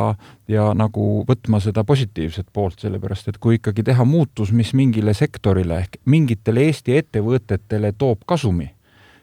ja 0.52 0.66
nagu 0.78 1.24
võtma 1.28 1.60
seda 1.64 1.82
positiivset 1.88 2.52
poolt, 2.54 2.80
sellepärast 2.84 3.32
et 3.32 3.40
kui 3.42 3.58
ikkagi 3.58 3.84
teha 3.88 4.06
muutus, 4.06 4.52
mis 4.54 4.74
mingile 4.78 5.16
sektorile 5.18 5.80
ehk 5.84 5.98
mingitele 6.06 6.68
Eesti 6.68 7.00
ettevõtetele 7.00 7.96
toob 7.98 8.28
kasumi, 8.28 8.70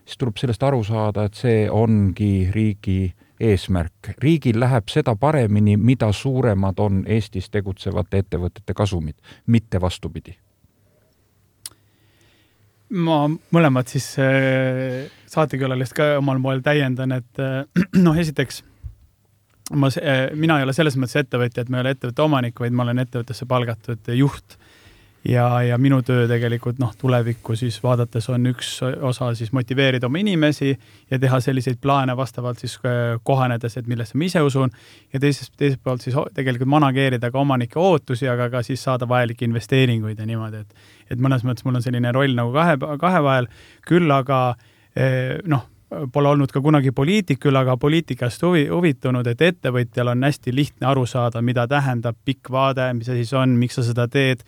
siis 0.04 0.18
tuleb 0.18 0.36
sellest 0.40 0.62
aru 0.62 0.84
saada, 0.84 1.24
et 1.24 1.34
see 1.34 1.66
ongi 1.70 2.50
riigi 2.52 3.14
eesmärk. 3.40 4.14
riigil 4.18 4.60
läheb 4.60 4.88
seda 4.88 5.16
paremini, 5.16 5.76
mida 5.76 6.12
suuremad 6.12 6.78
on 6.78 7.04
Eestis 7.06 7.50
tegutsevate 7.50 8.24
ettevõtete 8.24 8.74
kasumid, 8.74 9.16
mitte 9.46 9.80
vastupidi 9.80 10.38
ma 12.94 13.24
mõlemad 13.54 13.88
siis 13.90 14.06
äh, 14.22 15.10
saatekülalist 15.30 15.96
ka 15.96 16.14
omal 16.20 16.38
moel 16.42 16.62
täiendan, 16.64 17.16
et 17.18 17.42
äh, 17.42 17.64
noh, 18.06 18.16
esiteks 18.18 18.62
ma, 19.72 19.90
äh, 19.98 20.28
mina 20.38 20.60
ei 20.60 20.66
ole 20.66 20.74
selles 20.76 20.98
mõttes 21.00 21.24
ettevõtja, 21.24 21.64
et 21.64 21.72
ma 21.72 21.80
ei 21.80 21.86
ole 21.86 21.94
ettevõtte 21.96 22.24
omanik, 22.24 22.60
vaid 22.60 22.76
ma 22.76 22.86
olen 22.86 23.02
ettevõttesse 23.02 23.48
palgatud 23.50 24.12
juht 24.14 24.58
ja, 25.28 25.62
ja 25.62 25.78
minu 25.78 26.00
töö 26.02 26.26
tegelikult 26.28 26.78
noh, 26.82 26.92
tulevikku 26.98 27.56
siis 27.56 27.78
vaadates 27.82 28.28
on 28.32 28.46
üks 28.50 28.70
osa 28.84 29.30
siis 29.34 29.52
motiveerida 29.56 30.06
oma 30.06 30.20
inimesi 30.20 30.72
ja 31.10 31.18
teha 31.18 31.40
selliseid 31.40 31.80
plaane 31.82 32.16
vastavalt 32.16 32.60
siis 32.60 32.76
äh, 32.84 33.16
kohanedes, 33.22 33.78
et 33.80 33.88
millesse 33.90 34.18
ma 34.18 34.28
ise 34.28 34.42
usun. 34.44 34.70
ja 35.12 35.20
teisest, 35.20 35.54
teiselt 35.56 35.82
poolt 35.82 36.04
siis 36.04 36.16
tegelikult 36.34 36.70
manageerida 36.76 37.30
ka 37.30 37.40
omanike 37.40 37.78
ootusi, 37.80 38.28
aga 38.28 38.50
ka 38.50 38.62
siis 38.62 38.82
saada 38.84 39.08
vajalikke 39.08 39.44
investeeringuid 39.48 40.18
ja 40.18 40.26
niimoodi, 40.26 40.64
et, 40.64 40.88
et 41.10 41.20
mõnes 41.20 41.44
mõttes 41.44 41.64
mul 41.64 41.80
on 41.80 41.84
selline 41.84 42.12
roll 42.12 42.36
nagu 42.36 42.52
kahe, 42.52 42.76
kahe 43.00 43.22
vahel, 43.24 43.48
küll 43.88 44.10
aga 44.12 44.40
eh, 44.96 45.38
noh 45.44 45.70
pole 46.12 46.28
olnud 46.28 46.50
ka 46.50 46.58
kunagi 46.64 46.90
poliitik, 46.90 47.38
küll 47.44 47.56
aga 47.56 47.76
poliitikast 47.78 48.42
huvi, 48.42 48.64
huvitunud, 48.66 49.26
et 49.30 49.42
ettevõtjal 49.46 50.10
on 50.10 50.26
hästi 50.26 50.54
lihtne 50.54 50.88
aru 50.90 51.04
saada, 51.06 51.42
mida 51.44 51.68
tähendab 51.70 52.16
pikk 52.24 52.50
vaade, 52.50 52.88
mis 52.98 53.10
asi 53.12 53.26
see 53.28 53.38
on, 53.38 53.54
miks 53.60 53.78
sa 53.78 53.84
seda 53.86 54.08
teed 54.10 54.42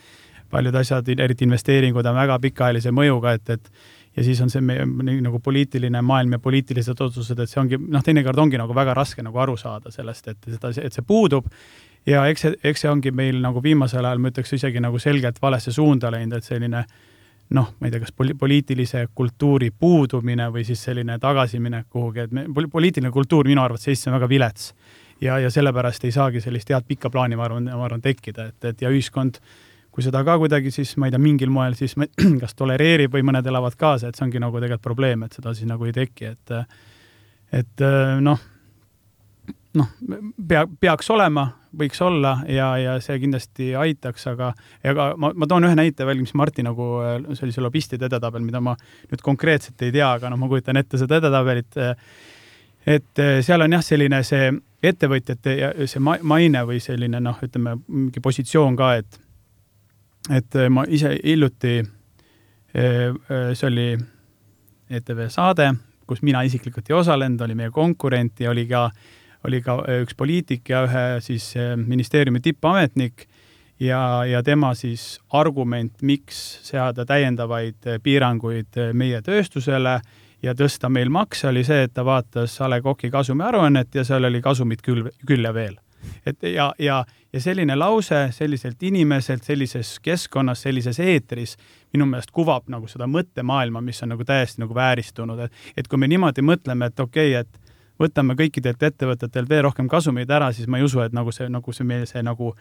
paljud 0.51 0.75
asjad, 0.83 1.09
eriti 1.19 1.47
investeeringud 1.47 2.07
on 2.07 2.19
väga 2.19 2.39
pikaajalise 2.43 2.93
mõjuga, 2.95 3.37
et, 3.39 3.51
et 3.57 3.71
ja 4.17 4.25
siis 4.25 4.41
on 4.41 4.51
see 4.51 4.63
meie 4.65 4.85
nagu 5.21 5.41
poliitiline 5.45 6.01
maailm 6.03 6.37
ja 6.37 6.43
poliitilised 6.43 7.01
otsused, 7.01 7.41
et 7.41 7.53
see 7.53 7.61
ongi 7.61 7.81
noh, 7.81 8.05
teinekord 8.05 8.39
ongi 8.47 8.61
nagu 8.61 8.75
väga 8.75 8.95
raske 8.97 9.25
nagu 9.25 9.43
aru 9.43 9.57
saada 9.61 9.93
sellest, 9.93 10.31
et 10.33 10.49
seda, 10.55 10.73
et 10.83 10.97
see 10.97 11.05
puudub. 11.07 11.51
ja 12.07 12.25
eks 12.31 12.47
see, 12.47 12.55
eks 12.65 12.85
see 12.85 12.91
ongi 12.91 13.11
meil 13.11 13.41
nagu 13.43 13.63
viimasel 13.63 14.05
ajal, 14.05 14.23
ma 14.23 14.33
ütleks 14.33 14.57
isegi 14.57 14.81
nagu 14.81 14.99
selgelt 15.03 15.43
valesse 15.43 15.73
suunda 15.75 16.11
läinud, 16.15 16.39
et 16.39 16.49
selline 16.49 16.85
noh, 17.55 17.73
ma 17.79 17.87
ei 17.87 17.93
tea, 17.95 18.03
kas 18.03 18.13
poli 18.17 18.35
poliitilise 18.35 19.07
kultuuri 19.15 19.71
puudumine 19.71 20.49
või 20.55 20.65
siis 20.67 20.83
selline 20.83 21.19
tagasiminek 21.23 21.87
kuhugi, 21.91 22.25
et 22.25 22.33
me, 22.35 22.47
poliitiline 22.73 23.13
kultuur 23.15 23.47
minu 23.47 23.63
arvates 23.63 23.89
Eestis 23.93 24.09
on 24.11 24.17
väga 24.17 24.29
vilets. 24.29 24.73
ja, 25.21 25.39
ja 25.39 25.51
sellepärast 25.51 26.05
ei 26.05 26.13
saagi 26.13 26.41
sellist 26.41 26.71
head 26.71 26.89
pikka 26.89 27.11
plaani, 27.11 27.37
ma 27.37 27.45
arvan, 27.45 27.71
ma 27.71 27.85
arvan, 27.85 28.03
tekkida, 28.03 28.51
et, 28.51 28.65
et 28.65 28.83
ja 28.83 28.91
ühiskond 28.91 29.39
kui 29.97 30.05
seda 30.05 30.21
ka 30.29 30.35
kuidagi 30.37 30.69
siis 30.75 30.91
ma 31.01 31.09
ei 31.09 31.15
tea, 31.15 31.21
mingil 31.23 31.49
moel 31.53 31.73
siis 31.79 31.97
kas 32.43 32.53
tolereerib 32.59 33.15
või 33.17 33.25
mõned 33.25 33.47
elavad 33.49 33.79
kaasa, 33.81 34.11
et 34.11 34.19
see 34.19 34.27
ongi 34.27 34.43
nagu 34.43 34.61
tegelikult 34.61 34.85
probleem, 34.85 35.25
et 35.25 35.39
seda 35.39 35.55
siis 35.57 35.69
nagu 35.71 35.89
ei 35.89 35.97
teki, 35.97 36.35
et 36.35 36.53
et 37.57 37.85
noh, 38.21 38.43
noh, 39.81 39.91
pea, 40.49 40.67
peaks 40.81 41.09
olema, 41.15 41.47
võiks 41.81 42.01
olla 42.05 42.35
ja, 42.51 42.69
ja 42.81 42.99
see 43.05 43.17
kindlasti 43.23 43.71
aitaks, 43.79 44.29
aga 44.35 44.53
ega 44.85 45.11
ma, 45.17 45.33
ma 45.33 45.49
toon 45.49 45.69
ühe 45.69 45.79
näite 45.79 46.05
veel, 46.09 46.21
mis 46.21 46.35
Marti 46.37 46.65
nagu, 46.67 46.93
oli 47.01 47.53
see 47.55 47.65
lobistide 47.65 48.09
edetabel, 48.11 48.45
mida 48.45 48.61
ma 48.61 48.77
nüüd 49.11 49.25
konkreetselt 49.25 49.81
ei 49.87 49.95
tea, 49.97 50.13
aga 50.19 50.33
noh, 50.33 50.41
ma 50.41 50.53
kujutan 50.53 50.81
ette 50.81 51.01
seda 51.01 51.23
edetabelit. 51.23 51.81
et 52.87 53.27
seal 53.43 53.65
on 53.65 53.79
jah, 53.79 53.85
selline 53.85 54.23
see 54.29 54.51
ettevõtjate 54.87 55.57
ja 55.57 55.71
see 55.89 56.03
maine 56.05 56.67
või 56.69 56.81
selline 56.85 57.21
noh, 57.21 57.41
ütleme 57.43 57.79
mingi 57.89 58.21
positsioon 58.23 58.77
ka, 58.77 58.95
et 59.01 59.23
et 60.31 60.57
äh, 60.57 60.71
ma 60.73 60.85
ise 60.89 61.15
hiljuti, 61.23 61.79
äh, 62.75 63.09
äh, 63.31 63.53
see 63.55 63.69
oli 63.69 63.87
ETV 64.91 65.27
saade, 65.33 65.73
kus 66.07 66.23
mina 66.23 66.43
isiklikult 66.47 66.91
ei 66.91 66.99
osalenud, 66.99 67.41
oli 67.47 67.57
meie 67.59 67.73
konkurent 67.75 68.41
ja 68.41 68.51
oli 68.51 68.67
ka, 68.71 68.89
oli 69.47 69.63
ka 69.63 69.81
üks 70.03 70.15
poliitik 70.19 70.71
ja 70.71 70.85
ühe 70.87 71.07
siis 71.25 71.53
ministeeriumi 71.77 72.41
tippametnik 72.43 73.27
ja, 73.83 74.23
ja 74.27 74.43
tema 74.47 74.75
siis 74.79 75.17
argument, 75.35 75.99
miks 76.03 76.61
seada 76.67 77.07
täiendavaid 77.07 77.99
piiranguid 78.03 78.79
meie 78.95 79.23
tööstusele 79.27 79.97
ja 80.43 80.55
tõsta 80.55 80.91
meil 80.93 81.11
makse, 81.11 81.49
oli 81.51 81.65
see, 81.67 81.89
et 81.89 81.95
ta 81.95 82.07
vaatas 82.07 82.55
A 82.63 82.71
Le 82.71 82.79
Coq'i 82.85 83.11
kasumiaruannet 83.11 83.99
ja 83.99 84.07
seal 84.07 84.31
oli 84.31 84.43
kasumit 84.45 84.87
küll, 84.87 85.11
küll 85.27 85.43
ja 85.43 85.55
veel 85.55 85.75
et 86.27 86.43
ja, 86.53 86.71
ja, 86.79 87.05
ja 87.33 87.41
selline 87.41 87.77
lause 87.77 88.29
selliselt 88.33 88.83
inimeselt, 88.83 89.45
sellises 89.45 89.97
keskkonnas, 90.03 90.63
sellises 90.63 91.01
eetris 91.01 91.57
minu 91.93 92.07
meelest 92.07 92.31
kuvab 92.35 92.69
nagu 92.73 92.89
seda 92.91 93.09
mõttemaailma, 93.11 93.81
mis 93.85 94.03
on 94.03 94.15
nagu 94.15 94.25
täiesti 94.25 94.63
nagu 94.63 94.75
vääristunud, 94.75 95.47
et, 95.47 95.63
et 95.77 95.89
kui 95.89 96.01
me 96.01 96.09
niimoodi 96.11 96.45
mõtleme, 96.45 96.91
et 96.91 97.01
okei 97.01 97.35
okay,, 97.35 97.47
et 97.47 97.73
võtame 98.01 98.37
kõikidelt 98.37 98.83
ettevõtetelt 98.83 99.49
veel 99.49 99.65
rohkem 99.69 99.89
kasumeid 99.89 100.31
ära, 100.31 100.53
siis 100.53 100.69
ma 100.69 100.81
ei 100.81 100.87
usu, 100.87 101.01
et 101.05 101.17
nagu 101.17 101.33
see, 101.33 101.49
nagu 101.53 101.73
see 101.73 101.89
meie 101.89 102.07
see 102.07 102.23
nagu, 102.25 102.53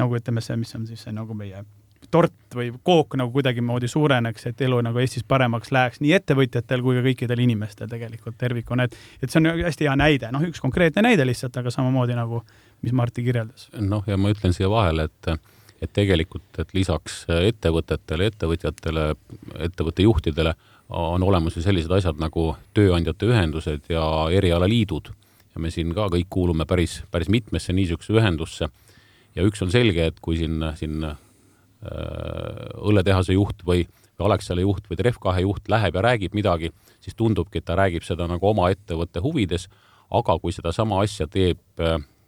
nagu 0.00 0.18
ütleme, 0.18 0.44
see, 0.44 0.56
mis 0.56 0.74
on 0.78 0.86
siis 0.88 1.04
see 1.04 1.14
nagu 1.14 1.36
meie 1.36 1.64
tort 2.12 2.56
või 2.56 2.68
kook 2.84 3.16
nagu 3.16 3.32
kuidagimoodi 3.32 3.88
suureneks, 3.88 4.46
et 4.50 4.60
elu 4.66 4.80
nagu 4.84 5.00
Eestis 5.00 5.24
paremaks 5.28 5.72
läheks 5.72 6.02
nii 6.04 6.12
ettevõtjatel 6.18 6.84
kui 6.84 6.98
ka 6.98 7.04
kõikidel 7.06 7.40
inimestel 7.44 7.88
tegelikult 7.90 8.36
tervikuna, 8.40 8.86
et, 8.88 8.96
et 9.22 9.32
see 9.32 9.40
on 9.40 9.48
hästi 9.64 9.88
hea 9.88 9.96
näide, 9.98 10.32
noh, 10.34 10.44
üks 10.48 10.60
konkreetne 10.60 11.04
näide 11.08 11.26
lihtsalt, 11.26 11.56
aga 11.56 11.72
samamoodi 11.72 12.16
nagu, 12.18 12.42
mis 12.84 12.92
Martti 12.96 13.24
kirjeldas. 13.24 13.70
noh, 13.80 14.04
ja 14.06 14.20
ma 14.20 14.32
ütlen 14.34 14.54
siia 14.56 14.70
vahele, 14.70 15.08
et 15.08 15.34
et 15.82 15.90
tegelikult, 15.90 16.46
et 16.62 16.68
lisaks 16.76 17.24
ettevõtetele, 17.32 18.28
ettevõtjatele, 18.30 19.06
ettevõtte 19.66 20.04
juhtidele 20.04 20.52
on 20.94 21.24
olemas 21.26 21.56
ju 21.56 21.62
sellised 21.64 21.90
asjad 21.96 22.20
nagu 22.22 22.52
tööandjate 22.76 23.26
ühendused 23.26 23.90
ja 23.90 24.04
erialaliidud. 24.30 25.10
ja 25.54 25.60
me 25.60 25.70
siin 25.70 25.90
ka 25.94 26.06
kõik 26.08 26.30
kuulume 26.30 26.64
päris, 26.64 27.02
päris 27.10 27.28
mitmesse 27.28 27.72
niisugusesse 27.72 28.14
ühendusse. 28.14 28.68
ja 29.34 29.42
üks 29.42 29.62
on 29.62 29.70
selge, 29.70 30.06
et 30.06 30.20
kui 30.20 30.36
siin, 30.36 30.62
siin 30.76 31.02
õlletehase 31.82 33.34
juht 33.34 33.64
või, 33.66 33.84
või 34.18 34.28
Alexela 34.28 34.62
juht 34.62 34.86
või 34.90 34.98
Tref2 35.00 35.40
juht 35.42 35.68
läheb 35.72 35.98
ja 35.98 36.04
räägib 36.06 36.34
midagi, 36.38 36.70
siis 37.02 37.16
tundubki, 37.18 37.58
et 37.58 37.66
ta 37.66 37.76
räägib 37.78 38.06
seda 38.06 38.28
nagu 38.30 38.46
oma 38.46 38.70
ettevõtte 38.70 39.22
huvides, 39.24 39.68
aga 40.12 40.38
kui 40.38 40.54
sedasama 40.54 41.00
asja 41.02 41.26
teeb 41.26 41.82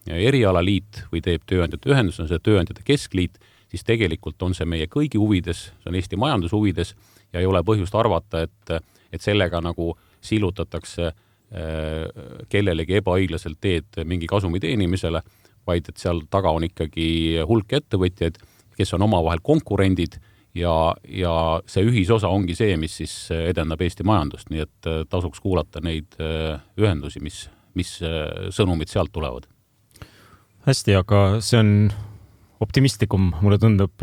erialaliit 0.04 1.04
või 1.12 1.22
teeb 1.24 1.44
Tööandjate 1.46 1.92
Ühendus, 1.92 2.18
on 2.20 2.28
see 2.28 2.40
Tööandjate 2.42 2.82
Keskliit, 2.84 3.38
siis 3.70 3.84
tegelikult 3.86 4.42
on 4.42 4.54
see 4.56 4.66
meie 4.68 4.88
kõigi 4.90 5.20
huvides, 5.20 5.68
see 5.82 5.90
on 5.90 5.98
Eesti 5.98 6.18
majanduse 6.20 6.56
huvides 6.56 6.94
ja 7.32 7.40
ei 7.40 7.46
ole 7.46 7.62
põhjust 7.66 7.94
arvata, 7.98 8.44
et, 8.44 8.74
et 9.12 9.22
sellega 9.22 9.60
nagu 9.64 9.92
sillutatakse 10.24 11.12
kellelegi 12.50 12.98
ebaõiglaselt 12.98 13.60
teed 13.62 14.00
mingi 14.08 14.26
kasumi 14.26 14.58
teenimisele, 14.62 15.20
vaid 15.66 15.88
et 15.88 16.00
seal 16.00 16.24
taga 16.30 16.50
on 16.50 16.66
ikkagi 16.66 17.44
hulk 17.46 17.76
ettevõtjaid, 17.78 18.40
kes 18.76 18.94
on 18.96 19.06
omavahel 19.06 19.42
konkurendid 19.42 20.18
ja, 20.54 20.94
ja 21.08 21.34
see 21.70 21.84
ühisosa 21.88 22.30
ongi 22.32 22.56
see, 22.58 22.78
mis 22.80 22.96
siis 23.00 23.14
edendab 23.34 23.82
Eesti 23.84 24.06
majandust, 24.06 24.50
nii 24.52 24.64
et 24.64 24.90
äh, 24.90 25.02
tasuks 25.10 25.42
kuulata 25.42 25.82
neid 25.84 26.16
äh, 26.22 26.56
ühendusi, 26.80 27.22
mis, 27.24 27.44
mis 27.78 27.96
äh, 28.04 28.48
sõnumid 28.54 28.92
sealt 28.92 29.12
tulevad. 29.14 29.48
hästi, 30.64 30.96
aga 30.96 31.22
see 31.44 31.60
on 31.60 31.72
optimistlikum, 32.64 33.26
mulle 33.44 33.58
tundub, 33.60 34.00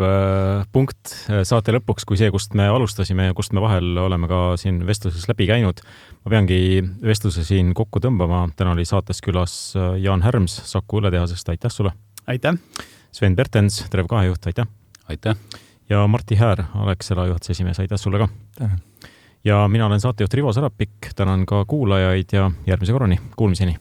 punkt 0.75 1.13
saate 1.47 1.73
lõpuks 1.73 2.03
kui 2.05 2.19
see, 2.19 2.27
kust 2.29 2.53
me 2.53 2.67
alustasime 2.69 3.31
ja 3.31 3.33
kust 3.33 3.55
me 3.57 3.63
vahel 3.63 3.95
oleme 3.97 4.29
ka 4.29 4.41
siin 4.61 4.83
vestluses 4.85 5.25
läbi 5.31 5.47
käinud. 5.49 5.81
ma 6.21 6.35
peangi 6.35 6.83
vestluse 7.01 7.47
siin 7.47 7.71
kokku 7.73 8.03
tõmbama, 8.03 8.43
täna 8.59 8.75
oli 8.75 8.85
saates 8.85 9.23
külas 9.25 9.55
Jaan 10.03 10.21
Härms 10.21 10.59
Saku 10.69 11.01
õlletehasest, 11.01 11.49
aitäh 11.55 11.73
sulle! 11.73 11.95
aitäh! 12.29 12.59
Sven 13.11 13.35
Bertens, 13.35 13.85
Trev2 13.91 14.23
juht, 14.25 14.45
aitäh! 14.45 14.67
aitäh! 15.09 15.35
ja 15.89 16.07
Martti 16.07 16.35
Häär, 16.35 16.63
Alexela 16.75 17.25
juhatuse 17.27 17.51
esimees, 17.51 17.79
aitäh 17.79 17.99
sulle 17.99 18.17
ka! 18.17 18.29
ja 19.43 19.67
mina 19.67 19.85
olen 19.85 19.99
saatejuht 19.99 20.33
Rivo 20.33 20.53
Sarapik, 20.53 21.11
tänan 21.15 21.45
ka 21.45 21.65
kuulajaid 21.65 22.31
ja 22.31 22.51
järgmise 22.67 22.91
korrani, 22.91 23.19
kuulmiseni! 23.35 23.75